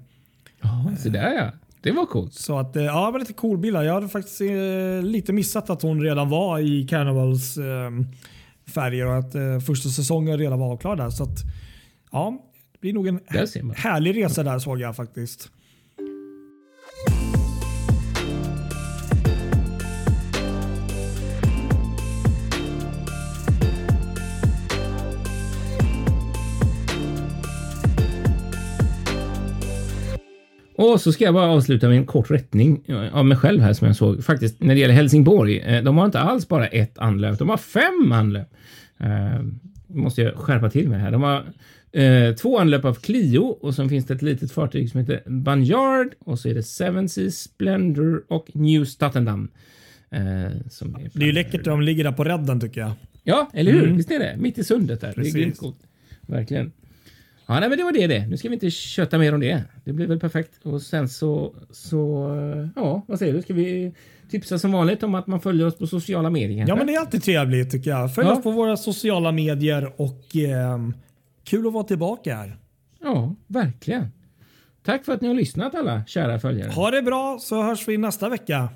Ja, 0.61 0.91
så 0.97 1.09
där 1.09 1.34
ja. 1.34 1.51
Det 1.82 1.91
var 1.91 2.05
coolt. 2.05 2.34
Så 2.34 2.59
att, 2.59 2.76
ja, 2.76 3.05
det 3.05 3.11
var 3.11 3.20
lite 3.20 3.34
cool 3.34 3.57
bilar. 3.57 3.84
Jag 3.84 3.93
hade 3.93 4.09
faktiskt 4.09 4.41
eh, 4.41 5.01
lite 5.01 5.34
missat 5.34 5.70
att 5.70 5.82
hon 5.82 6.01
redan 6.01 6.30
var 6.30 6.59
i 6.59 6.88
Carnivals 6.88 7.57
eh, 7.57 7.91
färger 8.74 9.07
och 9.07 9.17
att 9.17 9.36
eh, 9.36 9.59
första 9.59 9.89
säsongen 9.89 10.38
redan 10.38 10.59
var 10.59 10.71
avklarad. 10.74 11.13
Så 11.13 11.24
att, 11.24 11.39
ja, 12.11 12.38
det 12.71 12.80
blir 12.82 12.93
nog 12.93 13.07
en 13.07 13.19
härlig 13.76 14.24
resa 14.24 14.43
där 14.43 14.59
såg 14.59 14.82
jag 14.82 14.95
faktiskt. 14.95 15.49
Och 30.84 31.02
så 31.02 31.12
ska 31.12 31.24
jag 31.24 31.34
bara 31.34 31.50
avsluta 31.50 31.88
med 31.88 31.98
en 31.98 32.06
kort 32.06 32.32
rättning 32.32 32.84
av 33.12 33.26
mig 33.26 33.38
själv 33.38 33.62
här 33.62 33.74
som 33.74 33.88
jag 33.88 33.96
såg. 33.96 34.24
Faktiskt 34.24 34.60
när 34.60 34.74
det 34.74 34.80
gäller 34.80 34.94
Helsingborg. 34.94 35.60
Eh, 35.60 35.84
de 35.84 35.98
har 35.98 36.06
inte 36.06 36.20
alls 36.20 36.48
bara 36.48 36.68
ett 36.68 36.98
anlöp, 36.98 37.40
de 37.40 37.50
har 37.50 37.58
fem 37.58 38.12
anlöp. 38.12 38.48
Uh, 39.04 39.46
måste 39.88 40.22
jag 40.22 40.36
skärpa 40.36 40.70
till 40.70 40.90
mig 40.90 41.00
här. 41.00 41.12
De 41.12 41.24
har 41.24 41.44
uh, 41.98 42.36
två 42.36 42.60
anlöp 42.60 42.86
av 42.86 42.94
Clio 42.94 43.42
och 43.42 43.76
sen 43.76 43.90
finns 43.90 44.06
det 44.06 44.14
ett 44.14 44.22
litet 44.22 44.52
fartyg 44.52 44.90
som 44.90 45.00
heter 45.00 45.22
Banyard 45.26 46.08
och 46.20 46.40
så 46.40 46.50
är 46.50 46.54
det 46.54 46.64
Seven 46.64 47.10
Seas 47.10 47.36
Splendor 47.36 48.24
och 48.28 48.48
New 48.54 48.86
Statendam. 48.86 49.50
Uh, 50.16 50.20
som 50.70 50.96
är 50.96 51.10
det 51.14 51.24
är 51.24 51.28
ju 51.28 51.32
läckert 51.32 51.60
att 51.60 51.66
de 51.66 51.82
ligger 51.82 52.04
där 52.04 52.12
på 52.12 52.24
redden 52.24 52.60
tycker 52.60 52.82
jag. 52.82 52.92
Ja, 53.24 53.50
eller 53.54 53.72
hur? 53.72 53.84
Mm. 53.84 53.98
Visst 53.98 54.12
är 54.12 54.20
det? 54.20 54.36
Mitt 54.38 54.58
i 54.58 54.64
sundet 54.64 55.02
där. 55.02 55.12
Precis. 55.12 55.34
Det 55.34 55.40
är 55.40 55.42
grymt 55.42 55.58
coolt. 55.58 55.80
Verkligen. 56.22 56.72
Ja, 57.46 57.60
nej, 57.60 57.70
men 57.70 57.78
det 57.78 57.84
var 57.84 57.91
det 57.91 58.08
det. 58.08 58.28
Nu 58.28 58.38
ska 58.38 58.50
vi 58.50 58.54
inte 58.54 58.70
köta 58.70 59.18
mer 59.18 59.34
om 59.34 59.39
det. 59.39 59.64
Det 59.86 59.94
blir 59.94 60.08
väl 60.08 60.20
perfekt. 60.20 60.52
Och 60.64 60.82
sen 60.82 61.10
så, 61.10 61.56
så 61.72 62.30
ja, 62.76 63.02
vad 63.08 63.20
säger 63.20 63.34
du? 63.34 63.41
Ska 63.41 63.54
vi 63.54 63.94
tipsa 64.30 64.60
som 64.60 64.72
vanligt 64.72 65.04
om 65.04 65.16
att 65.16 65.28
man 65.28 65.41
följer 65.41 65.68
oss 65.68 65.78
på 65.78 65.88
sociala 65.88 66.30
medier? 66.30 66.66
Ja, 66.68 66.76
men 66.76 66.88
det 66.88 66.96
är 66.96 67.00
alltid 67.00 67.24
trevligt 67.24 67.72
tycker 67.72 67.89
jag. 67.89 68.16
Följ 68.16 68.28
ja. 68.28 68.34
oss 68.34 68.44
på 68.44 68.52
våra 68.52 68.78
sociala 68.78 69.32
medier 69.32 70.02
och 70.02 70.36
eh, 70.36 70.80
kul 71.44 71.68
att 71.68 71.74
vara 71.74 71.84
tillbaka 71.84 72.36
här. 72.36 72.58
Ja, 73.02 73.36
verkligen. 73.48 74.08
Tack 74.84 75.06
för 75.06 75.14
att 75.14 75.22
ni 75.22 75.28
har 75.28 75.36
lyssnat 75.36 75.76
alla 75.76 76.06
kära 76.06 76.39
följare. 76.39 76.72
Ha 76.72 76.91
det 76.91 77.02
bra 77.02 77.38
så 77.41 77.62
hörs 77.64 77.88
vi 77.88 77.98
nästa 77.98 78.30
vecka. 78.30 78.70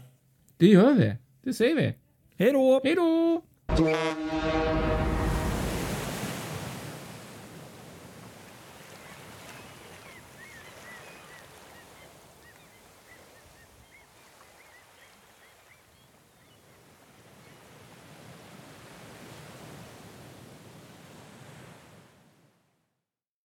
Det 0.57 0.67
gör 0.67 0.93
vi. 0.93 1.15
Det 1.43 1.53
säger 1.53 1.75
vi. 1.75 1.93
Hej 2.37 2.51
då! 2.51 2.81
Hej 2.83 2.95
då! 2.95 3.41